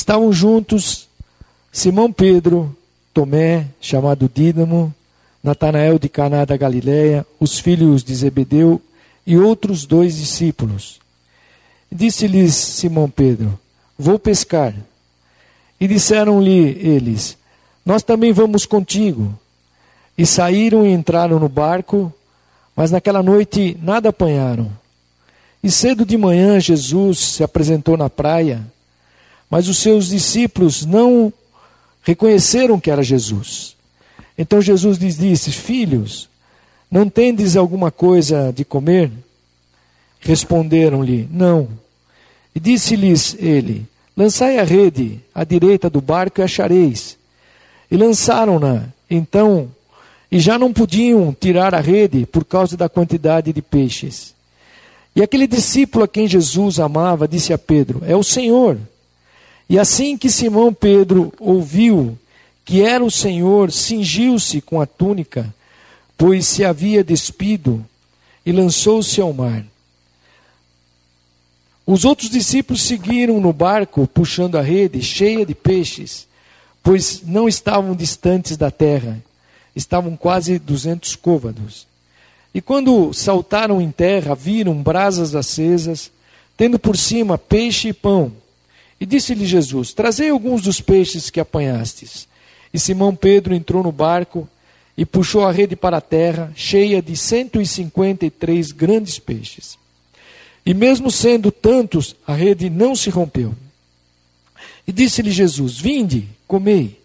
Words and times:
estavam 0.00 0.32
juntos 0.32 1.08
Simão 1.72 2.12
Pedro, 2.12 2.74
Tomé, 3.12 3.66
chamado 3.80 4.30
Dídamo, 4.32 4.94
Natanael 5.42 5.98
de 5.98 6.08
Caná 6.08 6.44
da 6.44 6.56
Galileia, 6.56 7.26
os 7.38 7.58
filhos 7.58 8.02
de 8.02 8.14
Zebedeu 8.14 8.80
e 9.26 9.36
outros 9.36 9.86
dois 9.86 10.16
discípulos. 10.16 11.00
Disse-lhes 11.90 12.54
Simão 12.54 13.08
Pedro: 13.08 13.58
Vou 13.98 14.18
pescar. 14.18 14.74
E 15.80 15.86
disseram-lhe 15.86 16.78
eles: 16.80 17.36
Nós 17.84 18.02
também 18.02 18.32
vamos 18.32 18.66
contigo. 18.66 19.38
E 20.16 20.24
saíram 20.24 20.86
e 20.86 20.92
entraram 20.92 21.38
no 21.38 21.48
barco, 21.48 22.12
mas 22.74 22.90
naquela 22.90 23.22
noite 23.22 23.76
nada 23.82 24.08
apanharam. 24.08 24.70
E 25.62 25.70
cedo 25.70 26.04
de 26.04 26.16
manhã 26.16 26.58
Jesus 26.58 27.18
se 27.18 27.44
apresentou 27.44 27.96
na 27.96 28.08
praia, 28.08 28.60
mas 29.50 29.68
os 29.68 29.78
seus 29.78 30.08
discípulos 30.08 30.84
não 30.84 31.32
reconheceram 32.02 32.78
que 32.78 32.90
era 32.90 33.02
Jesus. 33.02 33.76
Então 34.36 34.60
Jesus 34.60 34.98
lhes 34.98 35.16
disse: 35.16 35.50
Filhos, 35.50 36.28
não 36.90 37.08
tendes 37.08 37.56
alguma 37.56 37.90
coisa 37.90 38.52
de 38.52 38.64
comer? 38.64 39.10
Responderam-lhe: 40.20 41.28
Não. 41.30 41.68
E 42.54 42.60
disse-lhes 42.60 43.36
ele: 43.38 43.86
Lançai 44.16 44.58
a 44.58 44.64
rede 44.64 45.20
à 45.34 45.44
direita 45.44 45.90
do 45.90 46.00
barco 46.00 46.40
e 46.40 46.44
achareis. 46.44 47.16
E 47.90 47.96
lançaram-na. 47.96 48.84
Então, 49.08 49.70
e 50.30 50.40
já 50.40 50.58
não 50.58 50.72
podiam 50.72 51.36
tirar 51.38 51.74
a 51.74 51.80
rede 51.80 52.26
por 52.26 52.44
causa 52.44 52.76
da 52.76 52.88
quantidade 52.88 53.52
de 53.52 53.62
peixes. 53.62 54.34
E 55.14 55.22
aquele 55.22 55.46
discípulo 55.46 56.04
a 56.04 56.08
quem 56.08 56.26
Jesus 56.26 56.78
amava 56.78 57.28
disse 57.28 57.52
a 57.52 57.58
Pedro: 57.58 58.02
É 58.06 58.16
o 58.16 58.22
Senhor. 58.22 58.78
E 59.68 59.78
assim 59.78 60.16
que 60.16 60.30
Simão 60.30 60.72
Pedro 60.72 61.32
ouviu 61.38 62.16
que 62.66 62.82
era 62.82 63.04
o 63.04 63.10
Senhor, 63.10 63.70
cingiu-se 63.70 64.60
com 64.60 64.80
a 64.80 64.86
túnica, 64.86 65.54
pois 66.18 66.48
se 66.48 66.64
havia 66.64 67.04
despido, 67.04 67.86
e 68.44 68.50
lançou-se 68.50 69.20
ao 69.20 69.32
mar. 69.32 69.64
Os 71.86 72.04
outros 72.04 72.28
discípulos 72.28 72.82
seguiram 72.82 73.40
no 73.40 73.52
barco, 73.52 74.08
puxando 74.08 74.56
a 74.56 74.62
rede 74.62 75.00
cheia 75.00 75.46
de 75.46 75.54
peixes, 75.54 76.26
pois 76.82 77.22
não 77.22 77.48
estavam 77.48 77.94
distantes 77.94 78.56
da 78.56 78.70
terra, 78.70 79.22
estavam 79.74 80.16
quase 80.16 80.58
duzentos 80.58 81.14
côvados. 81.14 81.86
E 82.52 82.60
quando 82.60 83.12
saltaram 83.12 83.80
em 83.80 83.92
terra, 83.92 84.34
viram 84.34 84.82
brasas 84.82 85.36
acesas, 85.36 86.10
tendo 86.56 86.80
por 86.80 86.96
cima 86.96 87.38
peixe 87.38 87.88
e 87.88 87.92
pão. 87.92 88.32
E 89.00 89.06
disse-lhe 89.06 89.46
Jesus: 89.46 89.92
Trazei 89.92 90.30
alguns 90.30 90.62
dos 90.62 90.80
peixes 90.80 91.30
que 91.30 91.40
apanhastes. 91.40 92.26
E 92.72 92.78
Simão 92.78 93.14
Pedro 93.14 93.54
entrou 93.54 93.82
no 93.82 93.92
barco 93.92 94.48
e 94.96 95.04
puxou 95.04 95.46
a 95.46 95.52
rede 95.52 95.76
para 95.76 95.98
a 95.98 96.00
terra, 96.00 96.52
cheia 96.56 97.02
de 97.02 97.16
153 97.16 98.72
grandes 98.72 99.18
peixes. 99.18 99.78
E 100.64 100.72
mesmo 100.72 101.10
sendo 101.10 101.52
tantos, 101.52 102.16
a 102.26 102.34
rede 102.34 102.70
não 102.70 102.96
se 102.96 103.10
rompeu. 103.10 103.54
E 104.86 104.92
disse-lhe 104.92 105.30
Jesus: 105.30 105.78
Vinde, 105.78 106.28
comei. 106.46 106.98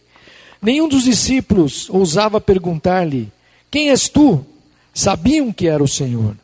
Nenhum 0.62 0.88
dos 0.88 1.04
discípulos 1.04 1.90
ousava 1.90 2.40
perguntar-lhe: 2.40 3.32
Quem 3.70 3.90
és 3.90 4.08
tu? 4.08 4.46
Sabiam 4.94 5.52
que 5.52 5.68
era 5.68 5.84
o 5.84 5.88
Senhor. 5.88 6.36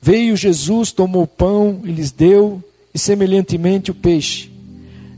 Veio 0.00 0.36
Jesus, 0.36 0.92
tomou 0.92 1.24
o 1.24 1.28
pão 1.28 1.80
e 1.84 1.90
lhes 1.90 2.10
deu, 2.12 2.62
e 2.94 2.98
semelhantemente 2.98 3.90
o 3.90 3.94
peixe. 3.94 4.50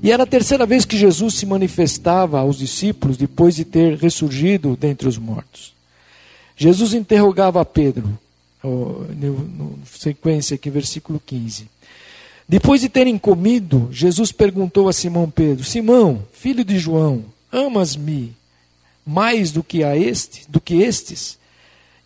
E 0.02 0.10
era 0.10 0.22
a 0.22 0.26
terceira 0.26 0.64
vez 0.64 0.84
que 0.84 0.96
Jesus 0.96 1.34
se 1.34 1.44
manifestava 1.44 2.40
aos 2.40 2.58
discípulos 2.58 3.16
depois 3.16 3.56
de 3.56 3.64
ter 3.64 3.96
ressurgido 3.98 4.76
dentre 4.76 5.06
os 5.06 5.18
mortos. 5.18 5.74
Jesus 6.56 6.94
interrogava 6.94 7.64
Pedro, 7.64 8.18
no, 8.62 9.78
sequência 9.98 10.54
aqui, 10.54 10.70
versículo 10.70 11.20
15. 11.24 11.68
Depois 12.48 12.80
de 12.80 12.88
terem 12.88 13.16
comido, 13.16 13.88
Jesus 13.92 14.32
perguntou 14.32 14.88
a 14.88 14.92
Simão 14.92 15.30
Pedro: 15.30 15.64
Simão, 15.64 16.22
filho 16.32 16.64
de 16.64 16.78
João, 16.78 17.24
amas-me 17.52 18.34
mais 19.06 19.52
do 19.52 19.62
que 19.62 19.84
a 19.84 19.96
este, 19.96 20.44
do 20.48 20.60
que 20.60 20.82
estes? 20.82 21.38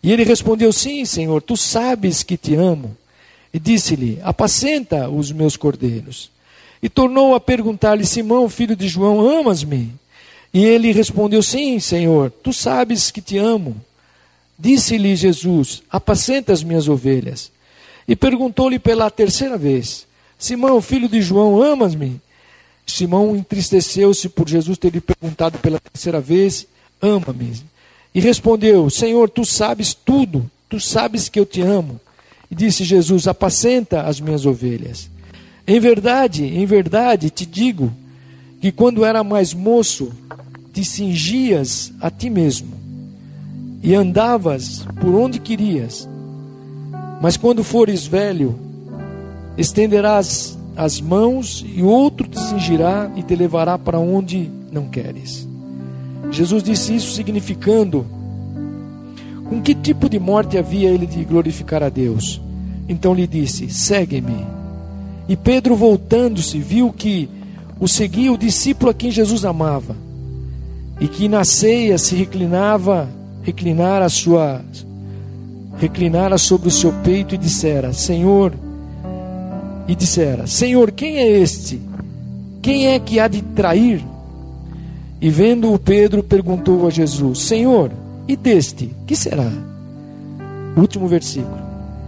E 0.03 0.11
ele 0.11 0.23
respondeu: 0.23 0.71
Sim, 0.71 1.03
Senhor, 1.05 1.41
tu 1.41 1.57
sabes 1.57 2.23
que 2.23 2.37
te 2.37 2.55
amo. 2.55 2.95
E 3.53 3.59
disse-lhe: 3.59 4.19
Apacenta 4.23 5.09
os 5.09 5.31
meus 5.31 5.57
cordeiros. 5.57 6.29
E 6.85 6.89
tornou 6.89 7.33
a 7.33 7.39
perguntar-lhe: 7.39 8.05
Simão, 8.05 8.47
filho 8.47 8.75
de 8.75 8.87
João, 8.87 9.27
amas-me? 9.27 9.91
E 10.53 10.63
ele 10.63 10.91
respondeu: 10.91 11.41
Sim, 11.41 11.79
Senhor, 11.79 12.29
tu 12.43 12.53
sabes 12.53 13.09
que 13.09 13.21
te 13.21 13.39
amo. 13.39 13.75
Disse-lhe 14.59 15.15
Jesus: 15.15 15.81
Apacenta 15.89 16.53
as 16.53 16.61
minhas 16.61 16.87
ovelhas. 16.87 17.51
E 18.07 18.15
perguntou-lhe 18.15 18.77
pela 18.77 19.09
terceira 19.09 19.57
vez: 19.57 20.05
Simão, 20.37 20.79
filho 20.79 21.09
de 21.09 21.23
João, 21.23 21.59
amas-me? 21.59 22.21
Simão 22.85 23.35
entristeceu-se 23.35 24.29
por 24.29 24.47
Jesus 24.47 24.77
ter 24.77 24.93
lhe 24.93 25.01
perguntado 25.01 25.57
pela 25.57 25.79
terceira 25.79 26.21
vez: 26.21 26.67
Ama-me? 27.01 27.63
E 28.13 28.19
respondeu: 28.19 28.91
Senhor, 28.91 29.27
tu 29.27 29.43
sabes 29.43 29.95
tudo, 29.95 30.47
tu 30.69 30.79
sabes 30.79 31.29
que 31.29 31.39
eu 31.39 31.47
te 31.47 31.61
amo. 31.61 31.99
E 32.51 32.53
disse 32.53 32.83
Jesus: 32.83 33.27
Apacenta 33.27 34.03
as 34.03 34.19
minhas 34.19 34.45
ovelhas. 34.45 35.09
Em 35.67 35.79
verdade, 35.79 36.45
em 36.45 36.65
verdade 36.65 37.29
te 37.29 37.45
digo 37.45 37.91
que 38.61 38.71
quando 38.71 39.03
era 39.03 39.23
mais 39.23 39.53
moço, 39.53 40.11
te 40.71 40.83
cingias 40.83 41.91
a 41.99 42.11
ti 42.11 42.29
mesmo 42.29 42.75
e 43.81 43.93
andavas 43.93 44.85
por 44.99 45.13
onde 45.15 45.39
querias. 45.39 46.07
Mas 47.21 47.37
quando 47.37 47.63
fores 47.63 48.05
velho, 48.05 48.55
estenderás 49.57 50.57
as 50.75 50.99
mãos 50.99 51.65
e 51.73 51.81
outro 51.81 52.27
te 52.27 52.39
cingirá 52.39 53.09
e 53.15 53.23
te 53.23 53.35
levará 53.35 53.77
para 53.77 53.99
onde 53.99 54.49
não 54.71 54.87
queres. 54.87 55.47
Jesus 56.31 56.63
disse 56.63 56.95
isso 56.95 57.11
significando 57.11 58.05
com 59.47 59.61
que 59.61 59.75
tipo 59.75 60.09
de 60.09 60.19
morte 60.19 60.57
havia 60.57 60.89
ele 60.89 61.05
de 61.05 61.23
glorificar 61.23 61.83
a 61.83 61.89
Deus. 61.89 62.41
Então 62.89 63.13
lhe 63.13 63.27
disse: 63.27 63.69
Segue-me. 63.69 64.64
E 65.27 65.35
Pedro, 65.35 65.75
voltando-se, 65.75 66.59
viu 66.59 66.91
que 66.91 67.29
o 67.79 67.87
seguia 67.87 68.31
o 68.31 68.37
discípulo 68.37 68.91
a 68.91 68.93
quem 68.93 69.11
Jesus 69.11 69.43
amava, 69.43 69.95
e 70.99 71.07
que 71.07 71.27
na 71.27 71.43
ceia 71.43 71.97
se 71.97 72.15
reclinava, 72.15 73.09
reclinara 73.43 74.07
sua 74.07 74.61
reclinara 75.77 76.37
sobre 76.37 76.69
o 76.69 76.71
seu 76.71 76.93
peito 77.03 77.35
e 77.35 77.37
dissera: 77.37 77.91
Senhor, 77.91 78.53
e 79.87 79.95
dissera: 79.95 80.47
Senhor, 80.47 80.91
quem 80.91 81.17
é 81.17 81.27
este? 81.27 81.81
Quem 82.61 82.87
é 82.87 82.99
que 82.99 83.19
há 83.19 83.27
de 83.27 83.41
trair? 83.41 84.03
E 85.21 85.29
vendo 85.29 85.73
o 85.73 85.79
Pedro, 85.79 86.23
perguntou 86.23 86.87
a 86.87 86.89
Jesus: 86.89 87.39
Senhor, 87.39 87.91
e 88.27 88.35
deste, 88.35 88.91
que 89.05 89.15
será? 89.15 89.51
Último 90.75 91.07
versículo. 91.07 91.63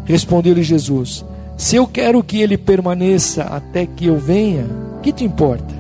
Respondeu-lhe 0.06 0.64
Jesus: 0.64 1.26
se 1.58 1.76
eu 1.76 1.88
quero 1.88 2.24
que 2.24 2.40
ele 2.40 2.56
permaneça 2.56 3.42
até 3.44 3.88
que 3.88 4.06
eu 4.06 4.20
venha, 4.20 4.66
que 5.02 5.12
te 5.12 5.26
importa? 5.26 5.74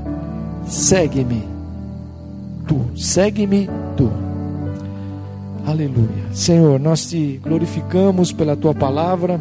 Segue-me, 0.67 1.43
tu, 2.67 2.83
segue-me 2.97 3.69
tu. 3.95 4.11
Aleluia. 5.67 6.33
Senhor, 6.33 6.79
nós 6.79 7.05
te 7.05 7.39
glorificamos 7.43 8.31
pela 8.31 8.55
tua 8.55 8.73
palavra, 8.73 9.39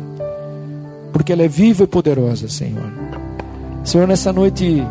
porque 1.11 1.33
ela 1.33 1.43
é 1.43 1.49
viva 1.49 1.85
e 1.85 1.87
poderosa, 1.87 2.49
Senhor. 2.49 2.93
Senhor, 3.83 4.07
nessa 4.07 4.31
noite, 4.31 4.85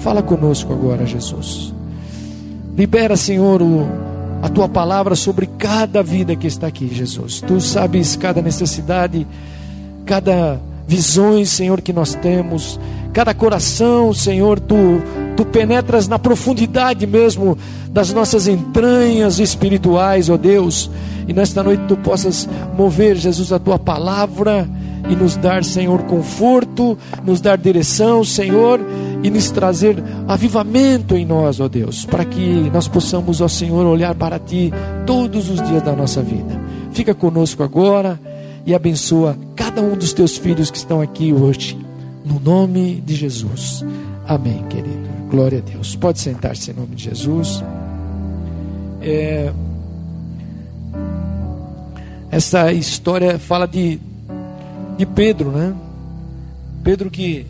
fala 0.00 0.22
conosco 0.22 0.70
agora, 0.72 1.06
Jesus. 1.06 1.72
Libera, 2.76 3.16
Senhor, 3.16 3.62
o, 3.62 3.86
a 4.42 4.48
tua 4.50 4.68
palavra 4.68 5.14
sobre 5.14 5.46
cada 5.46 6.02
vida 6.02 6.36
que 6.36 6.46
está 6.46 6.66
aqui, 6.66 6.92
Jesus. 6.92 7.40
Tu 7.40 7.58
sabes 7.60 8.16
cada 8.16 8.42
necessidade, 8.42 9.26
cada 10.04 10.60
visões, 10.86 11.50
Senhor, 11.50 11.80
que 11.80 11.92
nós 11.92 12.14
temos, 12.14 12.78
cada 13.12 13.32
coração, 13.32 14.12
Senhor, 14.12 14.58
tu, 14.60 15.00
tu 15.36 15.44
penetras 15.44 16.08
na 16.08 16.18
profundidade 16.18 17.06
mesmo 17.06 17.56
das 17.88 18.12
nossas 18.12 18.48
entranhas 18.48 19.38
espirituais, 19.38 20.28
ó 20.28 20.36
Deus, 20.36 20.90
e 21.26 21.32
nesta 21.32 21.62
noite 21.62 21.84
tu 21.86 21.96
possas 21.96 22.48
mover, 22.76 23.16
Jesus, 23.16 23.52
a 23.52 23.58
tua 23.58 23.78
palavra 23.78 24.68
e 25.08 25.14
nos 25.14 25.36
dar, 25.36 25.64
Senhor, 25.64 26.02
conforto, 26.02 26.98
nos 27.24 27.40
dar 27.40 27.58
direção, 27.58 28.24
Senhor, 28.24 28.80
e 29.22 29.30
nos 29.30 29.50
trazer 29.50 30.02
avivamento 30.26 31.16
em 31.16 31.24
nós, 31.24 31.60
ó 31.60 31.68
Deus, 31.68 32.04
para 32.04 32.24
que 32.24 32.70
nós 32.72 32.88
possamos, 32.88 33.40
ó 33.40 33.48
Senhor, 33.48 33.86
olhar 33.86 34.14
para 34.14 34.38
Ti 34.38 34.72
todos 35.06 35.48
os 35.48 35.62
dias 35.62 35.82
da 35.82 35.92
nossa 35.92 36.22
vida. 36.22 36.60
Fica 36.92 37.14
conosco 37.14 37.62
agora 37.62 38.18
e 38.66 38.74
abençoa 38.74 39.36
cada 39.54 39.82
um 39.82 39.96
dos 39.96 40.12
teus 40.12 40.36
filhos 40.36 40.70
que 40.70 40.78
estão 40.78 41.00
aqui 41.00 41.32
hoje, 41.32 41.78
no 42.24 42.40
nome 42.40 43.02
de 43.04 43.14
Jesus. 43.14 43.84
Amém, 44.26 44.64
querido. 44.68 45.08
Glória 45.30 45.58
a 45.58 45.60
Deus. 45.60 45.94
Pode 45.96 46.20
sentar-se 46.20 46.70
em 46.70 46.74
nome 46.74 46.94
de 46.94 47.04
Jesus. 47.04 47.62
É... 49.02 49.52
Essa 52.30 52.72
história 52.72 53.38
fala 53.38 53.66
de, 53.66 54.00
de 54.96 55.06
Pedro, 55.06 55.50
né? 55.50 55.74
Pedro 56.82 57.10
que 57.10 57.46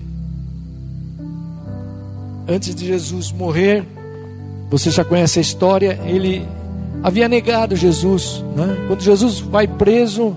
antes 2.49 2.75
de 2.75 2.87
Jesus 2.87 3.33
morrer, 3.33 3.85
você 4.71 4.91
já 4.91 5.05
conhece 5.05 5.39
a 5.39 5.43
história, 5.43 5.99
ele 6.05 6.47
havia 7.03 7.29
negado 7.29 7.77
Jesus, 7.77 8.45
né? 8.57 8.85
Quando 8.87 9.01
Jesus 9.01 9.41
vai 9.41 9.67
preso, 9.67 10.37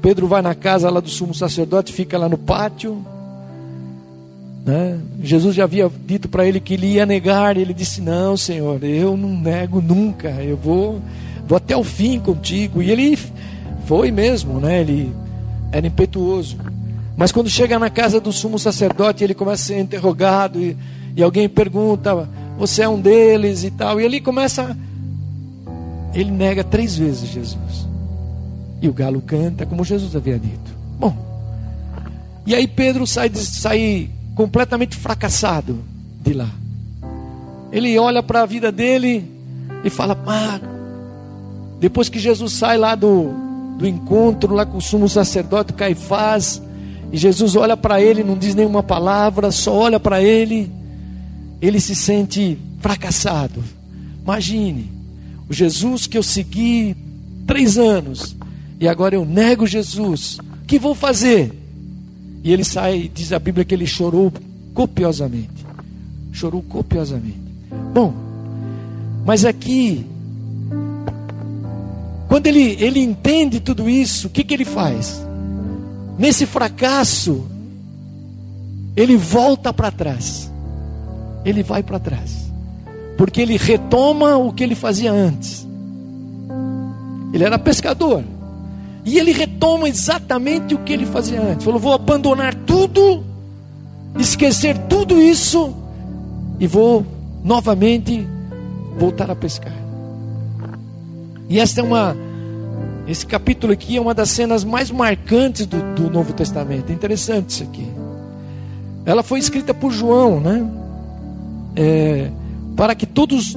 Pedro 0.00 0.26
vai 0.26 0.42
na 0.42 0.54
casa 0.54 0.88
lá 0.90 1.00
do 1.00 1.08
sumo 1.08 1.34
sacerdote, 1.34 1.92
fica 1.92 2.16
lá 2.16 2.28
no 2.28 2.38
pátio. 2.38 3.04
Né? 4.64 4.98
Jesus 5.22 5.54
já 5.54 5.64
havia 5.64 5.90
dito 6.06 6.28
para 6.28 6.46
ele 6.46 6.60
que 6.60 6.74
ele 6.74 6.86
ia 6.86 7.06
negar, 7.06 7.56
ele 7.56 7.74
disse: 7.74 8.00
Não, 8.00 8.36
Senhor, 8.36 8.82
eu 8.84 9.16
não 9.16 9.30
nego 9.30 9.80
nunca, 9.80 10.28
eu 10.42 10.56
vou, 10.56 11.00
vou 11.46 11.56
até 11.56 11.76
o 11.76 11.82
fim 11.82 12.20
contigo. 12.20 12.82
E 12.82 12.90
ele 12.90 13.18
foi 13.86 14.10
mesmo, 14.10 14.60
né? 14.60 14.80
ele 14.80 15.12
era 15.72 15.86
impetuoso. 15.86 16.56
Mas 17.16 17.32
quando 17.32 17.50
chega 17.50 17.78
na 17.78 17.90
casa 17.90 18.20
do 18.20 18.32
sumo 18.32 18.58
sacerdote, 18.58 19.24
ele 19.24 19.34
começa 19.34 19.62
a 19.62 19.66
ser 19.66 19.80
interrogado, 19.80 20.60
e, 20.60 20.76
e 21.16 21.22
alguém 21.22 21.48
pergunta: 21.48 22.28
Você 22.56 22.82
é 22.82 22.88
um 22.88 23.00
deles 23.00 23.64
e 23.64 23.70
tal. 23.72 24.00
E 24.00 24.04
ele 24.04 24.20
começa, 24.20 24.76
ele 26.14 26.30
nega 26.30 26.62
três 26.62 26.96
vezes 26.96 27.28
Jesus. 27.28 27.87
E 28.80 28.88
o 28.88 28.92
galo 28.92 29.20
canta, 29.20 29.66
como 29.66 29.84
Jesus 29.84 30.14
havia 30.14 30.38
dito. 30.38 30.72
Bom, 30.98 31.16
e 32.46 32.54
aí 32.54 32.66
Pedro 32.66 33.06
sai, 33.06 33.30
sai 33.34 34.10
completamente 34.34 34.96
fracassado 34.96 35.78
de 36.22 36.32
lá. 36.32 36.48
Ele 37.72 37.98
olha 37.98 38.22
para 38.22 38.42
a 38.42 38.46
vida 38.46 38.72
dele 38.72 39.24
e 39.84 39.90
fala: 39.90 40.18
ah, 40.26 40.60
depois 41.80 42.08
que 42.08 42.18
Jesus 42.18 42.52
sai 42.52 42.78
lá 42.78 42.94
do, 42.94 43.30
do 43.78 43.86
encontro 43.86 44.54
lá 44.54 44.64
com 44.64 44.78
o 44.78 44.82
sumo 44.82 45.08
sacerdote 45.08 45.72
Caifás, 45.72 46.62
e 47.12 47.16
Jesus 47.16 47.56
olha 47.56 47.76
para 47.76 48.00
ele, 48.00 48.22
não 48.22 48.36
diz 48.36 48.54
nenhuma 48.54 48.82
palavra, 48.82 49.50
só 49.50 49.74
olha 49.74 50.00
para 50.00 50.22
ele, 50.22 50.70
ele 51.60 51.80
se 51.80 51.94
sente 51.94 52.58
fracassado. 52.80 53.62
Imagine, 54.22 54.90
o 55.48 55.54
Jesus 55.54 56.06
que 56.06 56.18
eu 56.18 56.22
segui 56.22 56.96
três 57.46 57.78
anos, 57.78 58.36
e 58.80 58.86
agora 58.86 59.14
eu 59.14 59.24
nego 59.24 59.66
Jesus, 59.66 60.38
o 60.38 60.66
que 60.66 60.78
vou 60.78 60.94
fazer? 60.94 61.52
E 62.44 62.52
ele 62.52 62.64
sai, 62.64 63.10
diz 63.12 63.32
a 63.32 63.38
Bíblia 63.38 63.64
que 63.64 63.74
ele 63.74 63.86
chorou 63.86 64.32
copiosamente. 64.72 65.66
Chorou 66.32 66.62
copiosamente. 66.62 67.40
Bom, 67.92 68.14
mas 69.24 69.44
aqui, 69.44 70.06
quando 72.28 72.46
ele, 72.46 72.76
ele 72.80 73.00
entende 73.00 73.58
tudo 73.58 73.90
isso, 73.90 74.28
o 74.28 74.30
que, 74.30 74.44
que 74.44 74.54
ele 74.54 74.64
faz? 74.64 75.20
Nesse 76.16 76.46
fracasso, 76.46 77.44
ele 78.96 79.16
volta 79.16 79.72
para 79.72 79.90
trás. 79.90 80.50
Ele 81.44 81.62
vai 81.62 81.82
para 81.82 81.98
trás. 81.98 82.50
Porque 83.16 83.40
ele 83.40 83.56
retoma 83.56 84.36
o 84.36 84.52
que 84.52 84.62
ele 84.62 84.74
fazia 84.74 85.12
antes. 85.12 85.66
Ele 87.32 87.44
era 87.44 87.58
pescador. 87.58 88.24
E 89.04 89.18
ele 89.18 89.32
retoma 89.32 89.88
exatamente 89.88 90.74
o 90.74 90.78
que 90.78 90.92
ele 90.92 91.06
fazia 91.06 91.40
antes. 91.40 91.64
Falou: 91.64 91.80
vou 91.80 91.92
abandonar 91.92 92.54
tudo, 92.54 93.24
esquecer 94.18 94.76
tudo 94.88 95.20
isso 95.20 95.74
e 96.60 96.66
vou 96.66 97.06
novamente 97.44 98.26
voltar 98.98 99.30
a 99.30 99.36
pescar. 99.36 99.72
E 101.48 101.58
esta 101.58 101.80
é 101.80 101.84
uma, 101.84 102.14
esse 103.06 103.24
capítulo 103.24 103.72
aqui 103.72 103.96
é 103.96 104.00
uma 104.00 104.12
das 104.12 104.30
cenas 104.30 104.64
mais 104.64 104.90
marcantes 104.90 105.64
do, 105.64 105.94
do 105.94 106.10
Novo 106.10 106.32
Testamento. 106.32 106.90
É 106.90 106.92
interessante 106.92 107.50
isso 107.50 107.62
aqui. 107.62 107.86
Ela 109.06 109.22
foi 109.22 109.38
escrita 109.38 109.72
por 109.72 109.90
João, 109.90 110.40
né? 110.40 110.68
É, 111.74 112.30
para 112.76 112.94
que 112.94 113.06
todos 113.06 113.56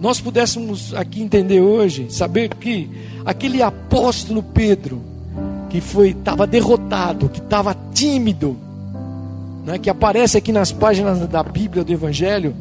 nós 0.00 0.20
pudéssemos 0.20 0.94
aqui 0.94 1.22
entender 1.22 1.60
hoje, 1.60 2.06
saber 2.10 2.50
que 2.54 2.88
aquele 3.24 3.62
apóstolo 3.62 4.42
Pedro, 4.42 5.02
que 5.70 5.80
foi 5.80 6.10
estava 6.10 6.46
derrotado, 6.46 7.28
que 7.28 7.40
estava 7.40 7.76
tímido, 7.94 8.56
né, 9.64 9.78
que 9.78 9.88
aparece 9.88 10.36
aqui 10.36 10.52
nas 10.52 10.70
páginas 10.70 11.26
da 11.28 11.42
Bíblia 11.42 11.82
do 11.82 11.92
Evangelho, 11.92 12.54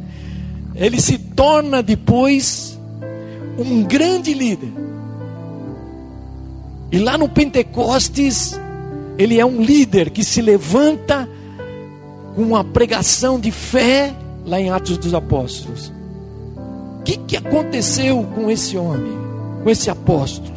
ele 0.74 1.00
se 1.02 1.18
torna 1.18 1.84
depois 1.84 2.80
um 3.58 3.84
grande 3.84 4.34
líder. 4.34 4.72
E 6.92 7.00
lá 7.00 7.18
no 7.18 7.28
Pentecostes, 7.28 8.60
ele 9.18 9.40
é 9.40 9.46
um 9.46 9.62
líder 9.62 10.10
que 10.10 10.24
se 10.24 10.42
levanta 10.42 11.28
com 12.36 12.42
uma 12.42 12.64
pregação 12.64 13.40
de 13.40 13.52
fé 13.52 14.14
lá 14.46 14.60
em 14.60 14.70
Atos 14.70 14.98
dos 14.98 15.14
Apóstolos. 15.14 15.92
Que, 17.06 17.18
que 17.18 17.38
aconteceu 17.38 18.24
com 18.34 18.50
esse 18.50 18.76
homem, 18.76 19.14
com 19.64 19.70
esse 19.70 19.92
apóstolo? 19.92 20.56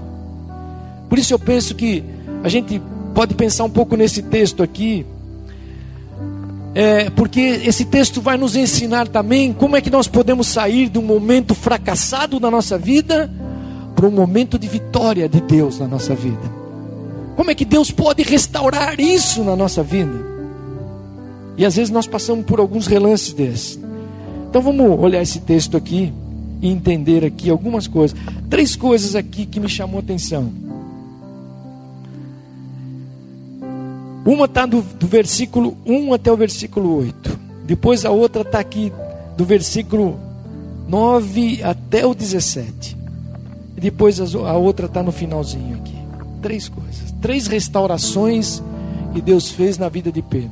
Por 1.08 1.18
isso 1.18 1.34
eu 1.34 1.38
penso 1.38 1.74
que 1.74 2.02
a 2.42 2.48
gente 2.48 2.80
pode 3.14 3.34
pensar 3.34 3.64
um 3.64 3.70
pouco 3.70 3.96
nesse 3.96 4.22
texto 4.22 4.62
aqui, 4.62 5.04
é, 6.74 7.10
porque 7.10 7.40
esse 7.40 7.84
texto 7.84 8.20
vai 8.20 8.38
nos 8.38 8.56
ensinar 8.56 9.08
também 9.08 9.52
como 9.52 9.76
é 9.76 9.80
que 9.80 9.90
nós 9.90 10.08
podemos 10.08 10.46
sair 10.46 10.88
de 10.88 10.98
um 10.98 11.02
momento 11.02 11.54
fracassado 11.54 12.40
da 12.40 12.50
nossa 12.50 12.78
vida 12.78 13.30
para 13.94 14.06
um 14.06 14.10
momento 14.10 14.58
de 14.58 14.68
vitória 14.68 15.28
de 15.28 15.40
Deus 15.40 15.78
na 15.78 15.86
nossa 15.86 16.14
vida. 16.14 16.58
Como 17.36 17.50
é 17.50 17.54
que 17.54 17.64
Deus 17.64 17.90
pode 17.90 18.22
restaurar 18.22 18.98
isso 18.98 19.44
na 19.44 19.54
nossa 19.54 19.82
vida? 19.82 20.26
E 21.56 21.66
às 21.66 21.76
vezes 21.76 21.90
nós 21.90 22.06
passamos 22.06 22.44
por 22.46 22.58
alguns 22.58 22.86
relances 22.86 23.34
desses. 23.34 23.78
Então 24.48 24.62
vamos 24.62 24.98
olhar 24.98 25.20
esse 25.20 25.40
texto 25.40 25.76
aqui 25.76 26.12
e 26.60 26.68
entender 26.68 27.24
aqui 27.24 27.50
algumas 27.50 27.86
coisas. 27.86 28.18
Três 28.48 28.76
coisas 28.76 29.14
aqui 29.14 29.46
que 29.46 29.60
me 29.60 29.68
chamou 29.68 29.98
a 29.98 30.02
atenção. 30.02 30.52
Uma 34.24 34.44
está 34.44 34.66
do, 34.66 34.82
do 34.82 35.06
versículo 35.06 35.76
1 35.86 36.12
até 36.12 36.30
o 36.30 36.36
versículo 36.36 36.98
8. 36.98 37.38
Depois 37.64 38.04
a 38.04 38.10
outra 38.10 38.42
está 38.42 38.58
aqui 38.58 38.92
do 39.36 39.44
versículo 39.44 40.18
9 40.88 41.62
até 41.62 42.06
o 42.06 42.14
17. 42.14 42.96
E 43.76 43.80
depois 43.80 44.20
a 44.20 44.56
outra 44.56 44.86
está 44.86 45.02
no 45.02 45.12
finalzinho 45.12 45.76
aqui. 45.76 45.96
Três 46.42 46.68
coisas. 46.68 47.14
Três 47.20 47.46
restaurações 47.46 48.62
que 49.14 49.20
Deus 49.20 49.50
fez 49.50 49.78
na 49.78 49.88
vida 49.88 50.12
de 50.12 50.20
Pedro. 50.20 50.50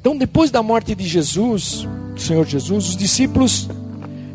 Então, 0.00 0.16
depois 0.16 0.50
da 0.50 0.62
morte 0.62 0.94
de 0.94 1.06
Jesus, 1.06 1.86
do 2.14 2.20
Senhor 2.20 2.44
Jesus, 2.46 2.88
os 2.90 2.96
discípulos, 2.96 3.68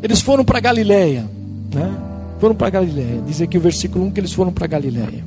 eles 0.02 0.20
foram 0.20 0.44
para 0.44 0.60
Galiléia, 0.60 1.28
né? 1.72 1.96
Foram 2.38 2.54
para 2.54 2.70
Galiléia. 2.70 3.22
Diz 3.26 3.40
aqui 3.40 3.58
o 3.58 3.60
versículo 3.60 4.04
1 4.06 4.10
que 4.12 4.20
eles 4.20 4.32
foram 4.32 4.52
para 4.52 4.66
Galiléia. 4.66 5.24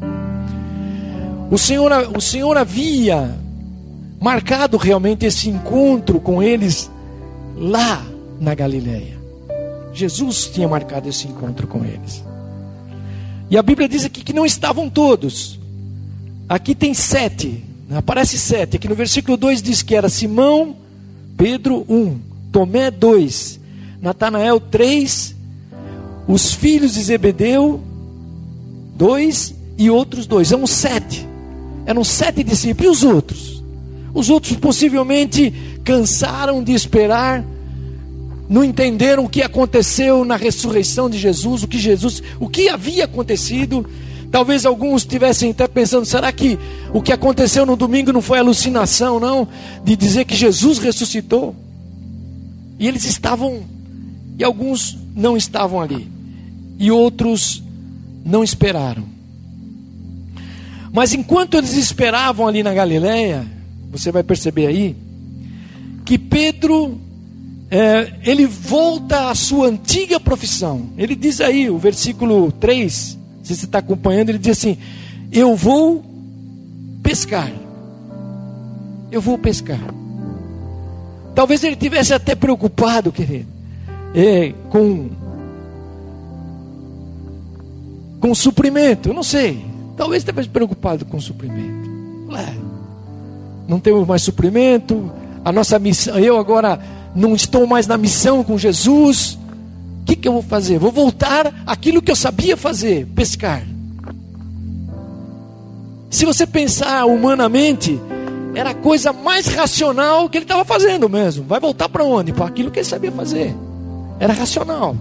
O 1.49 1.57
Senhor, 1.57 1.91
o 2.15 2.21
Senhor 2.21 2.57
havia 2.57 3.35
marcado 4.19 4.77
realmente 4.77 5.25
esse 5.25 5.49
encontro 5.49 6.19
com 6.19 6.41
eles 6.41 6.89
lá 7.57 8.05
na 8.39 8.55
Galileia. 8.55 9.19
Jesus 9.93 10.45
tinha 10.45 10.67
marcado 10.67 11.09
esse 11.09 11.27
encontro 11.27 11.67
com 11.67 11.83
eles. 11.83 12.23
E 13.49 13.57
a 13.57 13.61
Bíblia 13.61 13.89
diz 13.89 14.05
aqui 14.05 14.23
que 14.23 14.31
não 14.31 14.45
estavam 14.45 14.89
todos. 14.89 15.59
Aqui 16.47 16.73
tem 16.73 16.93
sete. 16.93 17.63
Aparece 17.93 18.37
sete. 18.37 18.77
Aqui 18.77 18.87
no 18.87 18.95
versículo 18.95 19.35
2 19.35 19.61
diz 19.61 19.81
que 19.81 19.95
era 19.95 20.07
Simão, 20.07 20.75
Pedro, 21.35 21.85
um. 21.89 22.17
Tomé, 22.51 22.89
dois. 22.89 23.59
Natanael, 24.01 24.59
três. 24.59 25.35
Os 26.27 26.53
filhos 26.53 26.93
de 26.93 27.03
Zebedeu, 27.03 27.79
dois. 28.95 29.53
E 29.77 29.89
outros 29.89 30.27
dois. 30.27 30.47
São 30.47 30.65
sete. 30.67 31.27
Eram 31.85 32.03
sete 32.03 32.43
discípulos. 32.43 32.85
E 32.85 32.91
os 32.91 33.03
outros? 33.03 33.63
Os 34.13 34.29
outros 34.29 34.57
possivelmente 34.57 35.53
cansaram 35.83 36.63
de 36.63 36.73
esperar, 36.73 37.43
não 38.49 38.63
entenderam 38.63 39.25
o 39.25 39.29
que 39.29 39.41
aconteceu 39.41 40.25
na 40.25 40.35
ressurreição 40.35 41.09
de 41.09 41.17
Jesus, 41.17 41.63
o 41.63 41.67
que 41.67 41.79
Jesus, 41.79 42.21
o 42.39 42.49
que 42.49 42.69
havia 42.69 43.05
acontecido. 43.05 43.85
Talvez 44.29 44.65
alguns 44.65 45.03
estivessem 45.03 45.51
até 45.51 45.67
pensando: 45.67 46.05
será 46.05 46.31
que 46.31 46.59
o 46.93 47.01
que 47.01 47.13
aconteceu 47.13 47.65
no 47.65 47.75
domingo 47.75 48.11
não 48.11 48.21
foi 48.21 48.39
alucinação, 48.39 49.19
não? 49.19 49.47
De 49.83 49.95
dizer 49.95 50.25
que 50.25 50.35
Jesus 50.35 50.77
ressuscitou? 50.79 51.55
E 52.77 52.87
eles 52.87 53.05
estavam, 53.05 53.61
e 54.41 54.43
alguns 54.43 54.97
não 55.15 55.37
estavam 55.37 55.79
ali, 55.79 56.09
e 56.79 56.89
outros 56.89 57.61
não 58.25 58.43
esperaram. 58.43 59.03
Mas 60.91 61.13
enquanto 61.13 61.57
eles 61.57 61.73
esperavam 61.73 62.47
ali 62.47 62.63
na 62.63 62.73
Galileia, 62.73 63.45
você 63.91 64.11
vai 64.11 64.23
perceber 64.23 64.65
aí, 64.65 64.95
que 66.03 66.17
Pedro 66.17 66.99
é, 67.69 68.13
ele 68.23 68.47
volta 68.47 69.29
à 69.29 69.35
sua 69.35 69.67
antiga 69.67 70.19
profissão. 70.19 70.89
Ele 70.97 71.15
diz 71.15 71.39
aí, 71.39 71.69
o 71.69 71.77
versículo 71.77 72.51
3, 72.51 73.19
se 73.43 73.55
você 73.55 73.65
está 73.65 73.77
acompanhando, 73.77 74.29
ele 74.29 74.39
diz 74.39 74.57
assim: 74.57 74.75
Eu 75.31 75.55
vou 75.55 76.03
pescar. 77.03 77.51
Eu 79.11 79.21
vou 79.21 79.37
pescar. 79.37 79.79
Talvez 81.35 81.63
ele 81.63 81.75
tivesse 81.75 82.11
até 82.11 82.33
preocupado, 82.33 83.11
querido, 83.11 83.50
é, 84.13 84.53
com 84.69 85.09
com 88.19 88.35
suprimento. 88.35 89.09
Eu 89.09 89.13
não 89.13 89.23
sei. 89.23 89.65
Talvez 89.97 90.21
estivesse 90.21 90.47
preocupado 90.47 91.05
com 91.05 91.19
suprimento. 91.19 91.89
Ué, 92.29 92.55
não 93.67 93.79
temos 93.79 94.07
mais 94.07 94.21
suprimento. 94.21 95.11
A 95.43 95.51
nossa 95.51 95.79
missão, 95.79 96.17
eu 96.19 96.37
agora 96.37 96.79
não 97.15 97.35
estou 97.35 97.65
mais 97.65 97.87
na 97.87 97.97
missão 97.97 98.43
com 98.43 98.57
Jesus. 98.57 99.37
O 100.01 100.05
que, 100.05 100.15
que 100.15 100.27
eu 100.27 100.33
vou 100.33 100.43
fazer? 100.43 100.77
Vou 100.77 100.91
voltar 100.91 101.63
àquilo 101.65 102.01
que 102.01 102.11
eu 102.11 102.15
sabia 102.15 102.55
fazer: 102.55 103.07
pescar. 103.07 103.63
Se 106.09 106.25
você 106.25 106.45
pensar 106.45 107.05
humanamente, 107.05 107.99
era 108.53 108.71
a 108.71 108.75
coisa 108.75 109.13
mais 109.13 109.47
racional 109.47 110.29
que 110.29 110.37
ele 110.37 110.45
estava 110.45 110.65
fazendo 110.65 111.07
mesmo. 111.07 111.45
Vai 111.45 111.59
voltar 111.59 111.89
para 111.89 112.03
onde? 112.03 112.33
Para 112.33 112.45
aquilo 112.45 112.69
que 112.69 112.79
ele 112.79 112.87
sabia 112.87 113.11
fazer. 113.11 113.55
Era 114.21 114.33
racional. 114.33 114.95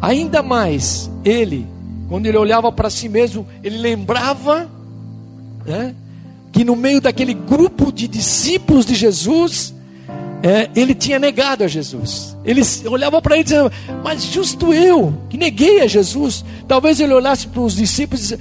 Ainda 0.00 0.44
mais, 0.44 1.10
ele, 1.24 1.66
quando 2.08 2.26
ele 2.26 2.36
olhava 2.36 2.70
para 2.70 2.88
si 2.88 3.08
mesmo, 3.08 3.44
ele 3.64 3.78
lembrava 3.78 4.68
né, 5.66 5.92
que 6.52 6.62
no 6.62 6.76
meio 6.76 7.00
daquele 7.00 7.34
grupo 7.34 7.90
de 7.90 8.06
discípulos 8.06 8.86
de 8.86 8.94
Jesus, 8.94 9.74
é, 10.40 10.70
ele 10.76 10.94
tinha 10.94 11.18
negado 11.18 11.64
a 11.64 11.66
Jesus. 11.66 12.36
Ele 12.44 12.62
olhava 12.88 13.20
para 13.20 13.34
ele 13.34 13.42
dizendo, 13.42 13.72
mas 14.04 14.22
justo 14.22 14.72
eu, 14.72 15.12
que 15.28 15.36
neguei 15.36 15.80
a 15.80 15.88
Jesus. 15.88 16.44
Talvez 16.68 17.00
ele 17.00 17.12
olhasse 17.12 17.48
para 17.48 17.60
os 17.60 17.74
discípulos, 17.74 18.32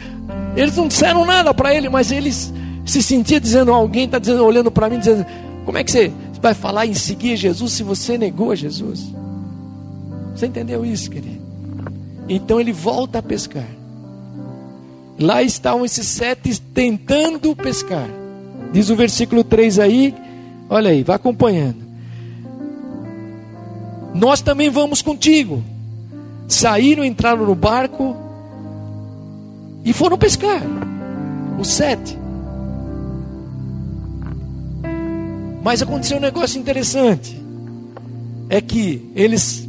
eles 0.55 0.77
não 0.77 0.88
disseram 0.88 1.25
nada 1.25 1.55
para 1.55 1.73
ele, 1.73 1.89
mas 1.89 2.11
eles 2.11 2.53
se 2.85 3.01
sentia 3.01 3.39
dizendo, 3.39 3.73
alguém 3.73 4.05
está 4.05 4.19
olhando 4.43 4.69
para 4.69 4.91
mim, 4.91 4.99
dizendo, 4.99 5.25
como 5.65 5.75
é 5.75 5.83
que 5.83 5.91
você 5.91 6.11
vai 6.41 6.53
falar 6.53 6.86
em 6.86 6.93
seguir 6.93 7.36
Jesus 7.36 7.74
se 7.74 7.84
você 7.84 8.17
negou 8.17 8.55
Jesus? 8.55 9.13
Você 10.36 10.46
entendeu 10.46 10.86
isso, 10.86 11.10
querido? 11.10 11.41
Então 12.27 12.60
ele 12.60 12.72
volta 12.72 13.19
a 13.19 13.24
pescar. 13.24 13.67
Lá 15.19 15.43
estavam 15.43 15.84
esses 15.84 16.08
sete 16.08 16.62
tentando 16.62 17.55
pescar. 17.55 18.08
Diz 18.72 18.89
o 18.89 18.96
versículo 18.96 19.43
3 19.43 19.79
aí, 19.79 20.15
olha 20.69 20.91
aí, 20.91 21.03
vai 21.03 21.15
acompanhando. 21.15 21.89
Nós 24.13 24.41
também 24.41 24.69
vamos 24.69 25.01
contigo. 25.01 25.63
Saíram, 26.48 27.03
entraram 27.03 27.46
no 27.46 27.55
barco 27.55 28.15
e 29.84 29.91
foram 29.93 30.17
pescar. 30.17 30.62
Os 31.60 31.67
sete. 31.67 32.18
Mas 35.62 35.82
aconteceu 35.82 36.18
um 36.18 36.22
negócio 36.22 36.60
interessante. 36.60 37.39
É 38.50 38.62
que 38.62 39.12
eles 39.16 39.68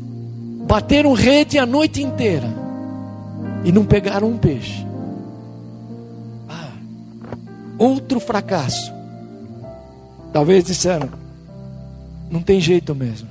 bateram 0.66 1.12
rede 1.12 1.58
a 1.58 1.66
noite 1.66 2.02
inteira 2.02 2.48
e 3.64 3.72
não 3.72 3.84
pegaram 3.84 4.28
um 4.28 4.38
peixe. 4.38 4.86
Ah, 6.48 6.72
outro 7.78 8.20
fracasso. 8.20 8.92
Talvez 10.32 10.64
disseram: 10.64 11.08
não 12.30 12.40
tem 12.40 12.60
jeito 12.60 12.94
mesmo. 12.94 13.28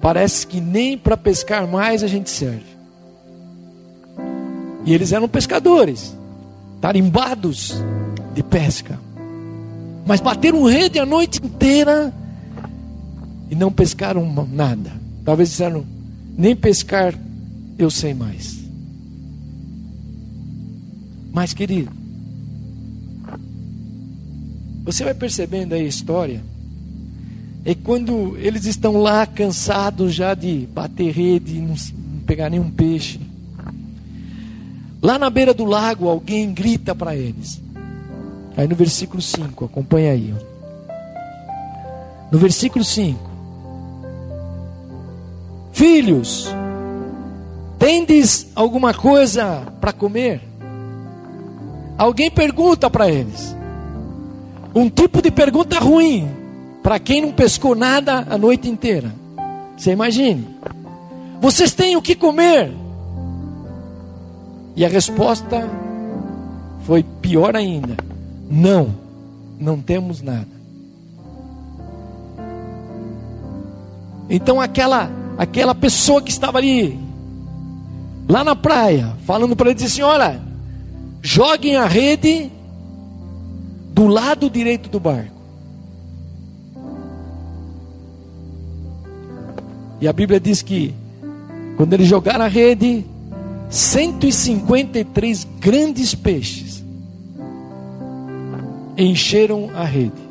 Parece 0.00 0.46
que 0.46 0.60
nem 0.60 0.96
para 0.96 1.16
pescar 1.16 1.66
mais 1.66 2.04
a 2.04 2.06
gente 2.06 2.30
serve. 2.30 2.76
E 4.84 4.94
eles 4.94 5.10
eram 5.10 5.28
pescadores, 5.28 6.16
tarimbados 6.80 7.82
de 8.32 8.42
pesca. 8.44 9.05
Mas 10.06 10.20
bateram 10.20 10.62
rede 10.62 11.00
a 11.00 11.04
noite 11.04 11.44
inteira 11.44 12.14
e 13.50 13.56
não 13.56 13.72
pescaram 13.72 14.32
nada. 14.50 14.92
Talvez 15.24 15.50
disseram: 15.50 15.84
nem 16.38 16.54
pescar 16.54 17.12
eu 17.76 17.90
sei 17.90 18.14
mais. 18.14 18.56
Mas, 21.32 21.52
querido, 21.52 21.90
você 24.84 25.04
vai 25.04 25.12
percebendo 25.12 25.74
aí 25.74 25.82
a 25.82 25.88
história. 25.88 26.42
É 27.64 27.74
quando 27.74 28.36
eles 28.38 28.64
estão 28.64 28.98
lá 28.98 29.26
cansados 29.26 30.14
já 30.14 30.34
de 30.34 30.68
bater 30.72 31.10
rede, 31.10 31.60
não, 31.60 31.74
pegar 32.24 32.48
nenhum 32.48 32.70
peixe. 32.70 33.18
Lá 35.02 35.18
na 35.18 35.28
beira 35.28 35.52
do 35.52 35.64
lago, 35.64 36.08
alguém 36.08 36.54
grita 36.54 36.94
para 36.94 37.16
eles. 37.16 37.60
Aí 38.56 38.66
no 38.66 38.74
versículo 38.74 39.20
5, 39.20 39.66
acompanha 39.66 40.12
aí. 40.12 40.34
No 42.30 42.38
versículo 42.38 42.84
5: 42.84 43.18
Filhos, 45.72 46.48
tendes 47.78 48.46
alguma 48.54 48.94
coisa 48.94 49.62
para 49.80 49.92
comer? 49.92 50.40
Alguém 51.98 52.30
pergunta 52.30 52.88
para 52.88 53.10
eles. 53.10 53.54
Um 54.74 54.88
tipo 54.88 55.20
de 55.20 55.30
pergunta 55.30 55.78
ruim 55.78 56.28
para 56.82 56.98
quem 56.98 57.22
não 57.22 57.32
pescou 57.32 57.74
nada 57.74 58.26
a 58.28 58.38
noite 58.38 58.68
inteira. 58.68 59.12
Você 59.76 59.92
imagine. 59.92 60.46
Vocês 61.40 61.74
têm 61.74 61.96
o 61.96 62.02
que 62.02 62.14
comer? 62.14 62.72
E 64.74 64.84
a 64.84 64.88
resposta 64.88 65.68
foi 66.86 67.02
pior 67.02 67.56
ainda. 67.56 68.05
Não, 68.48 68.94
não 69.58 69.80
temos 69.80 70.22
nada. 70.22 70.56
Então 74.28 74.60
aquela 74.60 75.10
aquela 75.38 75.74
pessoa 75.74 76.22
que 76.22 76.30
estava 76.30 76.58
ali 76.58 76.98
lá 78.28 78.42
na 78.42 78.56
praia, 78.56 79.14
falando 79.24 79.54
para 79.54 79.70
ele 79.70 79.74
disse 79.74 80.00
assim: 80.00 80.02
"Olha, 80.02 80.40
joguem 81.22 81.76
a 81.76 81.86
rede 81.86 82.50
do 83.92 84.06
lado 84.06 84.50
direito 84.50 84.88
do 84.88 84.98
barco". 84.98 85.36
E 90.00 90.06
a 90.08 90.12
Bíblia 90.12 90.38
diz 90.38 90.62
que 90.62 90.94
quando 91.76 91.92
eles 91.92 92.06
jogaram 92.08 92.44
a 92.44 92.48
rede, 92.48 93.04
153 93.70 95.46
grandes 95.60 96.14
peixes 96.14 96.75
encheram 98.96 99.70
a 99.74 99.84
rede. 99.84 100.26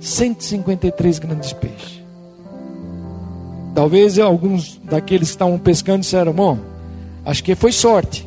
153 0.00 1.18
grandes 1.18 1.52
peixes. 1.52 2.02
Talvez 3.74 4.18
alguns 4.18 4.80
daqueles 4.84 5.28
que 5.28 5.34
estavam 5.34 5.58
pescando 5.58 6.00
disseram: 6.00 6.32
Bom, 6.32 6.58
acho 7.24 7.44
que 7.44 7.54
foi 7.54 7.72
sorte. 7.72 8.26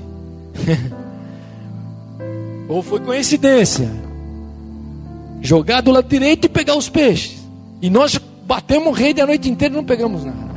Ou 2.70 2.82
foi 2.82 3.00
coincidência. 3.02 3.90
Jogar 5.42 5.82
do 5.82 5.92
lado 5.92 6.08
direito 6.08 6.46
e 6.46 6.50
pegar 6.50 6.76
os 6.76 6.88
peixes. 6.88 7.38
E 7.82 7.90
nós 7.90 8.18
batemos 8.46 8.98
rede 8.98 9.20
a 9.20 9.26
noite 9.26 9.50
inteira 9.50 9.74
e 9.74 9.78
não 9.78 9.84
pegamos 9.84 10.24
nada. 10.24 10.52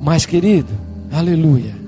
Mas, 0.00 0.26
querido, 0.26 0.72
aleluia. 1.12 1.85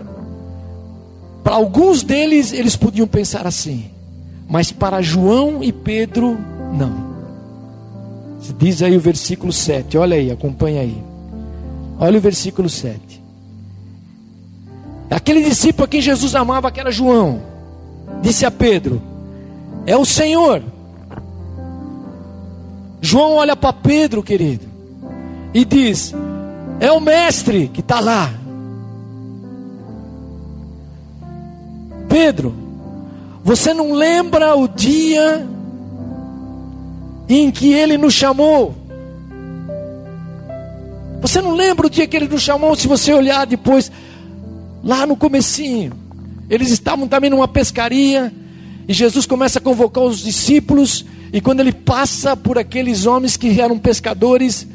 Para 1.49 1.57
alguns 1.57 2.02
deles, 2.02 2.52
eles 2.52 2.76
podiam 2.76 3.09
pensar 3.09 3.47
assim, 3.47 3.87
mas 4.47 4.71
para 4.71 5.00
João 5.00 5.64
e 5.64 5.73
Pedro, 5.73 6.38
não. 6.75 7.09
Diz 8.59 8.83
aí 8.83 8.95
o 8.95 9.00
versículo 9.00 9.50
7, 9.50 9.97
olha 9.97 10.14
aí, 10.14 10.31
acompanha 10.31 10.83
aí. 10.83 11.02
Olha 11.99 12.19
o 12.19 12.21
versículo 12.21 12.69
7. 12.69 13.00
Aquele 15.11 15.43
discípulo 15.43 15.87
a 15.87 15.88
quem 15.88 16.02
Jesus 16.02 16.35
amava, 16.35 16.71
que 16.71 16.81
era 16.81 16.93
João, 16.93 17.40
disse 18.21 18.45
a 18.45 18.50
Pedro: 18.50 19.00
É 19.87 19.97
o 19.97 20.05
Senhor. 20.05 20.62
João 23.00 23.37
olha 23.37 23.57
para 23.57 23.73
Pedro, 23.73 24.23
querido, 24.23 24.67
e 25.55 25.64
diz: 25.64 26.14
É 26.78 26.93
o 26.93 27.00
Mestre 27.00 27.69
que 27.69 27.81
está 27.81 28.00
lá. 28.00 28.38
Pedro, 32.19 32.53
você 33.45 33.73
não 33.73 33.93
lembra 33.93 34.57
o 34.57 34.67
dia 34.67 35.47
em 37.29 37.49
que 37.49 37.73
ele 37.73 37.97
nos 37.97 38.13
chamou? 38.13 38.75
Você 41.21 41.41
não 41.41 41.55
lembra 41.55 41.87
o 41.87 41.91
dia 41.91 42.09
que 42.09 42.17
ele 42.17 42.27
nos 42.27 42.43
chamou? 42.43 42.75
Se 42.75 42.89
você 42.89 43.13
olhar 43.15 43.47
depois, 43.47 43.93
lá 44.83 45.07
no 45.07 45.15
comecinho, 45.15 45.93
eles 46.51 46.71
estavam 46.71 47.07
também 47.07 47.31
numa 47.31 47.47
pescaria, 47.47 48.33
E 48.89 48.93
Jesus 48.93 49.25
começa 49.25 49.61
a 49.61 49.63
convocar 49.63 50.03
os 50.03 50.19
discípulos, 50.19 51.05
e 51.33 51.41
quando 51.41 51.61
ele 51.61 51.73
passa 51.73 52.37
por 52.37 52.59
aqueles 52.59 53.07
homens 53.07 53.37
que 53.37 53.61
eram 53.61 53.79
pescadores, 53.79 54.67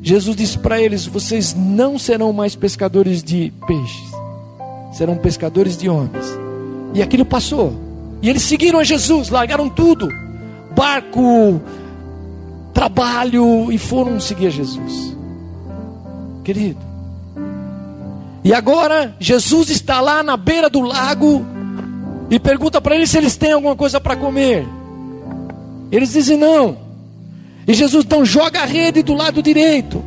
Jesus 0.00 0.36
diz 0.36 0.54
para 0.54 0.80
eles: 0.80 1.06
Vocês 1.06 1.54
não 1.54 1.98
serão 1.98 2.32
mais 2.32 2.54
pescadores 2.54 3.20
de 3.22 3.52
peixes, 3.66 4.12
serão 4.92 5.16
pescadores 5.16 5.76
de 5.76 5.88
homens. 5.88 6.35
E 6.96 7.02
aquilo 7.02 7.26
passou. 7.26 7.74
E 8.22 8.30
eles 8.30 8.42
seguiram 8.42 8.78
a 8.78 8.84
Jesus, 8.84 9.28
largaram 9.28 9.68
tudo: 9.68 10.08
barco, 10.74 11.60
trabalho, 12.72 13.70
e 13.70 13.76
foram 13.76 14.18
seguir 14.18 14.46
a 14.46 14.50
Jesus. 14.50 15.14
Querido. 16.42 16.80
E 18.42 18.54
agora, 18.54 19.14
Jesus 19.20 19.68
está 19.68 20.00
lá 20.00 20.22
na 20.22 20.38
beira 20.38 20.70
do 20.70 20.80
lago 20.80 21.44
e 22.30 22.38
pergunta 22.40 22.80
para 22.80 22.94
eles 22.94 23.10
se 23.10 23.18
eles 23.18 23.36
têm 23.36 23.52
alguma 23.52 23.76
coisa 23.76 24.00
para 24.00 24.16
comer. 24.16 24.66
Eles 25.92 26.14
dizem 26.14 26.38
não. 26.38 26.78
E 27.68 27.74
Jesus 27.74 28.06
então 28.06 28.24
joga 28.24 28.62
a 28.62 28.64
rede 28.64 29.02
do 29.02 29.12
lado 29.12 29.42
direito. 29.42 30.02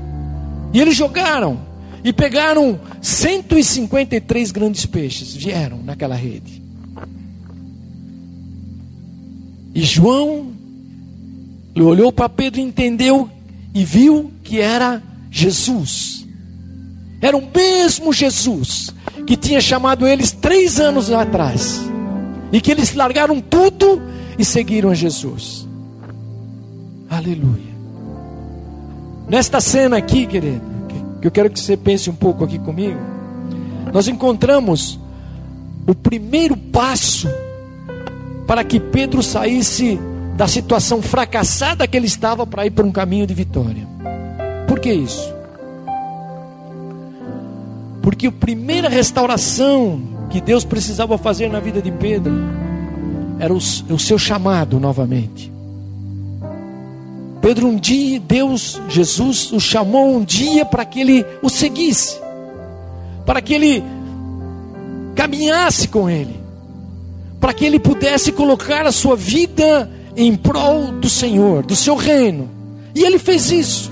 E 0.73 0.81
eles 0.81 0.95
jogaram 0.95 1.59
e 2.03 2.11
pegaram 2.11 2.79
153 2.99 4.51
grandes 4.51 4.87
peixes, 4.87 5.35
vieram 5.35 5.77
naquela 5.83 6.15
rede. 6.15 6.58
E 9.79 9.83
João 9.83 10.51
olhou 11.79 12.11
para 12.11 12.27
Pedro 12.27 12.59
e 12.59 12.63
entendeu 12.63 13.29
e 13.73 13.85
viu 13.85 14.29
que 14.43 14.59
era 14.59 15.01
Jesus. 15.31 16.27
Era 17.21 17.37
o 17.37 17.49
mesmo 17.55 18.11
Jesus 18.11 18.93
que 19.25 19.37
tinha 19.37 19.61
chamado 19.61 20.05
eles 20.05 20.33
três 20.33 20.81
anos 20.81 21.09
atrás. 21.09 21.79
E 22.51 22.59
que 22.59 22.71
eles 22.71 22.93
largaram 22.93 23.39
tudo 23.39 24.01
e 24.37 24.43
seguiram 24.43 24.89
a 24.89 24.93
Jesus. 24.93 25.65
Aleluia. 27.09 27.73
Nesta 29.29 29.61
cena 29.61 29.95
aqui, 29.95 30.27
querido, 30.27 30.61
que 31.21 31.27
eu 31.27 31.31
quero 31.31 31.49
que 31.49 31.57
você 31.57 31.77
pense 31.77 32.09
um 32.09 32.15
pouco 32.15 32.43
aqui 32.43 32.59
comigo, 32.59 32.99
nós 33.93 34.09
encontramos 34.09 34.99
o 35.87 35.95
primeiro 35.95 36.57
passo 36.57 37.29
para 38.49 38.63
que 38.63 38.79
Pedro 38.79 39.21
saísse 39.21 39.99
da 40.35 40.47
situação 40.47 41.03
fracassada 41.03 41.87
que 41.87 41.95
ele 41.95 42.07
estava 42.07 42.47
para 42.47 42.65
ir 42.65 42.71
para 42.71 42.83
um 42.83 42.91
caminho 42.91 43.27
de 43.27 43.33
vitória. 43.35 43.87
Por 44.67 44.79
que 44.79 44.91
isso? 44.91 45.31
Porque 48.01 48.25
a 48.25 48.31
primeira 48.31 48.89
restauração 48.89 50.01
que 50.31 50.41
Deus 50.41 50.65
precisava 50.65 51.15
fazer 51.15 51.47
na 51.47 51.59
vida 51.59 51.79
de 51.79 51.91
Pedro 51.91 52.33
era 53.37 53.53
o, 53.53 53.57
o 53.57 53.99
seu 53.99 54.17
chamado 54.17 54.79
novamente. 54.79 55.53
Pedro 57.43 57.67
um 57.67 57.75
dia, 57.75 58.19
Deus, 58.19 58.81
Jesus, 58.89 59.51
o 59.51 59.59
chamou 59.59 60.17
um 60.17 60.23
dia 60.23 60.65
para 60.65 60.83
que 60.85 61.01
ele 61.01 61.23
o 61.43 61.49
seguisse, 61.49 62.19
para 63.27 63.43
que 63.43 63.53
ele 63.53 63.83
caminhasse 65.13 65.87
com 65.87 66.09
ele, 66.09 66.48
para 67.39 67.53
que 67.53 67.65
ele 67.65 67.79
pudesse 67.79 68.31
colocar 68.31 68.85
a 68.85 68.91
sua 68.91 69.15
vida 69.15 69.89
em 70.15 70.35
prol 70.35 70.91
do 70.91 71.09
Senhor, 71.09 71.65
do 71.65 71.75
seu 71.75 71.95
reino. 71.95 72.49
E 72.93 73.03
ele 73.03 73.17
fez 73.17 73.51
isso. 73.51 73.91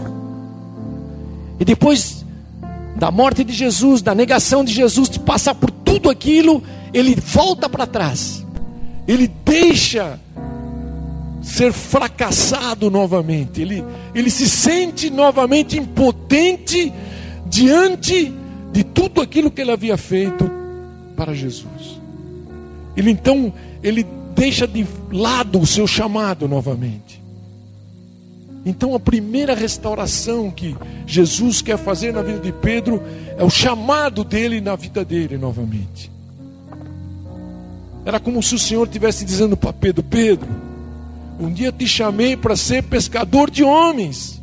E 1.59 1.65
depois 1.65 2.25
da 2.97 3.11
morte 3.11 3.43
de 3.43 3.53
Jesus, 3.53 4.01
da 4.01 4.13
negação 4.13 4.63
de 4.63 4.73
Jesus, 4.73 5.09
de 5.09 5.19
passar 5.19 5.55
por 5.55 5.69
tudo 5.71 6.09
aquilo, 6.09 6.61
ele 6.93 7.15
volta 7.15 7.69
para 7.69 7.85
trás. 7.85 8.45
Ele 9.07 9.27
deixa 9.45 10.19
ser 11.41 11.71
fracassado 11.71 12.91
novamente. 12.91 13.61
Ele, 13.61 13.83
ele 14.13 14.29
se 14.29 14.49
sente 14.49 15.09
novamente 15.09 15.77
impotente 15.77 16.91
diante 17.45 18.33
de 18.73 18.83
tudo 18.83 19.21
aquilo 19.21 19.49
que 19.49 19.61
ele 19.61 19.71
havia 19.71 19.95
feito 19.95 20.49
para 21.15 21.33
Jesus. 21.33 21.96
Ele 22.97 23.11
então, 23.11 23.53
ele 23.83 24.03
deixa 24.35 24.67
de 24.67 24.85
lado 25.11 25.59
o 25.59 25.67
seu 25.67 25.85
chamado 25.85 26.47
novamente. 26.47 27.21
Então 28.65 28.93
a 28.93 28.99
primeira 28.99 29.55
restauração 29.55 30.51
que 30.51 30.75
Jesus 31.05 31.61
quer 31.61 31.77
fazer 31.77 32.11
na 32.11 32.21
vida 32.21 32.39
de 32.39 32.51
Pedro 32.51 33.01
é 33.37 33.43
o 33.43 33.49
chamado 33.49 34.23
dele 34.23 34.59
na 34.59 34.75
vida 34.75 35.05
dele 35.05 35.37
novamente. 35.37 36.11
Era 38.03 38.19
como 38.19 38.41
se 38.41 38.55
o 38.55 38.59
Senhor 38.59 38.85
estivesse 38.85 39.23
dizendo 39.23 39.55
para 39.55 39.71
Pedro: 39.71 40.03
Pedro, 40.03 40.49
um 41.39 41.51
dia 41.51 41.71
te 41.71 41.87
chamei 41.87 42.35
para 42.35 42.55
ser 42.55 42.83
pescador 42.83 43.49
de 43.51 43.63
homens. 43.63 44.41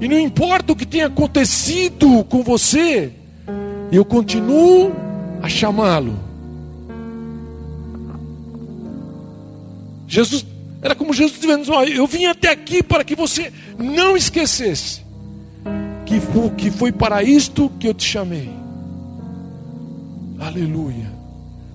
E 0.00 0.06
não 0.06 0.18
importa 0.18 0.72
o 0.72 0.76
que 0.76 0.86
tenha 0.86 1.06
acontecido 1.06 2.24
com 2.24 2.42
você, 2.42 3.12
eu 3.90 4.04
continuo 4.04 5.07
a 5.42 5.48
chamá-lo. 5.48 6.18
Jesus 10.06 10.44
era 10.80 10.94
como 10.94 11.12
Jesus 11.12 11.40
dizendo: 11.40 11.72
Eu 11.84 12.06
vim 12.06 12.26
até 12.26 12.50
aqui 12.50 12.82
para 12.82 13.04
que 13.04 13.14
você 13.14 13.52
não 13.78 14.16
esquecesse 14.16 15.02
que 16.08 16.20
foi, 16.20 16.50
que 16.50 16.70
foi 16.70 16.90
para 16.90 17.22
isto 17.22 17.70
que 17.78 17.86
eu 17.86 17.94
te 17.94 18.04
chamei. 18.04 18.50
Aleluia. 20.38 21.10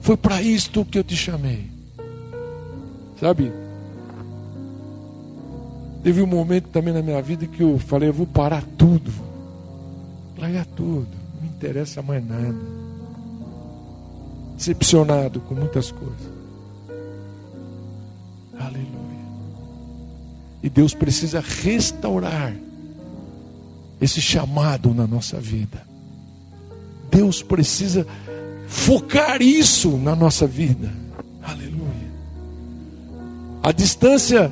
Foi 0.01 0.17
para 0.17 0.41
isto 0.41 0.83
que 0.83 0.97
eu 0.97 1.03
te 1.03 1.15
chamei. 1.15 1.69
Sabe? 3.19 3.53
Teve 6.03 6.21
um 6.21 6.27
momento 6.27 6.67
também 6.69 6.93
na 6.93 7.01
minha 7.01 7.21
vida 7.21 7.45
que 7.45 7.61
eu 7.61 7.77
falei, 7.77 8.09
eu 8.09 8.13
vou 8.13 8.27
parar 8.27 8.63
tudo. 8.77 9.13
Largar 10.37 10.65
tudo. 10.65 11.07
Não 11.35 11.41
me 11.43 11.47
interessa 11.47 12.01
mais 12.01 12.27
nada. 12.27 12.82
Decepcionado 14.63 15.41
com 15.41 15.53
muitas 15.55 15.91
coisas. 15.91 16.31
Aleluia. 18.57 18.87
E 20.63 20.69
Deus 20.69 20.93
precisa 20.93 21.41
restaurar 21.41 22.55
esse 23.99 24.21
chamado 24.21 24.93
na 24.93 25.05
nossa 25.05 25.37
vida. 25.37 25.85
Deus 27.11 27.43
precisa 27.43 28.07
focar 28.65 29.41
isso 29.41 29.97
na 29.97 30.15
nossa 30.15 30.47
vida. 30.47 30.89
A 33.61 33.71
distância 33.73 34.49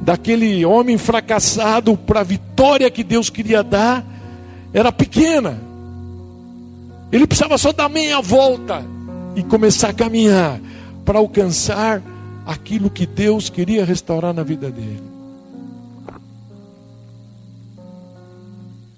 daquele 0.00 0.64
homem 0.64 0.96
fracassado 0.96 1.98
para 1.98 2.20
a 2.20 2.24
vitória 2.24 2.90
que 2.90 3.04
Deus 3.04 3.28
queria 3.28 3.62
dar 3.62 4.06
era 4.72 4.90
pequena. 4.90 5.60
Ele 7.12 7.26
precisava 7.26 7.58
só 7.58 7.74
dar 7.74 7.90
meia 7.90 8.22
volta 8.22 8.82
e 9.36 9.42
começar 9.42 9.90
a 9.90 9.94
caminhar 9.94 10.60
para 11.04 11.18
alcançar 11.18 12.02
aquilo 12.46 12.90
que 12.90 13.06
Deus 13.06 13.48
queria 13.48 13.84
restaurar 13.84 14.34
na 14.34 14.42
vida 14.42 14.70
dele. 14.70 15.02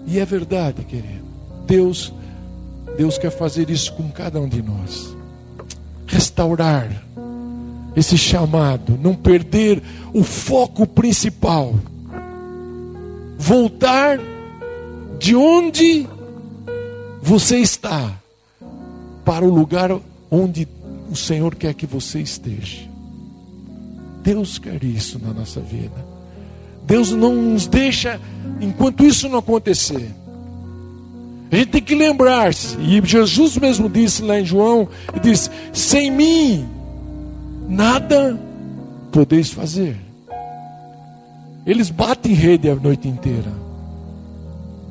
E 0.06 0.18
é 0.18 0.24
verdade, 0.24 0.84
querido. 0.84 1.24
Deus 1.66 2.12
Deus 2.96 3.16
quer 3.16 3.30
fazer 3.30 3.70
isso 3.70 3.92
com 3.94 4.10
cada 4.10 4.40
um 4.40 4.48
de 4.48 4.62
nós. 4.62 5.16
Restaurar 6.06 6.90
esse 7.96 8.16
chamado, 8.16 8.98
não 9.00 9.14
perder 9.14 9.82
o 10.12 10.22
foco 10.22 10.86
principal, 10.86 11.74
voltar 13.38 14.18
de 15.18 15.34
onde 15.34 16.06
você 17.22 17.58
está 17.58 18.12
para 19.24 19.44
o 19.44 19.54
lugar 19.54 19.90
onde 20.32 20.66
o 21.10 21.14
Senhor 21.14 21.54
quer 21.54 21.74
que 21.74 21.86
você 21.86 22.18
esteja. 22.20 22.88
Deus 24.22 24.58
quer 24.58 24.82
isso 24.82 25.20
na 25.22 25.34
nossa 25.34 25.60
vida. 25.60 26.12
Deus 26.86 27.10
não 27.10 27.34
nos 27.34 27.66
deixa 27.66 28.18
enquanto 28.58 29.04
isso 29.04 29.28
não 29.28 29.40
acontecer. 29.40 30.10
A 31.50 31.56
gente 31.56 31.68
tem 31.68 31.82
que 31.82 31.94
lembrar-se, 31.94 32.78
e 32.80 33.02
Jesus 33.04 33.58
mesmo 33.58 33.90
disse 33.90 34.22
lá 34.22 34.40
em 34.40 34.44
João, 34.44 34.88
disse: 35.22 35.50
sem 35.70 36.10
mim 36.10 36.66
nada 37.68 38.40
podeis 39.12 39.50
fazer. 39.50 39.98
Eles 41.66 41.90
batem 41.90 42.32
rede 42.32 42.70
a 42.70 42.74
noite 42.74 43.06
inteira. 43.06 43.52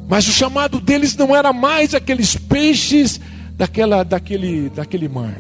Mas 0.08 0.28
o 0.28 0.32
chamado 0.32 0.80
deles 0.80 1.16
não 1.16 1.36
era 1.36 1.52
mais 1.52 1.96
aqueles 1.96 2.36
peixes 2.36 3.20
daquela, 3.62 4.04
daquele, 4.04 4.70
daquele 4.70 5.08
mar. 5.08 5.40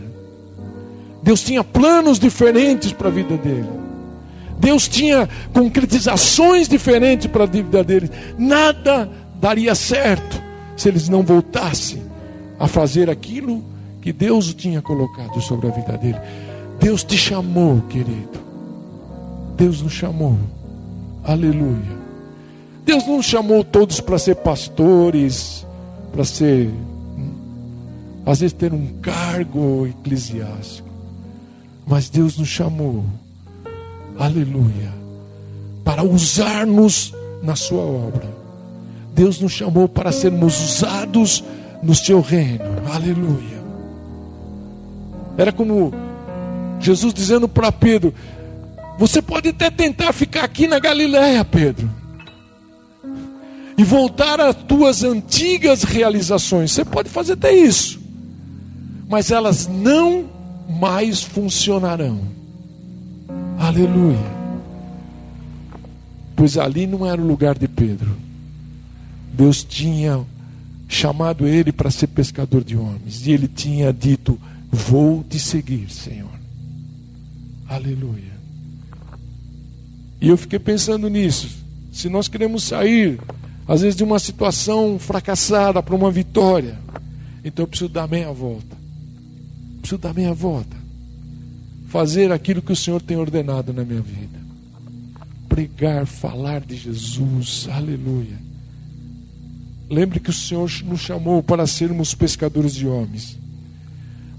Deus 1.24 1.42
tinha 1.42 1.64
planos 1.64 2.20
diferentes 2.20 2.94
para 2.94 3.08
a 3.08 3.12
vida 3.12 3.36
dele. 3.36 3.68
Deus 4.60 4.88
tinha 4.88 5.28
concretizações 5.52 6.68
diferentes 6.68 7.26
para 7.26 7.46
a 7.46 7.48
vida 7.48 7.84
deles. 7.84 8.12
Nada 8.38 9.10
daria 9.40 9.74
certo 9.74 10.40
se 10.78 10.88
eles 10.88 11.10
não 11.10 11.24
voltassem 11.24 12.04
a 12.60 12.68
fazer 12.68 13.10
aquilo 13.10 13.64
que 14.04 14.14
Deus 14.14 14.54
tinha 14.54 14.84
colocado 14.84 15.42
sobre 15.42 15.70
a 15.70 15.72
vida 15.72 15.98
dele. 15.98 16.20
Deus 16.80 17.04
te 17.04 17.18
chamou, 17.18 17.82
querido. 17.90 18.40
Deus 19.58 19.82
nos 19.82 19.94
chamou. 19.94 20.38
Aleluia. 21.24 22.00
Deus 22.86 23.04
não 23.08 23.20
chamou 23.20 23.64
todos 23.64 24.00
para 24.00 24.20
ser 24.20 24.36
pastores, 24.36 25.66
para 26.12 26.24
ser, 26.24 26.70
às 28.26 28.40
vezes, 28.40 28.54
ter 28.54 28.74
um 28.74 28.88
cargo 29.02 29.88
eclesiástico. 29.88 30.90
Mas 31.86 32.10
Deus 32.10 32.38
nos 32.38 32.48
chamou, 32.48 33.04
aleluia, 34.18 34.94
para 35.84 36.04
usar-nos 36.04 37.14
na 37.42 37.56
Sua 37.56 37.82
obra. 37.82 38.30
Deus 39.14 39.40
nos 39.40 39.52
chamou 39.52 39.88
para 39.90 40.12
sermos 40.12 40.62
usados 40.62 41.44
no 41.84 41.94
Seu 41.96 42.22
reino, 42.22 42.64
aleluia. 42.94 43.62
Era 45.38 45.52
como 45.52 45.92
Jesus 46.80 47.14
dizendo 47.14 47.48
para 47.48 47.72
Pedro: 47.72 48.14
Você 48.98 49.22
pode 49.22 49.50
até 49.50 49.70
tentar 49.70 50.14
ficar 50.14 50.44
aqui 50.44 50.68
na 50.68 50.80
Galiléia, 50.80 51.44
Pedro, 51.46 51.90
e 53.78 53.84
voltar 53.84 54.40
às 54.40 54.56
tuas 54.56 55.04
antigas 55.04 55.84
realizações. 55.84 56.72
Você 56.72 56.86
pode 56.86 57.10
fazer 57.10 57.34
até 57.34 57.54
isso, 57.54 58.01
mas 59.12 59.30
elas 59.30 59.67
não 59.67 60.26
mais 60.80 61.21
funcionarão. 61.21 62.21
Aleluia. 63.60 64.41
Pois 66.34 66.58
ali 66.58 66.88
não 66.88 67.06
era 67.06 67.21
o 67.21 67.28
lugar 67.28 67.60
de 67.60 67.67
Pedro. 67.67 68.15
Deus 69.34 69.65
tinha 69.65 70.26
chamado 70.88 71.45
ele 71.45 71.74
para 71.74 71.91
ser 71.91 72.08
pescador 72.08 72.63
de 72.63 72.78
homens. 72.78 73.28
E 73.28 73.32
ele 73.32 73.50
tinha 73.50 73.91
dito: 73.91 74.39
Vou 74.71 75.26
te 75.30 75.38
seguir, 75.38 75.91
Senhor. 75.91 76.32
Aleluia. 77.67 78.32
E 80.21 80.30
eu 80.30 80.38
fiquei 80.38 80.58
pensando 80.58 81.10
nisso. 81.10 81.50
Se 81.91 82.08
nós 82.08 82.30
queremos 82.30 82.63
sair, 82.63 83.19
às 83.67 83.82
vezes, 83.82 83.97
de 83.97 84.06
uma 84.06 84.19
situação 84.19 84.97
fracassada 84.97 85.84
para 85.84 85.95
uma 85.95 86.10
vitória, 86.10 86.80
então 87.43 87.63
eu 87.63 87.67
preciso 87.67 87.89
dar 87.89 88.08
meia 88.08 88.32
volta. 88.32 88.81
Preciso 89.82 90.00
dar 90.00 90.13
meia 90.13 90.34
volta. 90.34 90.78
Fazer 91.88 92.32
aquilo 92.32 92.62
que 92.62 92.72
o 92.72 92.76
Senhor 92.76 93.02
tem 93.02 93.17
ordenado 93.17 93.74
na 93.74 93.84
minha 93.84 94.02
vida. 94.02 94.39
Pregar, 95.50 96.06
falar 96.06 96.62
de 96.62 96.78
Jesus. 96.78 97.67
Aleluia. 97.70 98.39
Lembre 99.89 100.22
que 100.22 100.30
o 100.30 100.34
Senhor 100.34 100.72
nos 100.86 101.02
chamou 101.02 101.44
para 101.44 101.67
sermos 101.67 102.13
pescadores 102.13 102.74
de 102.74 102.88
homens. 102.88 103.38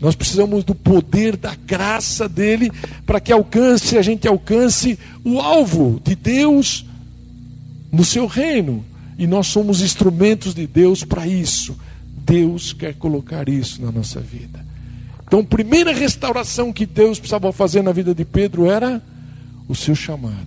Nós 0.00 0.16
precisamos 0.16 0.64
do 0.64 0.74
poder 0.74 1.36
da 1.36 1.54
graça 1.54 2.28
dele 2.28 2.72
para 3.04 3.20
que 3.20 3.30
alcance, 3.30 3.98
a 3.98 4.02
gente 4.02 4.26
alcance 4.26 4.98
o 5.22 5.38
alvo 5.38 6.00
de 6.02 6.14
Deus 6.14 6.86
no 7.92 8.04
seu 8.04 8.26
reino. 8.26 8.82
E 9.18 9.26
nós 9.26 9.48
somos 9.48 9.82
instrumentos 9.82 10.54
de 10.54 10.66
Deus 10.66 11.04
para 11.04 11.26
isso. 11.26 11.76
Deus 12.24 12.72
quer 12.72 12.94
colocar 12.94 13.48
isso 13.48 13.82
na 13.82 13.92
nossa 13.92 14.20
vida. 14.20 14.61
Então, 15.32 15.40
a 15.40 15.44
primeira 15.44 15.94
restauração 15.94 16.70
que 16.70 16.84
Deus 16.84 17.18
precisava 17.18 17.50
fazer 17.54 17.80
na 17.80 17.90
vida 17.90 18.14
de 18.14 18.22
Pedro 18.22 18.70
era 18.70 19.00
o 19.66 19.74
seu 19.74 19.94
chamado. 19.94 20.46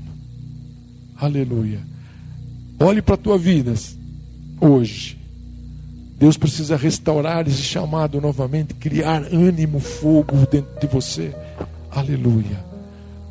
Aleluia. 1.17 1.79
Olhe 2.79 3.01
para 3.01 3.15
a 3.15 3.17
tua 3.17 3.35
vida 3.35 3.73
hoje. 4.61 5.17
Deus 6.19 6.37
precisa 6.37 6.77
restaurar 6.77 7.47
esse 7.47 7.63
chamado 7.63 8.21
novamente, 8.21 8.75
criar 8.75 9.23
ânimo, 9.33 9.79
fogo 9.79 10.45
dentro 10.51 10.79
de 10.79 10.85
você. 10.85 11.33
Aleluia. 11.89 12.63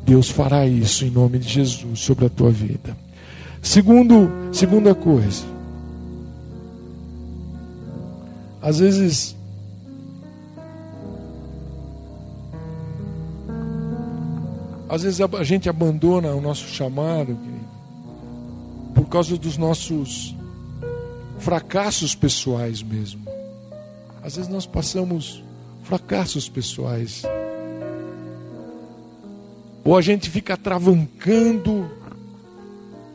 Deus 0.05 0.29
fará 0.29 0.67
isso 0.67 1.05
em 1.05 1.09
nome 1.09 1.39
de 1.39 1.47
Jesus 1.47 2.01
sobre 2.01 2.25
a 2.25 2.29
tua 2.29 2.51
vida. 2.51 2.97
Segundo, 3.61 4.29
segunda 4.51 4.93
coisa. 4.93 5.45
Às 8.61 8.79
vezes 8.79 9.37
Às 14.87 15.03
vezes 15.03 15.19
a 15.19 15.43
gente 15.43 15.67
abandona 15.67 16.33
o 16.35 16.41
nosso 16.41 16.67
chamado 16.67 17.35
querido, 17.35 17.75
por 18.93 19.07
causa 19.07 19.37
dos 19.37 19.57
nossos 19.57 20.35
fracassos 21.39 22.13
pessoais 22.15 22.81
mesmo. 22.81 23.21
Às 24.23 24.35
vezes 24.35 24.49
nós 24.49 24.65
passamos 24.65 25.43
fracassos 25.83 26.47
pessoais. 26.49 27.23
Ou 29.83 29.95
a 29.95 30.01
gente 30.01 30.29
fica 30.29 30.57
travancando, 30.57 31.89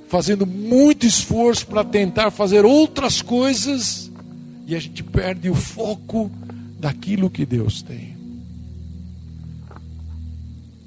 fazendo 0.09 0.46
muito 0.46 1.06
esforço 1.06 1.66
para 1.66 1.85
tentar 1.85 2.30
fazer 2.30 2.64
outras 2.64 3.22
coisas, 3.22 4.11
e 4.66 4.76
a 4.76 4.78
gente 4.78 5.02
perde 5.02 5.50
o 5.50 5.54
foco 5.54 6.30
daquilo 6.78 7.28
que 7.28 7.44
Deus 7.44 7.83
tem. 7.83 8.09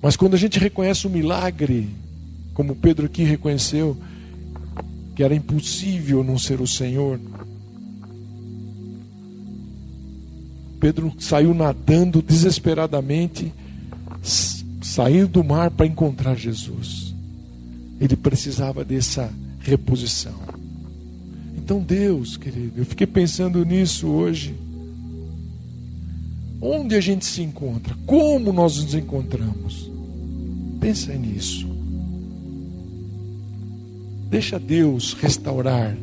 Mas 0.04 0.18
quando 0.18 0.34
a 0.34 0.38
gente 0.38 0.60
reconhece 0.60 1.08
o 1.08 1.10
milagre, 1.10 1.88
como 2.54 2.76
Pedro 2.76 3.06
aqui 3.06 3.24
reconheceu, 3.24 3.96
que 5.16 5.24
era 5.24 5.34
impossível 5.34 6.26
não 6.26 6.38
ser 6.38 6.60
o 6.60 6.68
Senhor, 6.68 7.18
Pedro 10.78 11.14
saiu 11.18 11.54
nadando 11.54 12.22
desesperadamente, 12.22 13.54
saindo 14.82 15.30
do 15.30 15.42
mar 15.42 15.72
para 15.72 15.86
encontrar 15.86 16.36
Jesus. 16.36 17.16
Ele 17.98 18.18
precisava 18.18 18.84
dessa 18.84 19.32
reposição. 19.62 20.36
Então, 21.56 21.80
Deus, 21.80 22.36
querido, 22.36 22.74
eu 22.82 22.86
fiquei 22.86 23.08
pensando 23.08 23.64
nisso 23.64 24.10
hoje. 24.10 24.54
Onde 26.60 26.94
a 26.96 27.00
gente 27.00 27.26
se 27.26 27.42
encontra? 27.42 27.96
Como 28.06 28.52
nós 28.52 28.84
nos 28.84 28.94
encontramos? 28.94 29.93
Pensa 30.84 31.14
nisso. 31.14 31.66
Deixa 34.30 34.60
Deus 34.60 35.14
restaurar 35.14 35.96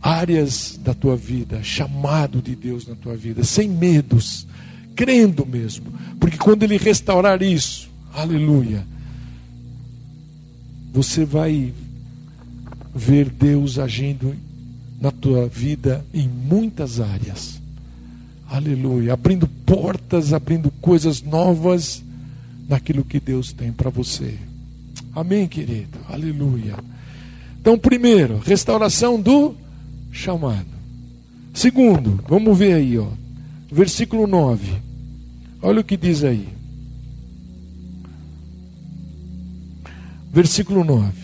áreas 0.00 0.78
da 0.84 0.94
tua 0.94 1.16
vida, 1.16 1.64
chamado 1.64 2.40
de 2.40 2.54
Deus 2.54 2.86
na 2.86 2.94
tua 2.94 3.16
vida, 3.16 3.42
sem 3.42 3.68
medos, 3.68 4.46
crendo 4.94 5.44
mesmo, 5.44 5.86
porque 6.20 6.38
quando 6.38 6.62
Ele 6.62 6.76
restaurar 6.76 7.42
isso, 7.42 7.90
aleluia, 8.14 8.86
você 10.92 11.24
vai 11.24 11.74
ver 12.94 13.30
Deus 13.30 13.80
agindo 13.80 14.32
na 15.00 15.10
tua 15.10 15.48
vida 15.48 16.04
em 16.14 16.28
muitas 16.28 17.00
áreas, 17.00 17.60
aleluia, 18.48 19.14
abrindo 19.14 19.48
portas, 19.66 20.32
abrindo 20.32 20.70
coisas 20.80 21.20
novas 21.20 22.00
naquilo 22.68 23.04
que 23.04 23.20
Deus 23.20 23.52
tem 23.52 23.72
para 23.72 23.90
você. 23.90 24.38
Amém, 25.14 25.46
querido, 25.46 25.98
aleluia. 26.08 26.76
Então, 27.60 27.78
primeiro, 27.78 28.38
restauração 28.38 29.20
do 29.20 29.54
chamado. 30.10 30.66
Segundo, 31.54 32.22
vamos 32.28 32.58
ver 32.58 32.74
aí, 32.74 32.98
ó, 32.98 33.08
versículo 33.70 34.26
9. 34.26 34.72
Olha 35.60 35.80
o 35.80 35.84
que 35.84 35.96
diz 35.96 36.24
aí. 36.24 36.48
Versículo 40.32 40.82
9. 40.82 41.22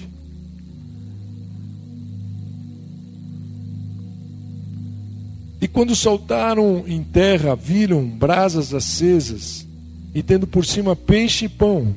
E 5.60 5.66
quando 5.66 5.96
saltaram 5.96 6.84
em 6.86 7.02
terra, 7.02 7.56
viram 7.56 8.06
brasas 8.06 8.72
acesas, 8.72 9.66
e 10.14 10.22
tendo 10.22 10.46
por 10.46 10.64
cima 10.64 10.96
peixe 10.96 11.46
e 11.46 11.48
pão. 11.48 11.94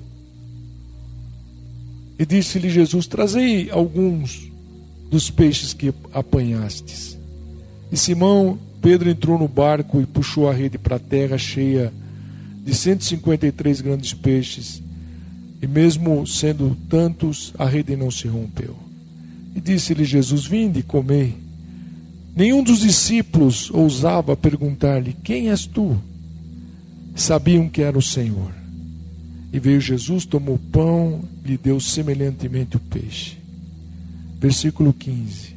E 2.18 2.26
disse-lhe 2.26 2.70
Jesus: 2.70 3.08
Trazei 3.08 3.70
alguns 3.72 4.52
dos 5.10 5.30
peixes 5.30 5.74
que 5.74 5.94
apanhastes. 6.14 7.18
E 7.92 7.98
Simão 7.98 8.60
Pedro 8.82 9.10
entrou 9.10 9.38
no 9.38 9.48
barco 9.48 10.02
e 10.02 10.06
puxou 10.06 10.50
a 10.50 10.54
rede 10.54 10.78
para 10.78 10.96
a 10.96 11.00
terra 11.00 11.38
cheia 11.38 11.94
de 12.64 12.74
153 12.74 13.82
grandes 13.82 14.14
peixes, 14.14 14.82
e 15.62 15.68
mesmo 15.68 16.26
sendo 16.26 16.76
tantos, 16.90 17.54
a 17.58 17.66
rede 17.66 17.96
não 17.96 18.10
se 18.10 18.28
rompeu. 18.28 18.76
E 19.56 19.62
disse-lhe 19.62 20.04
Jesus: 20.04 20.46
Vinde 20.46 20.80
e 20.80 20.84
comei. 20.84 21.36
Nenhum 22.36 22.64
dos 22.64 22.80
discípulos 22.80 23.70
ousava 23.72 24.36
perguntar-lhe: 24.36 25.16
Quem 25.24 25.50
és 25.50 25.66
tu? 25.66 26.00
Sabiam 27.16 27.70
que 27.70 27.82
era 27.82 27.98
o 27.98 28.02
Senhor. 28.02 28.52
E 29.54 29.60
veio 29.60 29.82
Jesus, 29.82 30.26
tomou 30.26 30.58
pão, 30.72 31.22
lhe 31.44 31.58
deu 31.58 31.80
semelhantemente 31.80 32.78
o 32.78 32.80
peixe. 32.80 33.38
Versículo 34.40 34.94
15. 34.94 35.56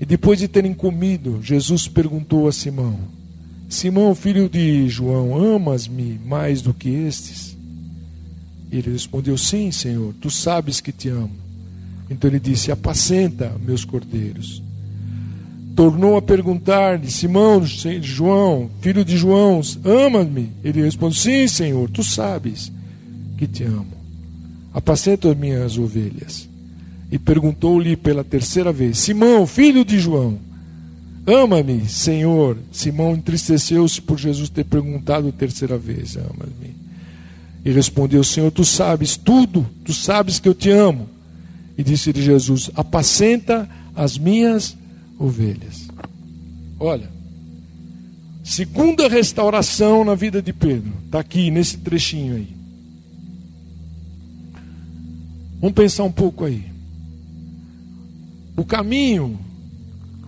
E 0.00 0.04
depois 0.04 0.38
de 0.38 0.48
terem 0.48 0.74
comido, 0.74 1.40
Jesus 1.42 1.88
perguntou 1.88 2.48
a 2.48 2.52
Simão: 2.52 2.98
Simão, 3.68 4.14
filho 4.14 4.48
de 4.48 4.88
João, 4.88 5.36
amas-me 5.54 6.20
mais 6.24 6.60
do 6.60 6.74
que 6.74 6.88
estes? 6.88 7.56
Ele 8.70 8.90
respondeu: 8.90 9.38
Sim, 9.38 9.70
Senhor, 9.70 10.14
tu 10.20 10.30
sabes 10.30 10.80
que 10.80 10.92
te 10.92 11.08
amo. 11.08 11.30
Então 12.10 12.28
ele 12.28 12.40
disse: 12.40 12.70
Apacenta 12.70 13.56
meus 13.64 13.84
cordeiros. 13.84 14.62
Tornou 15.76 16.16
a 16.16 16.22
perguntar-lhe: 16.22 17.10
Simão, 17.10 17.62
João, 18.00 18.70
filho 18.80 19.04
de 19.04 19.14
João, 19.18 19.60
ama-me? 19.84 20.50
Ele 20.64 20.80
respondeu: 20.80 21.14
Sim, 21.14 21.46
Senhor, 21.46 21.90
tu 21.90 22.02
sabes 22.02 22.72
que 23.36 23.46
te 23.46 23.62
amo. 23.62 23.92
Apacenta 24.72 25.30
as 25.30 25.36
minhas 25.36 25.76
ovelhas. 25.76 26.48
E 27.12 27.18
perguntou-lhe 27.18 27.94
pela 27.94 28.24
terceira 28.24 28.72
vez: 28.72 28.98
Simão, 28.98 29.46
filho 29.46 29.84
de 29.84 29.98
João, 29.98 30.38
ama-me, 31.26 31.86
Senhor? 31.86 32.56
Simão 32.72 33.12
entristeceu-se 33.12 34.00
por 34.00 34.18
Jesus 34.18 34.48
ter 34.48 34.64
perguntado 34.64 35.28
a 35.28 35.32
terceira 35.32 35.76
vez: 35.76 36.16
Ama-me. 36.16 36.74
E 37.62 37.70
respondeu: 37.70 38.24
Senhor, 38.24 38.50
tu 38.50 38.64
sabes 38.64 39.14
tudo, 39.14 39.66
tu 39.84 39.92
sabes 39.92 40.40
que 40.40 40.48
eu 40.48 40.54
te 40.54 40.70
amo. 40.70 41.06
E 41.76 41.82
disse-lhe 41.82 42.22
Jesus: 42.22 42.70
Apacenta 42.74 43.68
as 43.94 44.16
minhas 44.16 44.70
ovelhas. 44.70 44.85
Olha, 46.78 47.10
segunda 48.44 49.08
restauração 49.08 50.04
na 50.04 50.14
vida 50.14 50.42
de 50.42 50.52
Pedro, 50.52 50.92
está 51.04 51.20
aqui 51.20 51.50
nesse 51.50 51.78
trechinho 51.78 52.36
aí. 52.36 52.56
Vamos 55.60 55.74
pensar 55.74 56.04
um 56.04 56.12
pouco 56.12 56.44
aí. 56.44 56.64
O 58.56 58.64
caminho, 58.64 59.38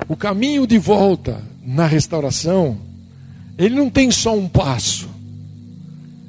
o 0.09 0.16
caminho 0.16 0.66
de 0.66 0.79
volta 0.79 1.42
na 1.62 1.87
restauração, 1.87 2.79
ele 3.59 3.74
não 3.74 3.90
tem 3.90 4.11
só 4.11 4.37
um 4.37 4.48
passo, 4.48 5.09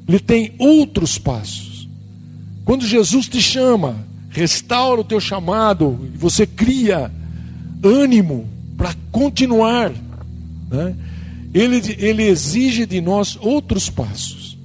ele 0.08 0.20
tem 0.20 0.54
outros 0.58 1.18
passos. 1.18 1.88
Quando 2.66 2.86
Jesus 2.86 3.28
te 3.28 3.42
chama, 3.42 3.96
restaura 4.30 5.02
o 5.02 5.04
teu 5.04 5.20
chamado, 5.20 6.10
e 6.14 6.18
você 6.18 6.46
cria 6.46 7.12
ânimo 7.84 8.48
para 8.78 8.96
continuar, 9.12 9.92
né? 10.70 10.96
ele, 11.54 11.82
ele 11.98 12.24
exige 12.24 12.86
de 12.86 13.02
nós 13.02 13.38
outros 13.42 13.90
passos. 13.90 14.58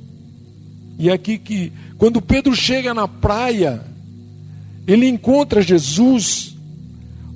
E 0.98 1.10
aqui 1.10 1.38
que, 1.38 1.72
quando 1.98 2.22
Pedro 2.22 2.54
chega 2.54 2.94
na 2.94 3.08
praia, 3.08 3.82
ele 4.86 5.08
encontra 5.08 5.62
Jesus 5.62 6.54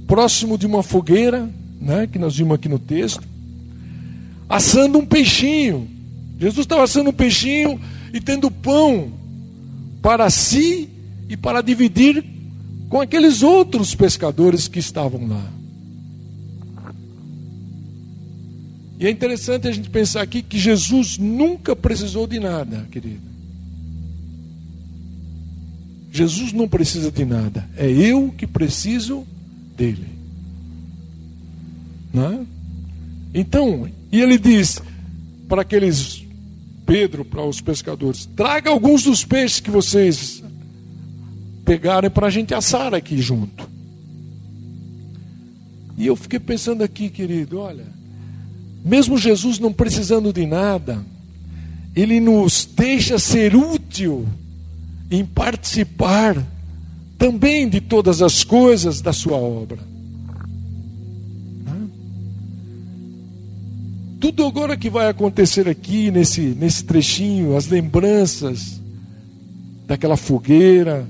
próximo 0.06 0.56
de 0.56 0.66
uma 0.66 0.82
fogueira, 0.82 1.48
né, 1.80 2.06
que 2.06 2.18
nós 2.18 2.36
vimos 2.36 2.54
aqui 2.54 2.68
no 2.68 2.78
texto, 2.78 3.26
assando 4.48 4.98
um 4.98 5.06
peixinho. 5.06 5.88
Jesus 6.38 6.64
estava 6.64 6.84
assando 6.84 7.10
um 7.10 7.12
peixinho 7.12 7.80
e 8.12 8.20
tendo 8.20 8.50
pão 8.50 9.12
para 10.00 10.30
si 10.30 10.88
e 11.28 11.36
para 11.36 11.60
dividir 11.60 12.24
com 12.88 13.00
aqueles 13.00 13.42
outros 13.42 13.94
pescadores 13.94 14.68
que 14.68 14.78
estavam 14.78 15.26
lá. 15.26 15.57
E 18.98 19.06
é 19.06 19.10
interessante 19.10 19.68
a 19.68 19.72
gente 19.72 19.88
pensar 19.90 20.22
aqui 20.22 20.42
que 20.42 20.58
Jesus 20.58 21.18
nunca 21.18 21.76
precisou 21.76 22.26
de 22.26 22.40
nada, 22.40 22.86
querido. 22.90 23.28
Jesus 26.10 26.52
não 26.52 26.68
precisa 26.68 27.10
de 27.10 27.24
nada, 27.24 27.68
é 27.76 27.88
eu 27.88 28.32
que 28.36 28.46
preciso 28.46 29.24
dele. 29.76 30.08
Né? 32.12 32.44
Então, 33.32 33.88
e 34.10 34.20
ele 34.20 34.38
diz 34.38 34.82
para 35.48 35.62
aqueles 35.62 36.24
Pedro, 36.84 37.24
para 37.24 37.44
os 37.44 37.60
pescadores: 37.60 38.26
traga 38.34 38.70
alguns 38.70 39.04
dos 39.04 39.24
peixes 39.24 39.60
que 39.60 39.70
vocês 39.70 40.42
pegarem 41.64 42.10
para 42.10 42.26
a 42.26 42.30
gente 42.30 42.54
assar 42.54 42.94
aqui 42.94 43.20
junto. 43.20 43.68
E 45.96 46.06
eu 46.06 46.16
fiquei 46.16 46.40
pensando 46.40 46.82
aqui, 46.82 47.10
querido, 47.10 47.58
olha, 47.58 47.97
mesmo 48.84 49.18
Jesus 49.18 49.58
não 49.58 49.72
precisando 49.72 50.32
de 50.32 50.46
nada, 50.46 51.04
ele 51.94 52.20
nos 52.20 52.64
deixa 52.64 53.18
ser 53.18 53.54
útil 53.54 54.26
em 55.10 55.24
participar 55.24 56.36
também 57.16 57.68
de 57.68 57.80
todas 57.80 58.22
as 58.22 58.44
coisas 58.44 59.00
da 59.00 59.12
sua 59.12 59.36
obra. 59.36 59.78
Tudo 64.20 64.44
agora 64.44 64.76
que 64.76 64.90
vai 64.90 65.08
acontecer 65.08 65.68
aqui 65.68 66.10
nesse, 66.10 66.40
nesse 66.40 66.84
trechinho, 66.84 67.56
as 67.56 67.68
lembranças 67.68 68.80
daquela 69.86 70.16
fogueira, 70.16 71.08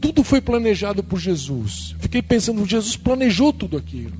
tudo 0.00 0.22
foi 0.22 0.40
planejado 0.40 1.02
por 1.02 1.18
Jesus. 1.18 1.96
Fiquei 1.98 2.22
pensando, 2.22 2.64
Jesus 2.64 2.96
planejou 2.96 3.52
tudo 3.52 3.76
aquilo. 3.76 4.12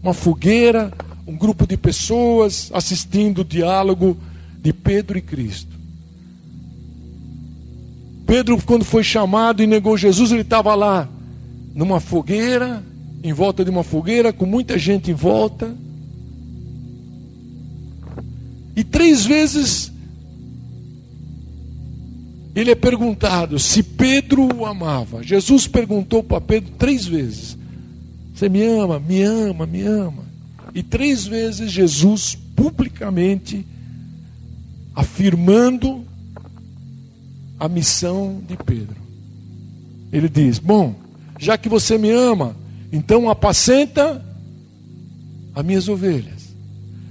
Uma 0.00 0.14
fogueira, 0.14 0.92
um 1.26 1.36
grupo 1.36 1.66
de 1.66 1.76
pessoas 1.76 2.70
assistindo 2.72 3.40
o 3.40 3.44
diálogo 3.44 4.16
de 4.60 4.72
Pedro 4.72 5.18
e 5.18 5.22
Cristo. 5.22 5.74
Pedro, 8.26 8.60
quando 8.64 8.84
foi 8.84 9.04
chamado 9.04 9.62
e 9.62 9.66
negou 9.66 9.96
Jesus, 9.96 10.32
ele 10.32 10.42
estava 10.42 10.74
lá, 10.74 11.08
numa 11.74 12.00
fogueira, 12.00 12.82
em 13.22 13.32
volta 13.32 13.64
de 13.64 13.70
uma 13.70 13.82
fogueira, 13.82 14.32
com 14.32 14.46
muita 14.46 14.78
gente 14.78 15.10
em 15.10 15.14
volta. 15.14 15.74
E 18.76 18.82
três 18.82 19.24
vezes 19.24 19.92
ele 22.54 22.70
é 22.70 22.74
perguntado 22.74 23.58
se 23.58 23.82
Pedro 23.82 24.48
o 24.54 24.64
amava. 24.64 25.22
Jesus 25.22 25.66
perguntou 25.66 26.22
para 26.22 26.40
Pedro 26.40 26.72
três 26.78 27.04
vezes: 27.04 27.58
Você 28.34 28.48
me 28.48 28.62
ama, 28.62 28.98
me 28.98 29.22
ama, 29.22 29.66
me 29.66 29.82
ama. 29.82 30.23
E 30.74 30.82
três 30.82 31.24
vezes 31.26 31.70
Jesus 31.70 32.36
publicamente 32.56 33.64
afirmando 34.94 36.04
a 37.58 37.68
missão 37.68 38.42
de 38.46 38.56
Pedro. 38.56 38.96
Ele 40.12 40.28
diz: 40.28 40.58
Bom, 40.58 40.94
já 41.38 41.56
que 41.56 41.68
você 41.68 41.96
me 41.96 42.10
ama, 42.10 42.56
então 42.92 43.30
apacenta 43.30 44.24
as 45.54 45.64
minhas 45.64 45.88
ovelhas. 45.88 46.54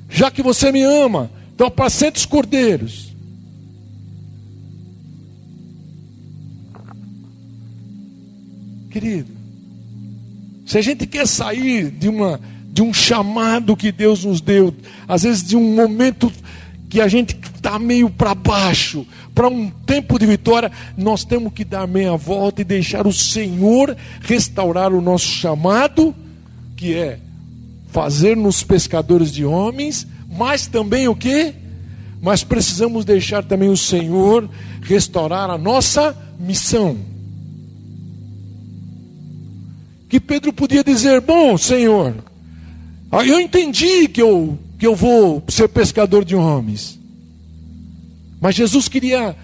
Já 0.10 0.30
que 0.30 0.44
você 0.44 0.72
me 0.72 0.84
ama, 0.84 1.32
então 1.56 1.68
apacenta 1.68 2.18
os 2.18 2.26
cordeiros. 2.26 3.14
Querido, 8.92 9.32
se 10.68 10.78
a 10.78 10.82
gente 10.82 11.08
quer 11.08 11.28
sair 11.28 11.90
de, 11.90 12.08
uma, 12.08 12.40
de 12.74 12.82
um 12.82 12.92
chamado 12.92 13.78
que 13.78 13.92
Deus 13.92 14.26
nos 14.26 14.42
deu, 14.42 14.74
às 15.08 15.22
vezes 15.22 15.44
de 15.44 15.56
um 15.56 15.76
momento 15.76 16.34
que 16.90 17.00
a 17.00 17.08
gente 17.08 17.38
está 17.56 17.78
meio 17.78 18.10
para 18.10 18.34
baixo, 18.34 19.06
para 19.36 19.48
um 19.48 19.70
tempo 19.70 20.18
de 20.18 20.26
vitória, 20.26 20.72
nós 20.98 21.24
temos 21.24 21.54
que 21.54 21.64
dar 21.64 21.88
meia 21.88 22.18
volta 22.18 22.62
e 22.62 22.66
deixar 22.66 23.06
o 23.06 23.14
Senhor 23.14 23.96
restaurar 24.22 24.92
o 24.92 25.02
nosso 25.02 25.28
chamado, 25.28 26.16
que 26.76 26.96
é 26.96 27.20
fazer-nos 27.92 28.64
pescadores 28.64 29.32
de 29.32 29.46
homens, 29.46 30.08
mas 30.28 30.66
também 30.66 31.08
o 31.08 31.16
que? 31.16 31.54
Mas 32.20 32.44
precisamos 32.44 33.06
deixar 33.06 33.44
também 33.44 33.70
o 33.70 33.78
Senhor 33.78 34.50
restaurar 34.82 35.48
a 35.52 35.60
nossa 35.60 36.18
missão 36.40 37.14
que 40.14 40.20
Pedro 40.20 40.54
podia 40.54 40.84
dizer: 40.84 41.22
Bom, 41.22 41.58
Senhor, 41.58 42.14
eu 43.22 43.40
entendi 43.40 44.08
que 44.08 44.22
eu, 44.22 44.58
que 44.80 44.88
eu 44.88 44.96
vou 44.96 45.44
ser 45.48 45.68
pescador 45.70 46.26
de 46.26 46.36
homens. 46.36 47.00
Mas 48.42 48.56
Jesus 48.56 48.88
queria 48.88 49.36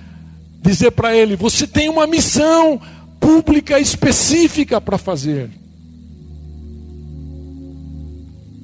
dizer 0.62 0.92
para 0.92 1.16
ele: 1.16 1.36
Você 1.36 1.68
tem 1.68 1.90
uma 1.90 2.08
missão 2.08 2.82
pública 3.20 3.80
específica 3.80 4.80
para 4.82 4.98
fazer. 4.98 5.50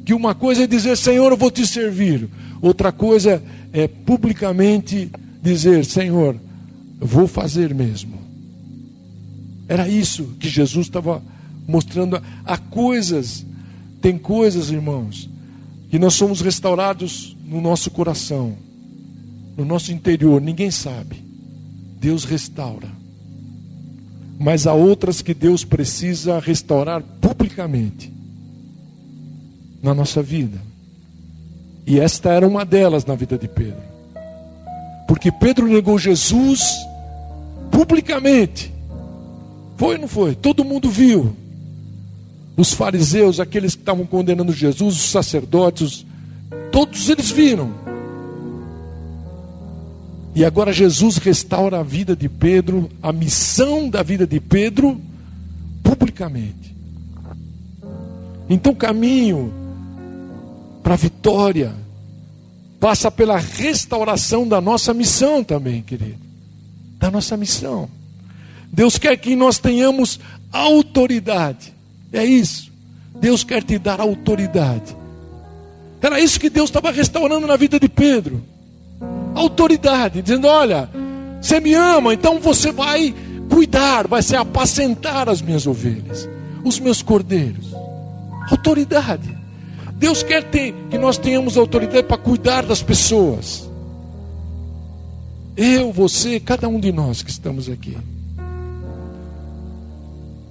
Que 0.05 0.13
uma 0.13 0.35
coisa 0.35 0.63
é 0.63 0.67
dizer, 0.67 0.95
Senhor, 0.97 1.31
eu 1.31 1.37
vou 1.37 1.49
te 1.49 1.65
servir. 1.65 2.29
Outra 2.61 2.91
coisa 2.91 3.41
é 3.73 3.87
publicamente 3.87 5.11
dizer, 5.41 5.83
Senhor, 5.85 6.35
eu 6.99 7.07
vou 7.07 7.27
fazer 7.27 7.73
mesmo. 7.73 8.19
Era 9.67 9.87
isso 9.87 10.35
que 10.39 10.47
Jesus 10.47 10.87
estava 10.87 11.21
mostrando 11.67 12.21
a 12.45 12.57
coisas. 12.57 13.45
Tem 14.05 14.19
coisas, 14.19 14.69
irmãos, 14.69 15.27
que 15.89 15.97
nós 15.97 16.13
somos 16.13 16.39
restaurados 16.39 17.35
no 17.43 17.59
nosso 17.59 17.89
coração, 17.89 18.55
no 19.57 19.65
nosso 19.65 19.91
interior, 19.91 20.39
ninguém 20.39 20.69
sabe. 20.69 21.23
Deus 21.99 22.23
restaura. 22.23 22.87
Mas 24.37 24.67
há 24.67 24.75
outras 24.75 25.23
que 25.23 25.33
Deus 25.33 25.65
precisa 25.65 26.37
restaurar 26.39 27.01
publicamente 27.19 28.13
na 29.81 29.91
nossa 29.95 30.21
vida. 30.21 30.61
E 31.87 31.99
esta 31.99 32.29
era 32.31 32.47
uma 32.47 32.63
delas 32.63 33.05
na 33.05 33.15
vida 33.15 33.39
de 33.39 33.47
Pedro. 33.47 33.81
Porque 35.07 35.31
Pedro 35.31 35.67
negou 35.67 35.97
Jesus 35.97 36.61
publicamente. 37.71 38.71
Foi 39.77 39.95
ou 39.95 40.01
não 40.01 40.07
foi? 40.07 40.35
Todo 40.35 40.63
mundo 40.63 40.91
viu. 40.91 41.35
Os 42.57 42.73
fariseus, 42.73 43.39
aqueles 43.39 43.75
que 43.75 43.81
estavam 43.81 44.05
condenando 44.05 44.53
Jesus, 44.53 44.95
os 44.95 45.09
sacerdotes, 45.09 46.05
todos 46.71 47.09
eles 47.09 47.29
viram. 47.29 47.71
E 50.33 50.43
agora 50.43 50.73
Jesus 50.73 51.17
restaura 51.17 51.79
a 51.79 51.83
vida 51.83 52.15
de 52.15 52.27
Pedro, 52.27 52.89
a 53.01 53.11
missão 53.13 53.89
da 53.89 54.03
vida 54.03 54.27
de 54.27 54.39
Pedro, 54.39 55.01
publicamente. 55.83 56.75
Então 58.49 58.73
o 58.73 58.75
caminho 58.75 59.53
para 60.83 60.93
a 60.93 60.97
vitória 60.97 61.73
passa 62.79 63.09
pela 63.09 63.37
restauração 63.37 64.47
da 64.47 64.61
nossa 64.61 64.93
missão 64.93 65.43
também, 65.43 65.81
querido. 65.81 66.19
Da 66.99 67.09
nossa 67.09 67.35
missão. 67.35 67.89
Deus 68.71 68.97
quer 68.97 69.17
que 69.17 69.35
nós 69.35 69.57
tenhamos 69.57 70.19
autoridade. 70.51 71.74
É 72.15 72.25
isso. 72.25 72.71
Deus 73.19 73.43
quer 73.43 73.63
te 73.63 73.77
dar 73.77 73.99
autoridade. 73.99 74.95
Era 76.01 76.19
isso 76.19 76.39
que 76.39 76.49
Deus 76.49 76.69
estava 76.69 76.91
restaurando 76.91 77.45
na 77.45 77.57
vida 77.57 77.79
de 77.79 77.89
Pedro. 77.89 78.41
Autoridade, 79.33 80.21
dizendo: 80.21 80.47
Olha, 80.47 80.89
você 81.41 81.59
me 81.59 81.73
ama, 81.73 82.13
então 82.13 82.39
você 82.39 82.71
vai 82.71 83.13
cuidar, 83.49 84.07
vai 84.07 84.21
se 84.21 84.35
apacentar 84.35 85.27
as 85.27 85.41
minhas 85.41 85.67
ovelhas, 85.67 86.29
os 86.63 86.79
meus 86.79 87.01
cordeiros. 87.01 87.73
Autoridade. 88.49 89.35
Deus 89.95 90.23
quer 90.23 90.43
ter, 90.43 90.73
que 90.89 90.97
nós 90.97 91.17
tenhamos 91.17 91.57
autoridade 91.57 92.03
para 92.03 92.17
cuidar 92.17 92.65
das 92.65 92.81
pessoas. 92.81 93.69
Eu, 95.57 95.91
você, 95.91 96.39
cada 96.39 96.67
um 96.67 96.79
de 96.79 96.91
nós 96.91 97.23
que 97.23 97.31
estamos 97.31 97.69
aqui. 97.69 97.97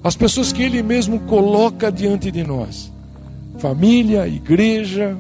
As 0.05 0.15
pessoas 0.15 0.53
que 0.53 0.63
Ele 0.63 0.83
mesmo 0.83 1.21
coloca 1.21 1.91
diante 1.91 2.31
de 2.31 2.45
nós: 2.45 2.93
família, 3.59 4.29
igreja, 4.29 5.17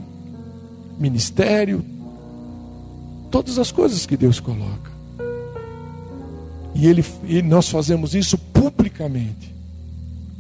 ministério, 0.99 1.83
todas 3.31 3.59
as 3.59 3.73
coisas 3.73 4.05
que 4.05 4.17
Deus 4.17 4.39
coloca. 4.39 4.93
E, 6.75 6.87
ele, 6.87 7.05
e 7.25 7.41
nós 7.41 7.69
fazemos 7.69 8.15
isso 8.15 8.37
publicamente, 8.37 9.55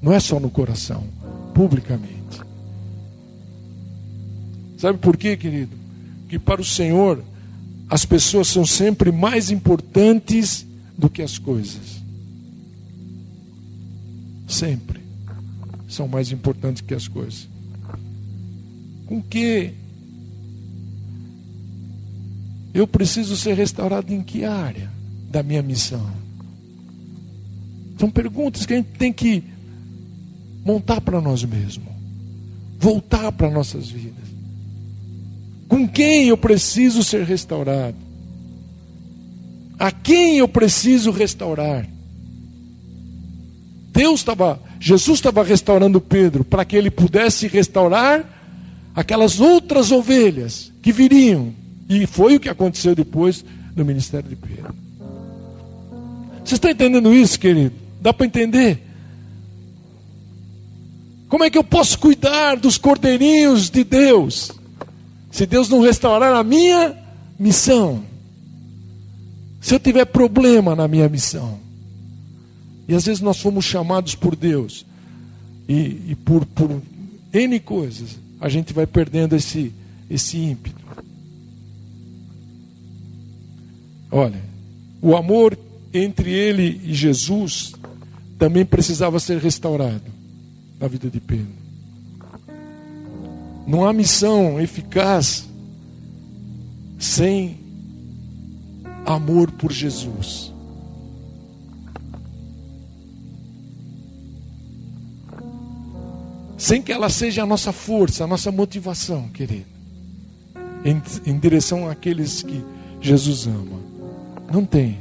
não 0.02 0.12
é 0.12 0.20
só 0.20 0.38
no 0.38 0.50
coração, 0.50 1.04
publicamente. 1.54 2.14
Sabe 4.76 4.98
por 4.98 5.16
quê, 5.16 5.36
querido? 5.36 5.76
Que 6.28 6.38
para 6.38 6.60
o 6.60 6.64
Senhor 6.64 7.22
as 7.88 8.04
pessoas 8.04 8.48
são 8.48 8.66
sempre 8.66 9.10
mais 9.10 9.50
importantes 9.50 10.66
do 10.98 11.08
que 11.08 11.22
as 11.22 11.38
coisas. 11.38 12.03
Sempre 14.54 15.00
são 15.88 16.06
mais 16.06 16.30
importantes 16.30 16.80
que 16.80 16.94
as 16.94 17.08
coisas. 17.08 17.48
Com 19.04 19.20
que 19.20 19.74
eu 22.72 22.86
preciso 22.86 23.36
ser 23.36 23.54
restaurado 23.54 24.14
em 24.14 24.22
que 24.22 24.44
área 24.44 24.88
da 25.28 25.42
minha 25.42 25.60
missão? 25.60 26.08
São 27.98 28.08
perguntas 28.08 28.64
que 28.64 28.74
a 28.74 28.76
gente 28.76 28.90
tem 28.90 29.12
que 29.12 29.42
montar 30.64 31.00
para 31.00 31.20
nós 31.20 31.42
mesmos, 31.42 31.92
voltar 32.78 33.32
para 33.32 33.50
nossas 33.50 33.90
vidas. 33.90 34.24
Com 35.66 35.88
quem 35.88 36.28
eu 36.28 36.36
preciso 36.36 37.02
ser 37.02 37.24
restaurado? 37.24 37.96
A 39.80 39.90
quem 39.90 40.38
eu 40.38 40.46
preciso 40.46 41.10
restaurar? 41.10 41.93
Deus 43.94 44.20
estava, 44.20 44.60
Jesus 44.80 45.20
estava 45.20 45.44
restaurando 45.44 46.00
Pedro 46.00 46.42
para 46.42 46.64
que 46.64 46.74
ele 46.74 46.90
pudesse 46.90 47.46
restaurar 47.46 48.28
aquelas 48.92 49.38
outras 49.38 49.92
ovelhas 49.92 50.72
que 50.82 50.90
viriam. 50.90 51.54
E 51.88 52.04
foi 52.04 52.34
o 52.34 52.40
que 52.40 52.48
aconteceu 52.48 52.92
depois 52.92 53.44
no 53.76 53.84
ministério 53.84 54.28
de 54.28 54.34
Pedro. 54.34 54.74
Você 56.44 56.56
está 56.56 56.72
entendendo 56.72 57.14
isso, 57.14 57.38
querido? 57.38 57.76
Dá 58.00 58.12
para 58.12 58.26
entender? 58.26 58.82
Como 61.28 61.44
é 61.44 61.50
que 61.50 61.56
eu 61.56 61.64
posso 61.64 61.96
cuidar 61.96 62.56
dos 62.56 62.76
cordeirinhos 62.76 63.70
de 63.70 63.84
Deus? 63.84 64.50
Se 65.30 65.46
Deus 65.46 65.68
não 65.68 65.80
restaurar 65.80 66.34
a 66.34 66.42
minha 66.42 66.96
missão, 67.38 68.02
se 69.60 69.72
eu 69.72 69.78
tiver 69.78 70.04
problema 70.04 70.74
na 70.74 70.88
minha 70.88 71.08
missão, 71.08 71.63
e 72.86 72.94
às 72.94 73.06
vezes 73.06 73.20
nós 73.20 73.40
fomos 73.40 73.64
chamados 73.64 74.14
por 74.14 74.36
Deus, 74.36 74.84
e, 75.68 76.10
e 76.10 76.16
por, 76.24 76.44
por 76.46 76.80
N 77.32 77.60
coisas, 77.60 78.18
a 78.40 78.48
gente 78.48 78.72
vai 78.72 78.86
perdendo 78.86 79.34
esse, 79.34 79.72
esse 80.10 80.38
ímpeto. 80.38 80.84
Olha, 84.10 84.40
o 85.02 85.16
amor 85.16 85.58
entre 85.92 86.30
ele 86.30 86.80
e 86.84 86.94
Jesus 86.94 87.72
também 88.38 88.64
precisava 88.64 89.18
ser 89.18 89.38
restaurado 89.38 90.04
na 90.78 90.86
vida 90.86 91.08
de 91.10 91.20
Pedro. 91.20 91.64
Não 93.66 93.84
há 93.84 93.92
missão 93.92 94.60
eficaz 94.60 95.48
sem 96.98 97.58
amor 99.04 99.50
por 99.50 99.72
Jesus. 99.72 100.53
Sem 106.64 106.80
que 106.80 106.90
ela 106.90 107.10
seja 107.10 107.42
a 107.42 107.46
nossa 107.46 107.72
força, 107.72 108.24
a 108.24 108.26
nossa 108.26 108.50
motivação, 108.50 109.28
querido, 109.28 109.66
em, 110.82 111.02
em 111.30 111.38
direção 111.38 111.90
àqueles 111.90 112.42
que 112.42 112.64
Jesus 113.02 113.46
ama. 113.46 113.78
Não 114.50 114.64
tem. 114.64 114.96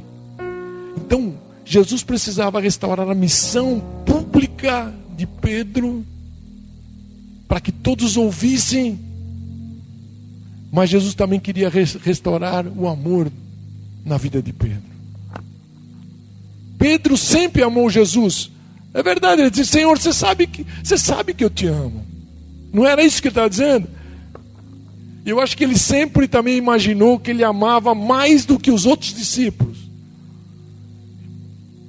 Então, 0.94 1.32
Jesus 1.64 2.02
precisava 2.02 2.60
restaurar 2.60 3.08
a 3.08 3.14
missão 3.14 3.82
pública 4.04 4.92
de 5.16 5.26
Pedro 5.26 6.04
para 7.48 7.62
que 7.62 7.72
todos 7.72 8.18
ouvissem. 8.18 9.00
Mas 10.70 10.90
Jesus 10.90 11.14
também 11.14 11.40
queria 11.40 11.70
restaurar 11.70 12.66
o 12.66 12.86
amor 12.86 13.32
na 14.04 14.18
vida 14.18 14.42
de 14.42 14.52
Pedro. 14.52 14.82
Pedro 16.76 17.16
sempre 17.16 17.62
amou 17.62 17.88
Jesus. 17.88 18.50
É 18.94 19.02
verdade, 19.02 19.42
ele 19.42 19.50
disse: 19.50 19.72
Senhor, 19.72 19.98
você 19.98 20.12
sabe 20.12 20.46
que, 20.46 20.64
você 20.82 20.96
sabe 20.96 21.34
que 21.34 21.44
eu 21.44 21.50
te 21.50 21.66
amo. 21.66 22.06
Não 22.72 22.86
era 22.86 23.02
isso 23.02 23.20
que 23.20 23.26
ele 23.28 23.32
estava 23.32 23.50
dizendo? 23.50 23.88
Eu 25.26 25.40
acho 25.40 25.56
que 25.56 25.64
ele 25.64 25.76
sempre 25.76 26.28
também 26.28 26.56
imaginou 26.56 27.18
que 27.18 27.30
ele 27.30 27.42
amava 27.42 27.94
mais 27.94 28.44
do 28.44 28.58
que 28.58 28.70
os 28.70 28.86
outros 28.86 29.12
discípulos. 29.12 29.78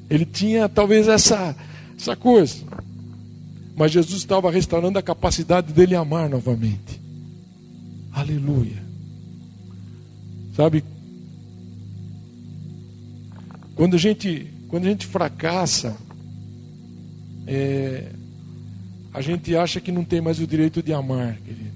Ele 0.10 0.26
tinha 0.26 0.68
talvez 0.68 1.08
essa, 1.08 1.56
essa 1.98 2.16
coisa. 2.16 2.64
Mas 3.76 3.92
Jesus 3.92 4.20
estava 4.20 4.50
restaurando 4.50 4.98
a 4.98 5.02
capacidade 5.02 5.74
dele 5.74 5.96
amar 5.96 6.30
novamente. 6.30 7.02
Aleluia. 8.14 8.82
Sabe? 10.56 10.84
Quando 13.76 13.96
a 13.96 14.00
gente, 14.00 14.48
quando 14.70 14.86
a 14.86 14.90
gente 14.90 15.06
fracassa, 15.06 15.98
é, 17.48 18.12
a 19.14 19.22
gente 19.22 19.56
acha 19.56 19.80
que 19.80 19.92
não 19.92 20.04
tem 20.04 20.22
mais 20.22 20.40
o 20.40 20.48
direito 20.48 20.82
de 20.82 20.94
amar, 20.94 21.38
querido. 21.38 21.76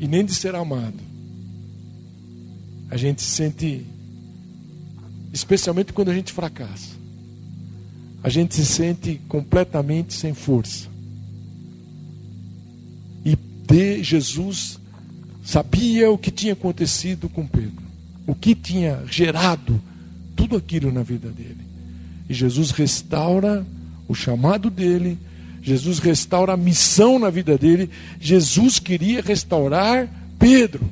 E 0.00 0.08
nem 0.08 0.24
de 0.24 0.34
ser 0.34 0.54
amado. 0.54 0.98
A 2.90 2.96
gente 2.96 3.22
se 3.22 3.30
sente, 3.30 3.86
especialmente 5.32 5.92
quando 5.92 6.10
a 6.10 6.14
gente 6.14 6.32
fracassa 6.32 7.04
a 8.24 8.30
gente 8.30 8.54
se 8.54 8.64
sente 8.64 9.20
completamente 9.28 10.14
sem 10.14 10.32
força. 10.32 10.88
E 13.22 13.36
de 13.36 14.02
Jesus 14.02 14.80
sabia 15.44 16.10
o 16.10 16.16
que 16.16 16.30
tinha 16.30 16.54
acontecido 16.54 17.28
com 17.28 17.46
Pedro, 17.46 17.84
o 18.26 18.34
que 18.34 18.54
tinha 18.54 19.04
gerado 19.10 19.78
tudo 20.34 20.56
aquilo 20.56 20.90
na 20.90 21.02
vida 21.02 21.28
dele. 21.28 21.60
E 22.26 22.32
Jesus 22.32 22.70
restaura 22.70 23.62
o 24.08 24.14
chamado 24.14 24.70
dele, 24.70 25.18
Jesus 25.62 25.98
restaura 25.98 26.52
a 26.52 26.56
missão 26.56 27.18
na 27.18 27.30
vida 27.30 27.56
dele. 27.56 27.88
Jesus 28.20 28.78
queria 28.78 29.22
restaurar 29.22 30.08
Pedro. 30.38 30.84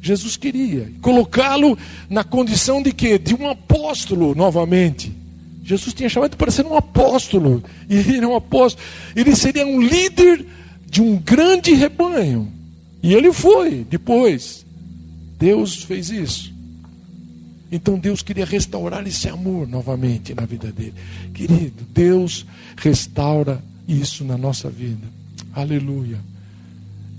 Jesus 0.00 0.36
queria 0.36 0.90
colocá-lo 1.02 1.76
na 2.08 2.24
condição 2.24 2.82
de 2.82 2.92
quê? 2.92 3.18
De 3.18 3.34
um 3.34 3.48
apóstolo 3.48 4.34
novamente. 4.34 5.12
Jesus 5.62 5.92
tinha 5.92 6.08
chamado 6.08 6.36
para 6.36 6.50
ser 6.50 6.64
um 6.64 6.74
apóstolo. 6.74 7.62
E 7.90 7.96
ele 7.96 8.16
era 8.16 8.28
um 8.28 8.34
apóstolo. 8.34 8.86
Ele 9.14 9.36
seria 9.36 9.66
um 9.66 9.78
líder 9.78 10.46
de 10.88 11.02
um 11.02 11.16
grande 11.16 11.74
rebanho. 11.74 12.50
E 13.02 13.12
ele 13.12 13.30
foi 13.30 13.84
depois. 13.88 14.64
Deus 15.38 15.82
fez 15.82 16.08
isso. 16.08 16.57
Então 17.70 17.98
Deus 17.98 18.22
queria 18.22 18.46
restaurar 18.46 19.06
esse 19.06 19.28
amor 19.28 19.68
novamente 19.68 20.34
na 20.34 20.46
vida 20.46 20.72
dele. 20.72 20.94
Querido, 21.34 21.84
Deus 21.92 22.46
restaura 22.76 23.62
isso 23.86 24.24
na 24.24 24.38
nossa 24.38 24.70
vida. 24.70 25.06
Aleluia. 25.52 26.18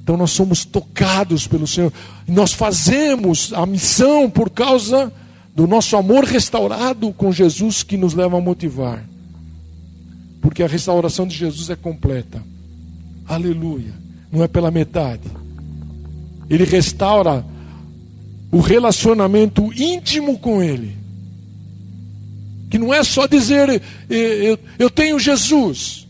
Então 0.01 0.17
nós 0.17 0.31
somos 0.31 0.65
tocados 0.65 1.45
pelo 1.45 1.67
Senhor. 1.67 1.93
Nós 2.27 2.51
fazemos 2.51 3.53
a 3.53 3.65
missão 3.65 4.29
por 4.29 4.49
causa 4.49 5.13
do 5.55 5.67
nosso 5.67 5.95
amor 5.95 6.23
restaurado 6.23 7.13
com 7.13 7.31
Jesus 7.31 7.83
que 7.83 7.95
nos 7.95 8.15
leva 8.15 8.37
a 8.37 8.41
motivar. 8.41 9.05
Porque 10.41 10.63
a 10.63 10.67
restauração 10.67 11.27
de 11.27 11.35
Jesus 11.35 11.69
é 11.69 11.75
completa. 11.75 12.41
Aleluia. 13.27 13.93
Não 14.31 14.43
é 14.43 14.47
pela 14.47 14.71
metade. 14.71 15.29
Ele 16.49 16.63
restaura 16.63 17.45
o 18.51 18.59
relacionamento 18.59 19.71
íntimo 19.73 20.37
com 20.39 20.61
Ele. 20.61 20.97
Que 22.69 22.77
não 22.77 22.93
é 22.93 23.03
só 23.03 23.27
dizer, 23.27 23.81
eu, 24.09 24.59
eu 24.77 24.89
tenho 24.89 25.19
Jesus. 25.19 26.07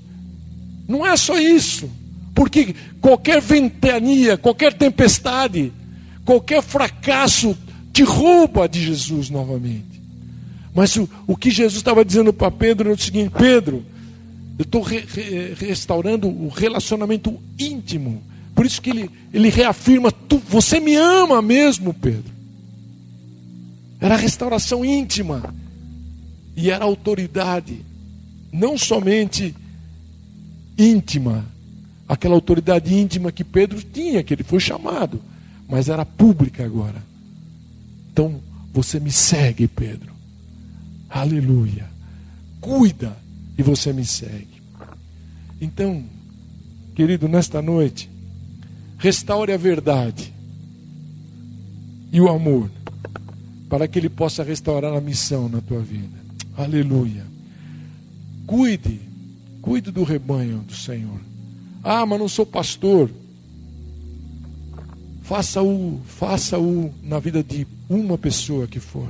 Não 0.87 1.05
é 1.05 1.15
só 1.15 1.39
isso. 1.39 1.89
Porque 2.33 2.75
qualquer 3.01 3.41
ventania, 3.41 4.37
qualquer 4.37 4.73
tempestade, 4.73 5.71
qualquer 6.25 6.61
fracasso 6.61 7.57
te 7.91 8.03
rouba 8.03 8.67
de 8.67 8.81
Jesus 8.81 9.29
novamente. 9.29 10.01
Mas 10.73 10.95
o, 10.95 11.09
o 11.27 11.35
que 11.35 11.49
Jesus 11.49 11.77
estava 11.77 12.05
dizendo 12.05 12.31
para 12.31 12.51
Pedro 12.51 12.89
é 12.89 12.93
o 12.93 12.97
seguinte: 12.97 13.31
Pedro, 13.37 13.83
eu 14.57 14.63
estou 14.63 14.81
re, 14.81 14.99
re, 14.99 15.53
restaurando 15.57 16.27
o 16.27 16.49
relacionamento 16.49 17.37
íntimo. 17.57 18.21
Por 18.59 18.65
isso 18.65 18.81
que 18.81 18.89
ele, 18.89 19.09
ele 19.33 19.47
reafirma: 19.47 20.11
tu, 20.11 20.37
você 20.37 20.81
me 20.81 20.93
ama 20.93 21.41
mesmo, 21.41 21.93
Pedro. 21.93 22.33
Era 24.01 24.17
restauração 24.17 24.83
íntima. 24.83 25.55
E 26.57 26.69
era 26.69 26.83
autoridade, 26.83 27.85
não 28.51 28.77
somente 28.77 29.55
íntima, 30.77 31.45
aquela 32.05 32.35
autoridade 32.35 32.93
íntima 32.93 33.31
que 33.31 33.45
Pedro 33.45 33.81
tinha, 33.81 34.21
que 34.23 34.33
ele 34.33 34.43
foi 34.43 34.59
chamado, 34.59 35.21
mas 35.65 35.87
era 35.87 36.05
pública 36.05 36.65
agora. 36.65 37.01
Então, 38.11 38.41
você 38.73 38.99
me 38.99 39.09
segue, 39.09 39.69
Pedro. 39.69 40.11
Aleluia. 41.09 41.87
Cuida 42.59 43.15
e 43.57 43.63
você 43.63 43.93
me 43.93 44.03
segue. 44.03 44.61
Então, 45.61 46.03
querido, 46.93 47.29
nesta 47.29 47.61
noite, 47.61 48.18
restaure 48.99 49.53
a 49.53 49.57
verdade 49.57 50.33
e 52.11 52.19
o 52.19 52.27
amor, 52.27 52.69
para 53.69 53.87
que 53.87 53.97
Ele 53.97 54.09
possa 54.09 54.43
restaurar 54.43 54.93
a 54.93 55.01
missão 55.01 55.47
na 55.47 55.61
tua 55.61 55.79
vida. 55.79 56.17
Aleluia. 56.57 57.25
Cuide, 58.45 58.99
cuide 59.61 59.89
do 59.89 60.03
rebanho 60.03 60.59
do 60.59 60.75
Senhor. 60.75 61.19
Ah, 61.83 62.05
mas 62.05 62.19
não 62.19 62.27
sou 62.27 62.45
pastor. 62.45 63.09
Faça-o, 65.21 66.01
faça-o 66.05 66.93
na 67.01 67.19
vida 67.19 67.41
de 67.41 67.65
uma 67.87 68.17
pessoa 68.17 68.67
que 68.67 68.79
for. 68.79 69.09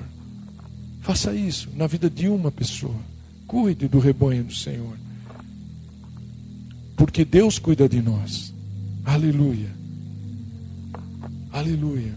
Faça 1.02 1.34
isso 1.34 1.70
na 1.76 1.88
vida 1.88 2.10
de 2.10 2.28
uma 2.28 2.52
pessoa. 2.52 3.00
Cuide 3.48 3.88
do 3.88 3.98
rebanho 3.98 4.44
do 4.44 4.54
Senhor. 4.54 4.98
Porque 6.96 7.26
Deus 7.26 7.58
cuida 7.58 7.90
de 7.90 8.02
nós. 8.02 8.54
Aleluia. 9.06 9.79
Aleluia. 11.52 12.14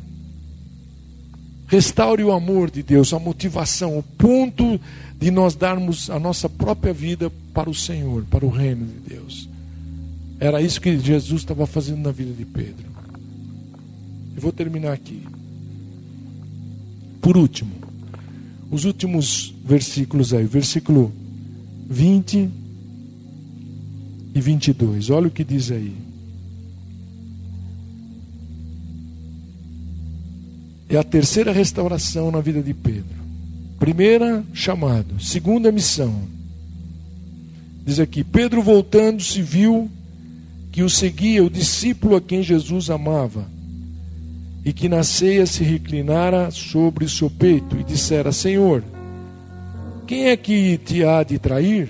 Restaure 1.67 2.23
o 2.23 2.33
amor 2.33 2.71
de 2.71 2.83
Deus, 2.83 3.15
a 3.15 3.19
motivação, 3.19 3.99
o 3.99 4.03
ponto 4.03 4.79
de 5.19 5.31
nós 5.31 5.55
darmos 5.55 6.11
a 6.11 6.19
nossa 6.19 6.49
própria 6.49 6.93
vida 6.93 7.31
para 7.55 7.71
o 7.71 7.75
Senhor, 7.75 8.25
para 8.25 8.45
o 8.45 8.51
reino 8.51 8.85
de 8.85 9.15
Deus. 9.15 9.49
Era 10.39 10.61
isso 10.61 10.81
que 10.81 10.99
Jesus 10.99 11.43
estava 11.43 11.67
fazendo 11.67 12.03
na 12.03 12.11
vida 12.11 12.33
de 12.33 12.45
Pedro. 12.45 12.85
Eu 14.35 14.43
vou 14.43 14.53
terminar 14.53 14.93
aqui. 14.93 15.23
Por 17.23 17.37
último, 17.39 17.71
os 18.71 18.85
últimos 18.85 19.55
versículos 19.65 20.35
aí, 20.35 20.45
versículo 20.45 21.13
20 21.89 22.51
e 24.35 24.41
22. 24.41 25.11
Olha 25.11 25.29
o 25.29 25.31
que 25.31 25.45
diz 25.45 25.71
aí. 25.71 25.95
É 30.93 30.99
a 30.99 31.03
terceira 31.03 31.53
restauração 31.53 32.31
na 32.31 32.43
vida 32.43 32.61
de 32.61 32.75
Pedro. 32.75 33.17
Primeira, 33.79 34.45
chamado. 34.53 35.19
Segunda, 35.19 35.73
missão. 35.73 36.15
Diz 37.83 37.99
aqui: 37.99 38.23
Pedro, 38.23 38.61
voltando-se, 38.61 39.41
viu 39.41 39.91
que 40.71 40.83
o 40.83 40.91
seguia 40.91 41.43
o 41.43 41.49
discípulo 41.49 42.15
a 42.15 42.21
quem 42.21 42.43
Jesus 42.43 42.91
amava, 42.91 43.47
e 44.67 44.71
que 44.71 44.87
na 44.87 45.03
ceia 45.03 45.47
se 45.47 45.65
reclinara 45.65 46.51
sobre 46.51 47.07
o 47.07 47.09
seu 47.09 47.31
peito 47.31 47.75
e 47.81 47.83
dissera: 47.83 48.31
Senhor, 48.31 48.85
quem 50.07 50.27
é 50.27 50.37
que 50.37 50.77
te 50.77 51.03
há 51.03 51.23
de 51.23 51.39
trair? 51.39 51.89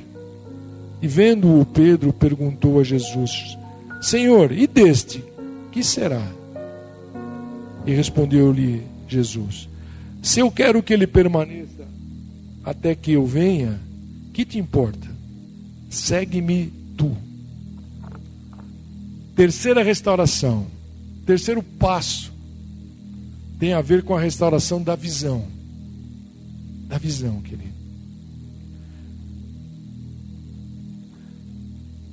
E 1.02 1.08
vendo-o, 1.08 1.66
Pedro 1.66 2.12
perguntou 2.12 2.78
a 2.78 2.84
Jesus: 2.84 3.58
Senhor, 4.00 4.52
e 4.52 4.68
deste, 4.68 5.24
que 5.72 5.82
será? 5.82 6.24
E 7.84 7.92
respondeu-lhe 7.92 8.91
Jesus: 9.12 9.68
Se 10.22 10.40
eu 10.40 10.50
quero 10.50 10.82
que 10.82 10.92
ele 10.92 11.06
permaneça 11.06 11.86
até 12.64 12.94
que 12.94 13.12
eu 13.12 13.26
venha, 13.26 13.80
que 14.32 14.44
te 14.44 14.58
importa? 14.58 15.08
Segue-me 15.90 16.72
tu. 16.96 17.16
Terceira 19.34 19.82
restauração, 19.82 20.66
terceiro 21.26 21.62
passo, 21.62 22.32
tem 23.58 23.72
a 23.72 23.80
ver 23.80 24.02
com 24.02 24.14
a 24.14 24.20
restauração 24.20 24.82
da 24.82 24.96
visão. 24.96 25.44
Da 26.88 26.98
visão, 26.98 27.40
querido. 27.40 27.72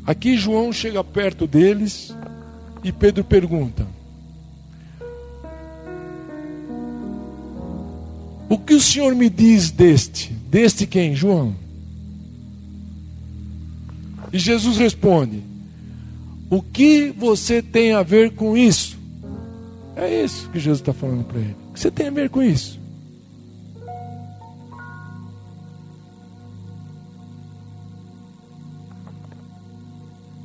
Aqui 0.06 0.36
João 0.38 0.74
chega 0.74 1.04
perto 1.04 1.46
deles 1.46 2.16
e 2.84 2.92
Pedro 2.92 3.24
pergunta: 3.24 3.86
O 8.50 8.58
que 8.58 8.74
o 8.74 8.82
Senhor 8.82 9.14
me 9.14 9.30
diz 9.30 9.70
deste? 9.70 10.34
Deste 10.50 10.88
quem? 10.88 11.16
João. 11.16 11.56
E 14.34 14.40
Jesus 14.40 14.78
responde: 14.78 15.44
O 16.50 16.60
que 16.60 17.12
você 17.12 17.62
tem 17.62 17.94
a 17.94 18.02
ver 18.02 18.32
com 18.34 18.58
isso? 18.58 18.98
É 19.96 20.24
isso 20.24 20.50
que 20.50 20.60
Jesus 20.60 20.80
está 20.80 20.94
falando 20.94 21.26
para 21.26 21.40
ele. 21.40 21.56
O 21.70 21.74
que 21.74 21.80
você 21.80 21.92
tem 21.92 22.08
a 22.08 22.12
ver 22.12 22.30
com 22.32 22.42
isso? 22.42 22.80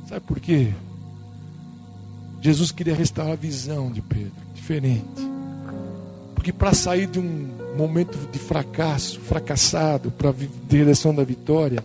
Sabe 0.07 0.21
por 0.27 0.39
quê? 0.39 0.71
Jesus 2.39 2.71
queria 2.71 2.93
restaurar 2.93 3.33
a 3.33 3.35
visão 3.35 3.91
de 3.91 4.03
Pedro, 4.03 4.31
diferente. 4.53 5.27
Porque 6.35 6.53
para 6.53 6.73
sair 6.73 7.07
de 7.07 7.17
um 7.19 7.64
momento 7.75 8.17
de 8.31 8.39
fracasso, 8.39 9.19
fracassado, 9.19 10.11
para 10.11 10.29
a 10.29 10.33
direção 10.67 11.13
da 11.13 11.23
vitória, 11.23 11.83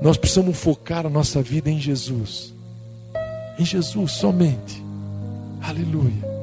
nós 0.00 0.16
precisamos 0.16 0.58
focar 0.58 1.06
a 1.06 1.10
nossa 1.10 1.42
vida 1.42 1.70
em 1.70 1.80
Jesus. 1.80 2.52
Em 3.58 3.64
Jesus 3.64 4.12
somente. 4.12 4.82
Aleluia. 5.62 6.34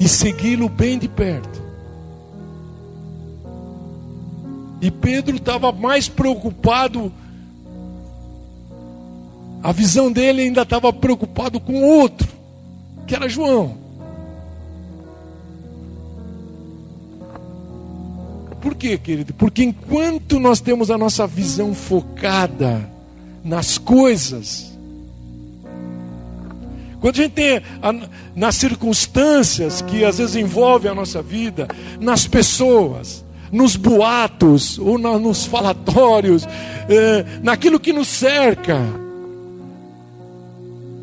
E 0.00 0.08
segui-lo 0.08 0.68
bem 0.68 0.98
de 0.98 1.08
perto. 1.08 1.62
E 4.80 4.90
Pedro 4.90 5.36
estava 5.36 5.70
mais 5.70 6.08
preocupado 6.08 7.12
a 9.62 9.70
visão 9.70 10.10
dele 10.10 10.42
ainda 10.42 10.62
estava 10.62 10.92
preocupado 10.92 11.60
com 11.60 11.84
outro, 11.84 12.28
que 13.06 13.14
era 13.14 13.28
João. 13.28 13.78
Por 18.62 18.76
quê, 18.76 18.96
querido? 18.96 19.34
Porque 19.34 19.64
enquanto 19.64 20.38
nós 20.38 20.60
temos 20.60 20.88
a 20.88 20.96
nossa 20.96 21.26
visão 21.26 21.74
focada 21.74 22.88
nas 23.44 23.76
coisas, 23.76 24.72
quando 27.00 27.18
a 27.18 27.22
gente 27.22 27.32
tem 27.32 27.60
a, 27.82 27.92
nas 28.36 28.54
circunstâncias 28.54 29.82
que 29.82 30.04
às 30.04 30.18
vezes 30.18 30.36
envolvem 30.36 30.88
a 30.88 30.94
nossa 30.94 31.20
vida, 31.20 31.66
nas 32.00 32.28
pessoas, 32.28 33.24
nos 33.50 33.74
boatos, 33.74 34.78
ou 34.78 34.96
na, 34.96 35.18
nos 35.18 35.44
falatórios, 35.44 36.46
eh, 36.88 37.24
naquilo 37.42 37.80
que 37.80 37.92
nos 37.92 38.06
cerca, 38.06 38.78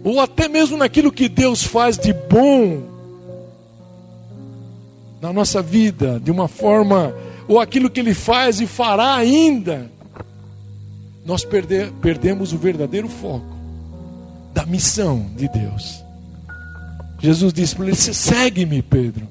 ou 0.02 0.22
até 0.22 0.48
mesmo 0.48 0.78
naquilo 0.78 1.12
que 1.12 1.28
Deus 1.28 1.64
faz 1.64 1.98
de 1.98 2.14
bom 2.14 2.84
na 5.22 5.34
nossa 5.34 5.62
vida 5.62 6.18
de 6.24 6.32
uma 6.32 6.48
forma, 6.48 7.14
ou 7.50 7.60
aquilo 7.60 7.90
que 7.90 8.00
Ele 8.00 8.14
faz 8.14 8.62
e 8.62 8.68
fará 8.68 9.16
ainda, 9.16 9.92
nós 11.26 11.44
perde, 11.44 11.92
perdemos 12.00 12.54
o 12.54 12.58
verdadeiro 12.60 13.10
foco 13.10 13.58
da 14.54 14.66
missão 14.68 15.26
de 15.36 15.48
Deus. 15.48 16.04
Jesus 17.20 17.52
disse 17.52 17.76
para 17.76 17.88
ele: 17.88 17.96
segue-me, 17.96 18.82
Pedro, 18.82 19.28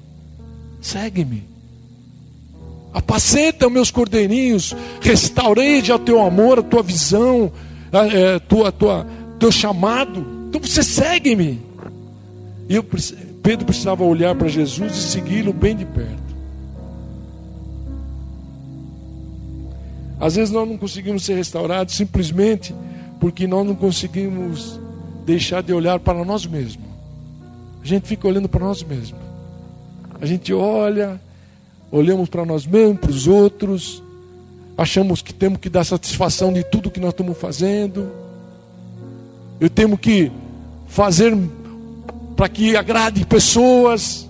segue-me. 0.81 1.45
Apacenta 2.93 3.71
meus 3.71 3.91
cordeirinhos, 3.91 4.75
restaurei 5.01 5.83
já 5.83 5.95
o 5.95 5.99
teu 6.01 6.21
amor, 6.21 6.59
a 6.59 6.63
tua 6.63 6.83
visão, 6.83 7.53
a, 7.93 8.07
é, 8.07 8.39
tua, 8.41 8.73
tua, 8.73 9.07
teu 9.39 9.53
chamado. 9.53 10.27
Então 10.49 10.61
você 10.61 10.83
segue-me. 10.83 11.61
E 12.69 12.75
eu, 12.75 12.85
Pedro 13.43 13.65
precisava 13.65 14.03
olhar 14.05 14.35
para 14.35 14.49
Jesus 14.49 14.97
e 14.97 15.11
segui-lo 15.11 15.53
bem 15.53 15.77
de 15.77 15.85
perto. 15.85 16.28
Às 20.21 20.37
vezes 20.37 20.53
nós 20.53 20.69
não 20.69 20.77
conseguimos 20.77 21.25
ser 21.25 21.35
restaurados 21.35 21.95
simplesmente 21.95 22.75
porque 23.21 23.47
nós 23.47 23.67
não 23.67 23.75
conseguimos 23.75 24.79
deixar 25.25 25.63
de 25.63 25.73
olhar 25.73 25.99
para 26.01 26.25
nós 26.25 26.47
mesmos. 26.47 26.87
A 27.83 27.87
gente 27.87 28.07
fica 28.09 28.27
olhando 28.27 28.49
para 28.49 28.65
nós 28.65 28.83
mesmos. 28.83 29.21
A 30.21 30.27
gente 30.27 30.53
olha, 30.53 31.21
olhamos 31.91 32.29
para 32.29 32.45
nós 32.45 32.67
mesmos, 32.67 32.99
para 33.01 33.11
os 33.11 33.27
outros, 33.27 34.03
achamos 34.77 35.23
que 35.23 35.33
temos 35.33 35.59
que 35.59 35.69
dar 35.69 35.85
satisfação 35.85 36.53
de 36.53 36.65
tudo 36.65 36.91
que 36.91 37.01
nós 37.01 37.11
estamos 37.11 37.39
fazendo. 37.39 38.11
Eu 39.61 39.71
tenho 39.71 39.97
que 39.97 40.31
fazer 40.87 41.37
para 42.37 42.49
que 42.49 42.77
agrade 42.77 43.25
pessoas. 43.25 44.29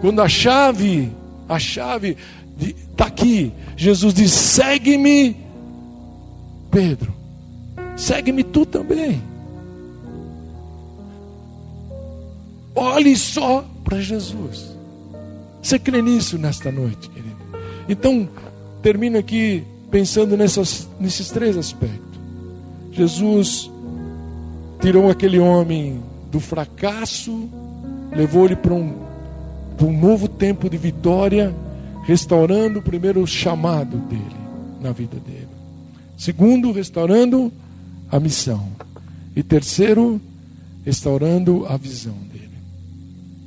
Quando 0.00 0.20
a 0.20 0.28
chave, 0.28 1.10
a 1.48 1.58
chave 1.58 2.16
está 2.58 3.06
aqui, 3.06 3.52
Jesus 3.76 4.14
diz: 4.14 4.32
segue-me, 4.32 5.36
Pedro, 6.70 7.12
segue-me 7.96 8.42
tu 8.42 8.66
também. 8.66 9.22
Olhe 12.74 13.16
só 13.16 13.64
para 13.84 14.00
Jesus. 14.00 14.76
Você 15.62 15.78
crê 15.78 16.00
nisso 16.00 16.38
nesta 16.38 16.70
noite, 16.70 17.08
querido? 17.10 17.36
Então, 17.88 18.28
termino 18.82 19.18
aqui 19.18 19.64
pensando 19.90 20.36
nessas, 20.36 20.88
nesses 21.00 21.30
três 21.30 21.56
aspectos. 21.56 22.20
Jesus 22.92 23.70
tirou 24.80 25.10
aquele 25.10 25.38
homem 25.38 26.00
do 26.30 26.40
fracasso, 26.40 27.48
levou 28.14 28.44
ele 28.44 28.56
para 28.56 28.74
um, 28.74 28.94
para 29.76 29.86
um 29.86 29.98
novo 29.98 30.28
tempo 30.28 30.68
de 30.68 30.76
vitória, 30.76 31.54
restaurando 32.08 32.78
o 32.78 32.82
primeiro 32.82 33.26
chamado 33.26 33.98
dele 33.98 34.40
na 34.80 34.92
vida 34.92 35.18
dele. 35.20 35.46
Segundo, 36.16 36.72
restaurando 36.72 37.52
a 38.10 38.18
missão. 38.18 38.66
E 39.36 39.42
terceiro, 39.42 40.18
restaurando 40.86 41.66
a 41.66 41.76
visão 41.76 42.14
dele. 42.32 42.48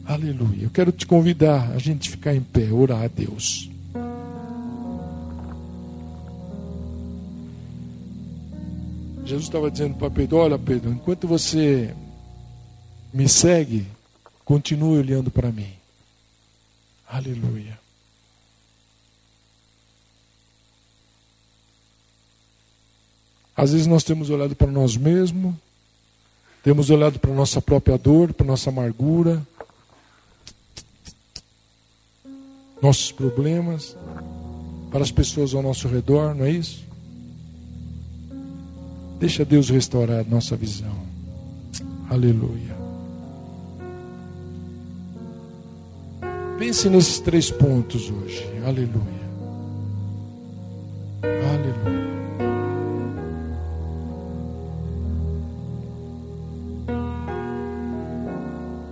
Aleluia. 0.06 0.66
Eu 0.66 0.70
quero 0.70 0.92
te 0.92 1.08
convidar 1.08 1.72
a 1.72 1.80
gente 1.80 2.08
ficar 2.12 2.36
em 2.36 2.42
pé, 2.42 2.72
orar 2.72 3.02
a 3.02 3.08
Deus. 3.08 3.68
Jesus 9.26 9.46
estava 9.46 9.72
dizendo 9.72 9.96
para 9.96 10.12
Pedro: 10.12 10.38
Olha, 10.38 10.60
Pedro, 10.60 10.92
enquanto 10.92 11.28
você 11.28 11.96
me 13.12 13.28
segue, 13.28 13.88
continue 14.46 15.00
olhando 15.00 15.32
para 15.32 15.52
mim. 15.52 15.74
Aleluia. 17.10 17.82
Às 23.56 23.72
vezes 23.72 23.88
nós 23.88 24.04
temos 24.04 24.30
olhado 24.30 24.56
para 24.56 24.72
nós 24.72 24.96
mesmos, 24.96 25.54
temos 26.64 26.90
olhado 26.90 27.20
para 27.20 27.34
nossa 27.34 27.62
própria 27.62 27.98
dor, 27.98 28.34
para 28.34 28.46
nossa 28.46 28.70
amargura, 28.70 29.42
nossos 32.82 33.12
problemas, 33.12 33.96
para 34.90 35.04
as 35.04 35.12
pessoas 35.12 35.54
ao 35.54 35.62
nosso 35.62 35.88
redor, 35.88 36.34
não 36.36 36.46
é 36.46 36.52
isso? 36.52 36.84
Deixa 39.20 39.46
Deus 39.46 39.70
restaurar 39.70 40.26
nossa 40.28 40.56
visão. 40.56 40.96
Aleluia. 42.10 42.76
Pense 46.58 46.90
nesses 46.90 47.20
três 47.20 47.50
pontos 47.50 48.10
hoje. 48.10 48.46
Aleluia. 48.66 49.22
Aleluia. 51.24 52.11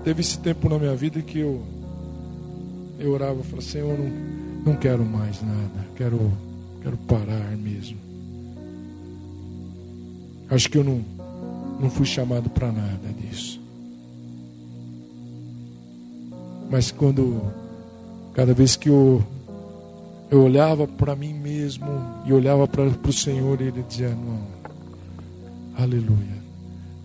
Teve 0.03 0.21
esse 0.21 0.39
tempo 0.39 0.69
na 0.69 0.79
minha 0.79 0.95
vida 0.95 1.21
que 1.21 1.39
eu 1.39 1.63
eu 2.99 3.13
orava 3.13 3.39
e 3.39 3.43
falava, 3.43 3.61
Senhor, 3.61 3.97
não, 3.97 4.09
não 4.65 4.75
quero 4.75 5.05
mais 5.05 5.41
nada, 5.41 5.87
quero, 5.95 6.31
quero 6.83 6.97
parar 6.97 7.55
mesmo. 7.55 7.97
Acho 10.49 10.69
que 10.69 10.77
eu 10.77 10.83
não, 10.83 11.01
não 11.79 11.89
fui 11.89 12.05
chamado 12.05 12.49
para 12.49 12.71
nada 12.71 13.07
disso. 13.21 13.61
Mas 16.69 16.91
quando, 16.91 17.41
cada 18.33 18.53
vez 18.53 18.75
que 18.75 18.89
eu, 18.89 19.23
eu 20.29 20.43
olhava 20.43 20.85
para 20.85 21.15
mim 21.15 21.33
mesmo 21.33 21.87
e 22.25 22.33
olhava 22.33 22.67
para 22.67 22.83
o 22.83 23.13
Senhor, 23.13 23.61
Ele 23.61 23.83
dizia: 23.87 24.09
Não, 24.09 24.41
aleluia, 25.77 26.37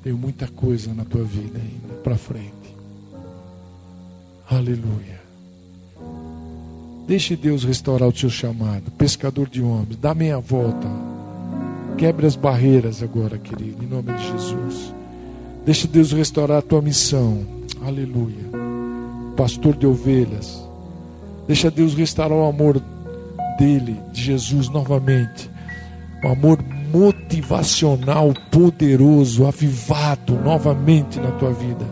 tenho 0.02 0.18
muita 0.18 0.48
coisa 0.48 0.92
na 0.92 1.04
tua 1.04 1.22
vida 1.22 1.58
ainda 1.58 1.94
para 2.02 2.16
frente. 2.16 2.63
Aleluia. 4.50 5.22
Deixe 7.06 7.36
Deus 7.36 7.64
restaurar 7.64 8.08
o 8.08 8.16
seu 8.16 8.30
chamado. 8.30 8.90
Pescador 8.92 9.48
de 9.48 9.62
homens, 9.62 9.96
dá 9.96 10.14
meia 10.14 10.38
volta. 10.38 10.88
Quebre 11.98 12.26
as 12.26 12.34
barreiras 12.34 13.02
agora, 13.02 13.38
querido, 13.38 13.84
em 13.84 13.86
nome 13.86 14.12
de 14.12 14.32
Jesus. 14.32 14.94
Deixe 15.64 15.86
Deus 15.86 16.12
restaurar 16.12 16.58
a 16.58 16.62
tua 16.62 16.82
missão. 16.82 17.44
Aleluia. 17.84 18.50
Pastor 19.36 19.76
de 19.76 19.86
ovelhas. 19.86 20.62
Deixa 21.46 21.70
Deus 21.70 21.94
restaurar 21.94 22.38
o 22.38 22.46
amor 22.46 22.80
dele, 23.58 23.96
de 24.12 24.22
Jesus, 24.22 24.68
novamente. 24.68 25.50
O 26.22 26.28
amor 26.28 26.58
motivacional, 26.90 28.32
poderoso, 28.50 29.46
avivado 29.46 30.34
novamente 30.34 31.18
na 31.18 31.30
tua 31.32 31.52
vida. 31.52 31.84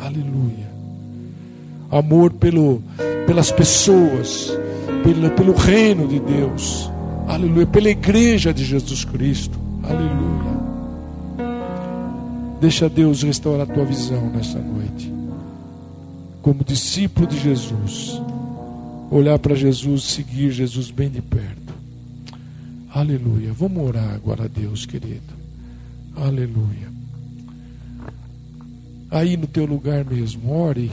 Aleluia. 0.00 0.75
Amor 1.90 2.32
pelo 2.32 2.82
pelas 3.26 3.50
pessoas, 3.50 4.56
pelo, 5.02 5.30
pelo 5.32 5.52
reino 5.52 6.06
de 6.06 6.20
Deus, 6.20 6.90
aleluia, 7.26 7.66
pela 7.66 7.90
igreja 7.90 8.54
de 8.54 8.64
Jesus 8.64 9.04
Cristo, 9.04 9.58
aleluia. 9.82 10.56
Deixa 12.60 12.88
Deus 12.88 13.22
restaurar 13.22 13.68
a 13.68 13.74
tua 13.74 13.84
visão 13.84 14.30
nessa 14.30 14.58
noite, 14.58 15.12
como 16.40 16.64
discípulo 16.64 17.26
de 17.26 17.38
Jesus, 17.38 18.22
olhar 19.10 19.38
para 19.38 19.54
Jesus, 19.54 20.04
seguir 20.04 20.52
Jesus 20.52 20.90
bem 20.90 21.10
de 21.10 21.20
perto, 21.20 21.74
aleluia. 22.94 23.52
Vamos 23.52 23.86
orar 23.86 24.14
agora 24.14 24.44
a 24.44 24.48
Deus, 24.48 24.86
querido, 24.86 25.34
aleluia. 26.16 26.94
Aí 29.10 29.36
no 29.36 29.46
teu 29.46 29.66
lugar 29.66 30.04
mesmo, 30.04 30.52
ore 30.52 30.90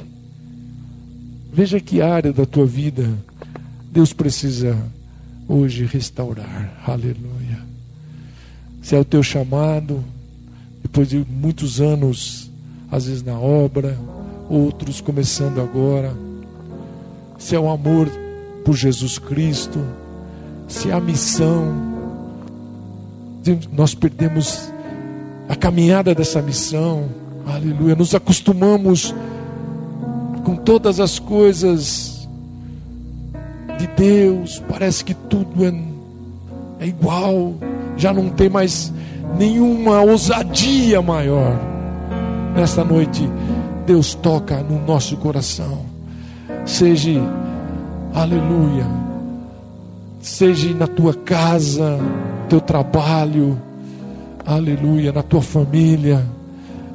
Veja 1.53 1.79
que 1.79 2.01
área 2.01 2.33
da 2.33 2.47
tua 2.47 2.65
vida 2.65 3.07
Deus 3.91 4.11
precisa 4.11 4.75
hoje 5.47 5.85
restaurar. 5.85 6.81
Aleluia. 6.83 7.59
Se 8.81 8.95
é 8.95 8.99
o 8.99 9.05
teu 9.05 9.21
chamado, 9.21 10.03
depois 10.81 11.09
de 11.09 11.23
muitos 11.29 11.79
anos, 11.79 12.49
às 12.91 13.05
vezes 13.05 13.21
na 13.21 13.37
obra, 13.37 13.95
outros 14.49 14.99
começando 14.99 15.61
agora. 15.61 16.15
Se 17.37 17.55
é 17.55 17.59
o 17.59 17.69
amor 17.69 18.09
por 18.65 18.75
Jesus 18.75 19.19
Cristo, 19.19 19.79
se 20.67 20.89
é 20.89 20.93
a 20.93 20.99
missão, 20.99 21.71
nós 23.71 23.93
perdemos 23.93 24.73
a 25.47 25.55
caminhada 25.55 26.15
dessa 26.15 26.41
missão. 26.41 27.09
Aleluia. 27.45 27.95
Nos 27.95 28.15
acostumamos 28.15 29.13
com 30.43 30.55
todas 30.55 30.99
as 30.99 31.19
coisas 31.19 32.27
de 33.77 33.87
Deus, 33.87 34.61
parece 34.69 35.03
que 35.03 35.13
tudo 35.13 35.65
é, 35.65 35.73
é 36.83 36.87
igual, 36.87 37.53
já 37.97 38.13
não 38.13 38.29
tem 38.29 38.49
mais 38.49 38.93
nenhuma 39.37 40.01
ousadia 40.01 41.01
maior. 41.01 41.57
Nesta 42.55 42.83
noite, 42.83 43.27
Deus 43.85 44.13
toca 44.15 44.57
no 44.61 44.85
nosso 44.85 45.17
coração. 45.17 45.85
seja, 46.65 47.21
aleluia, 48.13 48.85
seja 50.21 50.73
na 50.73 50.87
tua 50.87 51.13
casa, 51.13 51.99
teu 52.47 52.61
trabalho, 52.61 53.59
aleluia, 54.45 55.11
na 55.11 55.23
tua 55.23 55.41
família, 55.41 56.23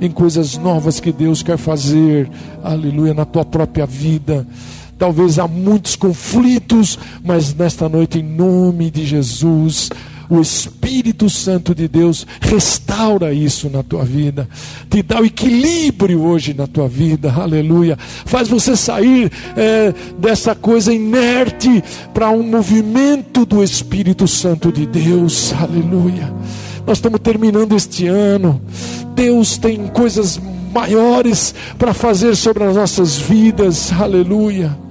em 0.01 0.11
coisas 0.11 0.57
novas 0.57 1.01
que 1.01 1.13
Deus 1.13 1.43
quer 1.43 1.59
fazer, 1.59 2.31
aleluia, 2.63 3.15
na 3.15 3.25
tua 3.25 3.45
própria 3.45 3.87
vida. 3.87 4.47
Talvez 4.99 5.39
há 5.39 5.47
muitos 5.47 5.95
conflitos, 5.95 6.99
mas 7.25 7.55
nesta 7.55 7.89
noite, 7.89 8.19
em 8.19 8.23
nome 8.23 8.91
de 8.91 9.07
Jesus, 9.07 9.91
o 10.29 10.41
Espírito 10.41 11.31
Santo 11.31 11.75
de 11.75 11.89
Deus 11.89 12.27
restaura 12.41 13.33
isso 13.33 13.71
na 13.71 13.83
tua 13.83 14.05
vida, 14.05 14.49
te 14.91 15.03
dá 15.03 15.21
o 15.21 15.25
equilíbrio 15.25 16.23
hoje 16.23 16.53
na 16.53 16.67
tua 16.67 16.89
vida, 16.89 17.33
aleluia. 17.33 17.97
Faz 17.99 18.49
você 18.49 18.77
sair 18.77 19.33
é, 19.57 19.95
dessa 20.19 20.55
coisa 20.55 20.93
inerte 20.93 21.83
para 22.13 22.31
um 22.31 22.43
movimento 22.43 23.47
do 23.47 23.63
Espírito 23.63 24.29
Santo 24.29 24.71
de 24.71 24.85
Deus, 24.87 25.55
aleluia. 25.55 26.33
Nós 26.89 26.97
estamos 26.97 27.21
terminando 27.21 27.77
este 27.77 28.07
ano, 28.07 28.63
Deus 29.15 29.59
tem 29.59 29.89
coisas 29.89 30.41
maiores 30.73 31.55
para 31.79 31.93
fazer 31.93 32.35
sobre 32.35 32.65
as 32.65 32.77
nossas 32.77 33.19
vidas, 33.19 33.93
aleluia 33.93 34.88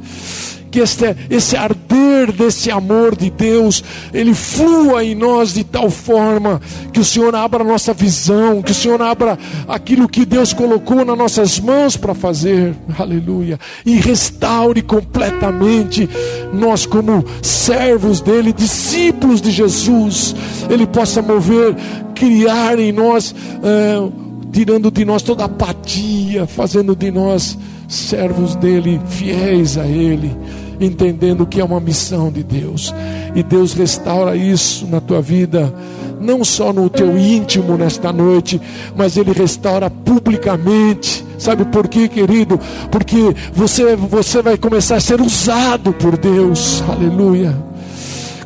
que 0.70 0.80
este, 0.80 1.15
esse 1.30 1.55
arder 1.55 2.32
desse 2.32 2.70
amor 2.72 3.15
de 3.15 3.30
Deus, 3.30 3.84
ele 4.13 4.34
flua 4.34 5.03
em 5.03 5.15
nós 5.15 5.53
de 5.53 5.63
tal 5.63 5.89
forma 5.89 6.61
que 6.91 6.99
o 6.99 7.05
Senhor 7.05 7.34
abra 7.36 7.63
a 7.63 7.68
nossa 7.68 7.93
visão, 7.93 8.61
que 8.61 8.72
o 8.72 8.76
Senhor 8.76 9.01
abra 9.01 9.38
aquilo 9.68 10.07
que 10.07 10.26
Deus 10.26 10.53
colocou 10.53 11.05
nas 11.05 11.18
nossas 11.18 11.59
mãos 11.59 11.95
para 11.95 12.13
fazer, 12.13 12.76
aleluia, 12.97 13.59
e 13.86 13.95
restaure 13.95 14.82
completamente 14.82 16.09
nós, 16.53 16.86
como 16.86 17.24
servos 17.41 18.22
dele, 18.22 18.53
discípulos 18.53 19.41
de 19.41 19.51
Jesus, 19.51 20.36
ele 20.70 20.88
possa 20.88 21.22
mover, 21.22 21.76
criar 22.15 22.80
em 22.80 22.91
nós, 22.91 23.34
é, 23.63 24.11
tirando 24.51 24.89
de 24.89 25.05
nós 25.05 25.22
toda 25.22 25.45
apatia, 25.45 26.47
fazendo 26.47 26.95
de 26.95 27.11
nós 27.11 27.57
servos 27.88 28.55
dele, 28.55 28.99
fiéis 29.07 29.77
a 29.77 29.85
ele, 29.85 30.35
entendendo 30.79 31.45
que 31.45 31.61
é 31.61 31.63
uma 31.63 31.79
missão 31.79 32.31
de 32.31 32.43
Deus. 32.43 32.93
E 33.35 33.43
Deus 33.43 33.73
restaura 33.73 34.35
isso 34.35 34.85
na 34.88 34.99
tua 34.99 35.21
vida, 35.21 35.73
não 36.19 36.43
só 36.43 36.73
no 36.73 36.89
teu 36.89 37.17
íntimo 37.17 37.77
nesta 37.77 38.11
noite, 38.11 38.59
mas 38.95 39.17
ele 39.17 39.31
restaura 39.31 39.89
publicamente. 39.89 41.25
Sabe 41.38 41.65
por 41.65 41.88
quê, 41.88 42.07
querido? 42.07 42.59
Porque 42.91 43.35
você 43.53 43.95
você 43.95 44.41
vai 44.41 44.57
começar 44.57 44.95
a 44.95 45.01
ser 45.01 45.21
usado 45.21 45.93
por 45.93 46.17
Deus. 46.17 46.83
Aleluia. 46.89 47.55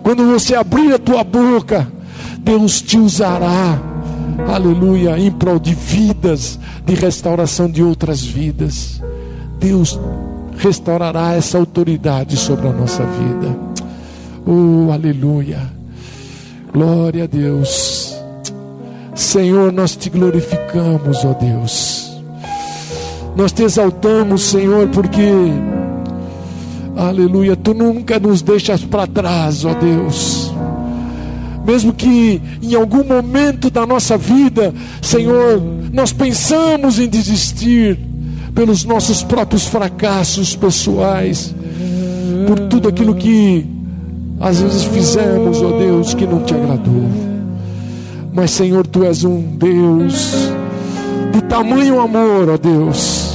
Quando 0.04 0.30
você 0.32 0.56
abrir 0.56 0.94
a 0.94 1.00
tua 1.00 1.24
boca, 1.24 1.88
Deus 2.40 2.82
te 2.82 2.98
usará 2.98 3.92
aleluia, 4.48 5.18
em 5.20 5.32
prol 5.32 5.60
de 5.60 5.74
vidas, 5.74 6.60
de 6.86 6.96
restauração 6.96 7.70
de 7.70 7.84
outras 7.84 8.24
vidas. 8.24 9.02
Deus 9.62 10.00
restaurará 10.58 11.36
essa 11.36 11.60
autoridade 11.60 12.36
sobre 12.36 12.68
a 12.68 12.74
nossa 12.74 13.04
vida. 13.04 13.56
Oh, 14.46 14.92
aleluia. 14.92 15.60
Glória 16.74 17.26
a 17.26 17.28
Deus. 17.28 18.20
Senhor, 19.14 19.72
nós 19.72 19.96
te 19.96 20.10
glorificamos, 20.10 21.24
ó 21.24 21.34
Deus. 21.34 22.12
Nós 23.36 23.52
te 23.52 23.64
exaltamos, 23.64 24.42
Senhor, 24.42 24.88
porque, 24.90 25.30
aleluia, 26.98 27.56
tu 27.56 27.76
nunca 27.76 28.20
nos 28.20 28.42
deixas 28.42 28.84
para 28.84 29.06
trás, 29.06 29.64
ó 29.64 29.76
Deus. 29.76 30.52
Mesmo 31.64 31.94
que 31.94 32.42
em 32.64 32.74
algum 32.74 33.04
momento 33.04 33.70
da 33.70 33.86
nossa 33.86 34.18
vida, 34.18 34.74
Senhor, 35.04 35.62
nós 35.94 36.12
pensamos 36.12 36.98
em 36.98 37.08
desistir, 37.08 38.11
pelos 38.54 38.84
nossos 38.84 39.24
próprios 39.24 39.66
fracassos 39.66 40.56
pessoais, 40.56 41.54
por 42.48 42.60
tudo 42.68 42.90
aquilo 42.90 43.16
que 43.16 43.66
às 44.40 44.60
vezes 44.60 44.84
fizemos, 44.86 45.62
ó 45.62 45.78
Deus, 45.78 46.14
que 46.14 46.26
não 46.26 46.44
te 46.44 46.54
agradou. 46.54 47.10
Mas, 48.34 48.52
Senhor, 48.52 48.88
tu 48.88 49.04
és 49.04 49.24
um 49.24 49.42
Deus 49.58 50.32
de 51.32 51.42
tamanho 51.44 52.00
amor, 52.00 52.50
ó 52.50 52.58
Deus. 52.58 53.32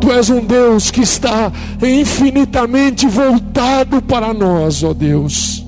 Tu 0.00 0.10
és 0.10 0.28
um 0.30 0.44
Deus 0.44 0.90
que 0.90 1.02
está 1.02 1.52
infinitamente 1.80 3.06
voltado 3.06 4.02
para 4.02 4.34
nós, 4.34 4.82
ó 4.82 4.92
Deus. 4.92 5.64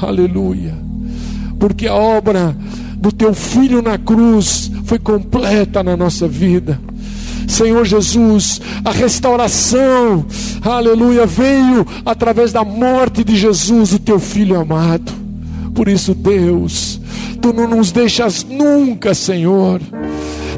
Aleluia. 0.00 0.74
Porque 1.58 1.86
a 1.86 1.94
obra 1.94 2.56
do 2.96 3.12
teu 3.12 3.34
filho 3.34 3.82
na 3.82 3.98
cruz 3.98 4.70
foi 4.84 4.98
completa 4.98 5.82
na 5.82 5.96
nossa 5.96 6.26
vida. 6.26 6.80
Senhor 7.54 7.84
Jesus, 7.84 8.60
a 8.84 8.90
restauração, 8.90 10.26
aleluia, 10.60 11.24
veio 11.24 11.86
através 12.04 12.52
da 12.52 12.64
morte 12.64 13.22
de 13.22 13.36
Jesus, 13.36 13.92
o 13.92 13.98
teu 14.00 14.18
filho 14.18 14.60
amado. 14.60 15.12
Por 15.72 15.86
isso, 15.86 16.14
Deus, 16.14 17.00
tu 17.40 17.52
não 17.52 17.68
nos 17.68 17.92
deixas 17.92 18.42
nunca, 18.42 19.14
Senhor. 19.14 19.80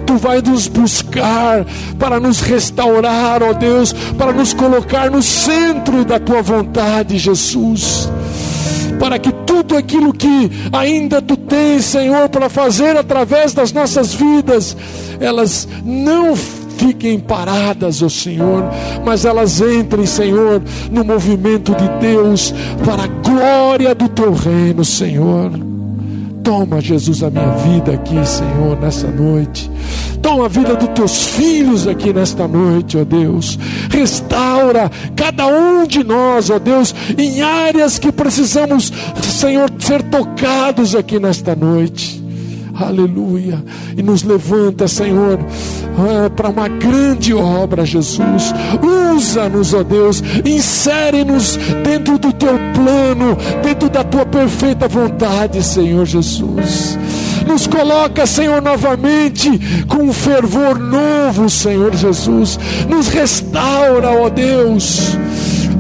Tu 0.07 0.17
vai 0.17 0.41
nos 0.41 0.69
buscar 0.69 1.67
para 1.99 2.19
nos 2.19 2.41
restaurar, 2.41 3.43
ó 3.43 3.53
Deus, 3.53 3.93
para 4.17 4.33
nos 4.33 4.55
colocar 4.55 5.11
no 5.11 5.23
centro 5.23 6.03
da 6.03 6.19
tua 6.19 6.41
vontade, 6.41 7.19
Jesus 7.19 8.09
para 8.99 9.19
que 9.19 9.31
tudo 9.31 9.77
aquilo 9.77 10.11
que 10.11 10.51
ainda 10.73 11.21
tu 11.21 11.37
tens, 11.37 11.85
Senhor, 11.85 12.31
para 12.31 12.49
fazer 12.49 12.97
através 12.97 13.53
das 13.53 13.71
nossas 13.71 14.15
vidas, 14.15 14.75
elas 15.21 15.69
não 15.85 16.35
fiquem 16.77 17.19
paradas, 17.19 18.03
ó 18.03 18.09
Senhor, 18.09 18.65
mas 19.05 19.25
elas 19.25 19.61
entrem, 19.61 20.07
Senhor, 20.07 20.63
no 20.91 21.05
movimento 21.05 21.75
de 21.75 21.89
Deus 22.01 22.55
para 22.85 23.05
a 23.05 23.07
glória 23.07 23.95
do 23.95 24.09
teu 24.09 24.33
reino, 24.33 24.85
Senhor. 24.85 25.51
Toma, 26.43 26.81
Jesus, 26.81 27.25
a 27.25 27.31
minha 27.31 27.51
vida 27.57 27.95
aqui, 27.95 28.25
Senhor, 28.25 28.79
nessa 28.81 29.09
noite. 29.09 29.69
Toma 30.23 30.47
a 30.47 30.49
vida 30.49 30.77
dos 30.77 30.89
teus 30.91 31.27
filhos 31.27 31.89
aqui 31.89 32.13
nesta 32.13 32.47
noite, 32.47 32.97
ó 32.97 33.05
Deus. 33.05 33.59
Restaura 33.91 34.89
cada 35.17 35.47
um 35.49 35.87
de 35.87 36.05
nós, 36.05 36.49
ó 36.49 36.59
Deus, 36.61 36.95
em 37.19 37.43
áreas 37.43 37.99
que 37.99 38.13
precisamos, 38.13 38.93
Senhor, 39.23 39.71
ser 39.81 40.05
tocados 40.05 40.95
aqui 40.95 41.19
nesta 41.19 41.57
noite 41.57 42.16
aleluia, 42.79 43.63
e 43.97 44.03
nos 44.03 44.23
levanta, 44.23 44.87
Senhor, 44.87 45.39
ah, 45.99 46.31
para 46.31 46.49
uma 46.49 46.69
grande 46.69 47.33
obra, 47.35 47.85
Jesus. 47.85 48.53
Usa-nos, 49.15 49.75
ó 49.75 49.83
Deus, 49.83 50.23
insere-nos 50.45 51.57
dentro 51.85 52.19
do 52.19 52.33
teu 52.33 52.59
plano, 52.75 53.37
dentro 53.63 53.89
da 53.89 54.05
tua 54.05 54.27
perfeita 54.27 54.89
vontade, 54.89 55.63
Senhor 55.63 56.05
Jesus. 56.05 56.99
Nos 57.47 57.67
coloca, 57.67 58.27
Senhor, 58.27 58.61
novamente 58.61 59.49
com 59.87 60.05
um 60.05 60.13
fervor 60.13 60.79
novo, 60.79 61.49
Senhor 61.49 61.95
Jesus. 61.95 62.59
Nos 62.89 63.09
restaura, 63.09 64.11
ó 64.11 64.29
Deus 64.29 65.17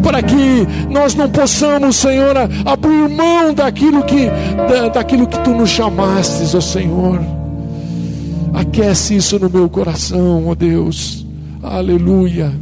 para 0.06 0.22
que 0.22 0.68
nós 0.88 1.16
não 1.16 1.28
possamos, 1.28 1.96
Senhor, 1.96 2.36
abrir 2.64 3.08
mão 3.08 3.52
daquilo 3.52 4.04
que, 4.04 4.26
da, 4.68 4.88
daquilo 4.88 5.26
que 5.26 5.36
tu 5.40 5.50
nos 5.50 5.68
chamastes, 5.68 6.54
ó 6.54 6.60
Senhor. 6.60 7.20
Aquece 8.54 9.16
isso 9.16 9.36
no 9.36 9.50
meu 9.50 9.68
coração, 9.68 10.46
ó 10.46 10.54
Deus. 10.54 11.26
Aleluia. 11.60 12.52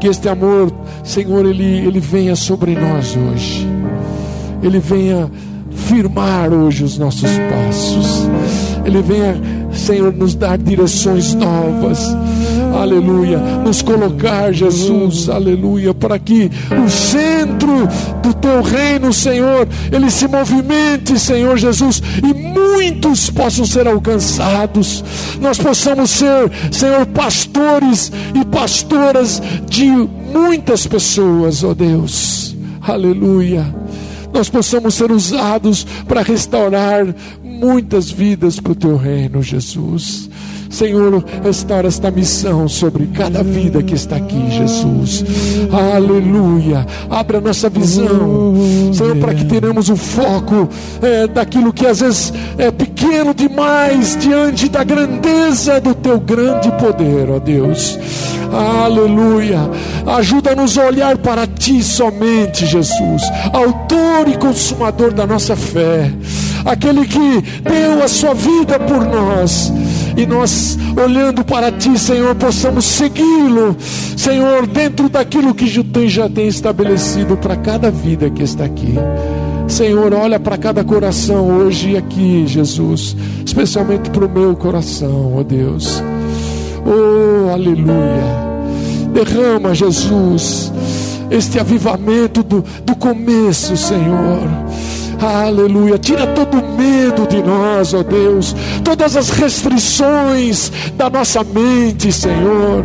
Que 0.00 0.08
este 0.08 0.28
amor, 0.28 0.72
Senhor, 1.04 1.46
ele, 1.46 1.86
ele 1.86 2.00
venha 2.00 2.34
sobre 2.34 2.74
nós 2.74 3.16
hoje. 3.16 3.64
Ele 4.64 4.80
venha 4.80 5.30
firmar 5.70 6.52
hoje 6.52 6.82
os 6.82 6.98
nossos 6.98 7.30
passos. 7.30 8.28
Ele 8.84 9.00
venha, 9.00 9.40
Senhor, 9.72 10.12
nos 10.12 10.34
dar 10.34 10.58
direções 10.58 11.34
novas 11.34 12.16
aleluia, 12.74 13.38
nos 13.38 13.82
colocar, 13.82 14.52
Jesus, 14.52 15.28
aleluia, 15.28 15.94
para 15.94 16.18
que 16.18 16.50
o 16.84 16.88
centro 16.88 17.88
do 18.22 18.34
teu 18.34 18.62
reino, 18.62 19.12
Senhor, 19.12 19.68
ele 19.90 20.10
se 20.10 20.26
movimente, 20.26 21.18
Senhor 21.18 21.56
Jesus, 21.56 22.02
e 22.22 22.34
muitos 22.34 23.30
possam 23.30 23.64
ser 23.64 23.86
alcançados, 23.86 25.04
nós 25.40 25.58
possamos 25.58 26.10
ser, 26.10 26.50
Senhor, 26.70 27.06
pastores 27.06 28.12
e 28.34 28.44
pastoras 28.44 29.42
de 29.68 29.86
muitas 30.32 30.86
pessoas, 30.86 31.62
ó 31.64 31.74
Deus, 31.74 32.56
aleluia. 32.80 33.82
Nós 34.32 34.48
possamos 34.48 34.94
ser 34.94 35.12
usados 35.12 35.86
para 36.08 36.22
restaurar 36.22 37.14
muitas 37.44 38.10
vidas 38.10 38.58
para 38.58 38.72
o 38.72 38.74
teu 38.74 38.96
reino, 38.96 39.42
Jesus. 39.42 40.30
Senhor, 40.72 41.22
estar 41.44 41.84
esta 41.84 42.10
missão 42.10 42.66
sobre 42.66 43.06
cada 43.08 43.42
vida 43.42 43.82
que 43.82 43.94
está 43.94 44.16
aqui, 44.16 44.50
Jesus. 44.50 45.22
Aleluia. 45.70 46.86
Abra 47.10 47.42
nossa 47.42 47.68
visão, 47.68 48.54
Senhor, 48.90 49.16
para 49.16 49.34
que 49.34 49.44
tenhamos 49.44 49.90
o 49.90 49.96
foco 49.96 50.66
é, 51.02 51.26
daquilo 51.26 51.74
que 51.74 51.86
às 51.86 52.00
vezes 52.00 52.32
é 52.56 52.70
pequeno 52.70 53.34
demais 53.34 54.16
diante 54.18 54.70
da 54.70 54.82
grandeza 54.82 55.78
do 55.78 55.94
teu 55.94 56.18
grande 56.18 56.70
poder, 56.78 57.28
ó 57.30 57.38
Deus. 57.38 57.98
Aleluia. 58.50 59.70
Ajuda-nos 60.06 60.78
a 60.78 60.86
olhar 60.86 61.18
para 61.18 61.46
ti 61.46 61.82
somente, 61.82 62.64
Jesus, 62.64 63.22
autor 63.52 64.26
e 64.26 64.38
consumador 64.38 65.12
da 65.12 65.26
nossa 65.26 65.54
fé, 65.54 66.10
aquele 66.64 67.06
que 67.06 67.42
deu 67.62 68.02
a 68.02 68.08
sua 68.08 68.32
vida 68.32 68.80
por 68.80 69.04
nós. 69.04 69.70
E 70.16 70.26
nós, 70.26 70.78
olhando 70.96 71.44
para 71.44 71.72
ti, 71.72 71.98
Senhor, 71.98 72.34
possamos 72.34 72.84
segui-lo, 72.84 73.76
Senhor, 74.16 74.66
dentro 74.66 75.08
daquilo 75.08 75.54
que 75.54 75.82
tu 75.82 76.08
já 76.08 76.28
tem 76.28 76.48
estabelecido 76.48 77.36
para 77.36 77.56
cada 77.56 77.90
vida 77.90 78.28
que 78.30 78.42
está 78.42 78.64
aqui. 78.64 78.94
Senhor, 79.68 80.12
olha 80.12 80.38
para 80.38 80.58
cada 80.58 80.84
coração 80.84 81.48
hoje 81.48 81.92
e 81.92 81.96
aqui, 81.96 82.44
Jesus, 82.46 83.16
especialmente 83.44 84.10
para 84.10 84.26
o 84.26 84.28
meu 84.28 84.54
coração, 84.54 85.34
ó 85.38 85.42
Deus. 85.42 86.02
Oh, 86.84 87.50
aleluia. 87.50 88.42
Derrama, 89.14 89.74
Jesus, 89.74 90.72
este 91.30 91.58
avivamento 91.58 92.42
do, 92.42 92.64
do 92.84 92.94
começo, 92.96 93.76
Senhor. 93.76 94.48
Aleluia. 95.22 95.98
Tira 95.98 96.26
todo 96.26 96.58
o 96.58 96.76
medo 96.76 97.28
de 97.28 97.40
nós, 97.42 97.94
ó 97.94 98.02
Deus. 98.02 98.56
Todas 98.84 99.16
as 99.16 99.30
restrições 99.30 100.70
da 100.96 101.08
nossa 101.08 101.44
mente, 101.44 102.12
Senhor. 102.12 102.82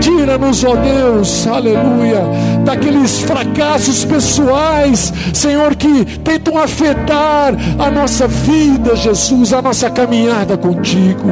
Tira-nos, 0.00 0.64
ó 0.64 0.76
Deus, 0.76 1.46
aleluia, 1.46 2.22
daqueles 2.64 3.20
fracassos 3.20 4.04
pessoais, 4.04 5.12
Senhor, 5.32 5.74
que 5.76 6.04
tentam 6.20 6.58
afetar 6.58 7.54
a 7.78 7.90
nossa 7.90 8.26
vida, 8.26 8.96
Jesus, 8.96 9.52
a 9.52 9.60
nossa 9.60 9.90
caminhada 9.90 10.56
contigo. 10.56 11.30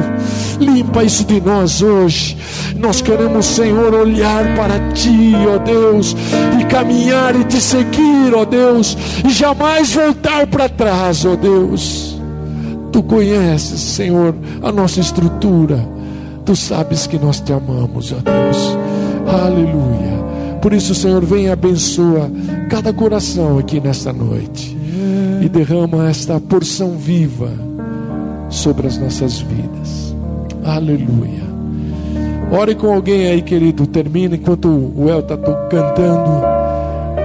Limpa 0.59 1.03
isso 1.03 1.25
de 1.25 1.41
nós 1.41 1.81
hoje. 1.81 2.37
Nós 2.77 3.01
queremos, 3.01 3.45
Senhor, 3.45 3.93
olhar 3.93 4.55
para 4.55 4.79
Ti, 4.93 5.33
ó 5.47 5.57
Deus, 5.57 6.15
e 6.59 6.65
caminhar 6.65 7.35
e 7.35 7.43
te 7.43 7.59
seguir, 7.61 8.33
ó 8.35 8.45
Deus, 8.45 8.97
e 9.25 9.29
jamais 9.29 9.93
voltar 9.93 10.45
para 10.47 10.69
trás, 10.69 11.25
ó 11.25 11.35
Deus. 11.35 12.18
Tu 12.91 13.03
conheces, 13.03 13.79
Senhor, 13.79 14.35
a 14.61 14.71
nossa 14.71 14.99
estrutura. 14.99 15.79
Tu 16.45 16.55
sabes 16.55 17.05
que 17.05 17.19
nós 17.19 17.39
te 17.39 17.53
amamos, 17.53 18.11
ó 18.11 18.17
Deus. 18.17 18.77
Aleluia. 19.27 20.19
Por 20.61 20.73
isso, 20.73 20.93
Senhor, 20.93 21.23
vem 21.23 21.45
e 21.45 21.49
abençoa 21.49 22.29
cada 22.69 22.91
coração 22.91 23.57
aqui 23.57 23.79
nesta 23.79 24.11
noite 24.11 24.77
e 25.41 25.47
derrama 25.47 26.09
esta 26.09 26.39
porção 26.39 26.91
viva 26.97 27.49
sobre 28.49 28.87
as 28.87 28.97
nossas 28.97 29.39
vidas. 29.39 30.15
Aleluia. 30.63 31.47
Ore 32.51 32.75
com 32.75 32.93
alguém 32.93 33.27
aí, 33.27 33.41
querido. 33.41 33.85
Termina 33.87 34.35
enquanto 34.35 34.67
o 34.67 35.07
El 35.07 35.19
está 35.19 35.37
cantando. 35.37 36.41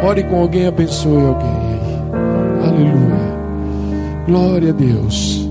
Ore 0.07 0.23
com 0.25 0.41
alguém, 0.41 0.67
abençoe 0.67 1.27
alguém 1.27 1.49
aí. 1.49 2.69
Aleluia. 2.69 3.35
Glória 4.27 4.71
a 4.71 4.73
Deus. 4.73 5.44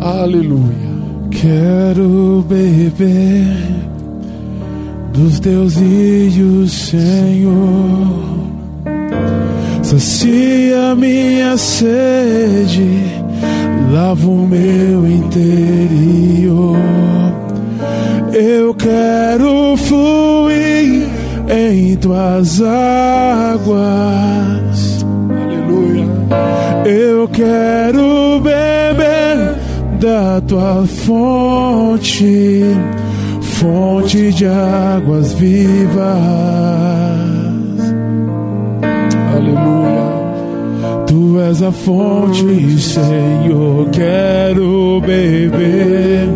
Aleluia. 0.00 0.90
Quero 1.30 2.42
beber 2.48 3.54
dos 5.12 5.38
teus 5.40 5.76
rios, 5.76 6.72
Senhor. 6.72 8.40
Sacia 9.82 10.94
minha 10.96 11.54
sede, 11.58 12.88
lava 13.92 14.26
o 14.26 14.46
meu 14.48 15.06
interior. 15.06 16.78
Eu 18.32 18.74
quero 18.74 19.76
fluir 19.76 21.06
em 21.48 21.94
tuas 21.96 22.62
águas. 22.62 23.80
Aleluia. 25.28 26.06
Eu 26.86 27.28
quero 27.28 28.09
tua 30.50 30.84
fonte, 30.84 32.64
fonte 33.40 34.32
de 34.32 34.46
águas 34.46 35.32
vivas. 35.34 36.00
Aleluia. 39.32 41.04
Tu 41.06 41.40
és 41.40 41.62
a 41.62 41.70
fonte, 41.70 42.80
Senhor. 42.80 43.90
Quero 43.90 45.00
beber 45.02 46.28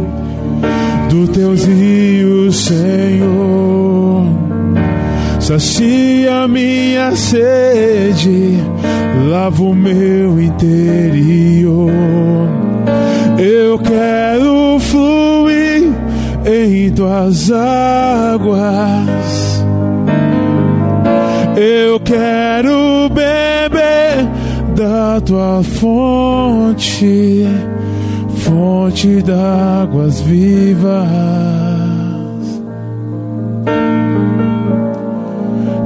dos 1.10 1.28
teus 1.30 1.64
rios, 1.64 2.54
Senhor. 2.54 4.28
Sacia 5.40 6.46
minha 6.46 7.16
sede, 7.16 8.58
lava 9.28 9.60
o 9.60 9.74
meu 9.74 10.40
interior. 10.40 12.63
Eu 13.38 13.78
quero 13.80 14.78
fluir 14.78 15.92
em 16.46 16.90
tuas 16.92 17.50
águas. 17.50 18.54
Eu 21.56 21.98
quero 22.00 23.08
beber 23.08 24.28
da 24.76 25.20
tua 25.20 25.62
fonte, 25.62 27.46
fonte 28.36 29.22
d'águas 29.22 30.20
vivas. 30.20 31.08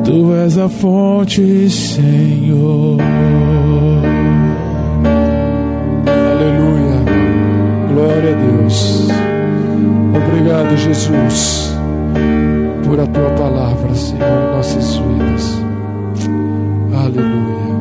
Tu 0.05 0.35
és 0.35 0.59
a 0.59 0.69
fonte, 0.69 1.71
Senhor. 1.71 2.99
Glória 7.99 8.31
a 8.31 8.35
Deus. 8.35 9.09
Obrigado, 10.15 10.77
Jesus, 10.77 11.77
por 12.85 13.01
a 13.01 13.07
tua 13.09 13.31
palavra, 13.31 13.93
Senhor, 13.93 14.23
em 14.23 14.57
nossas 14.57 14.97
vidas. 14.99 15.61
Aleluia. 16.95 17.75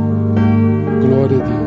Glória 1.02 1.38
a 1.38 1.48
Deus. 1.48 1.67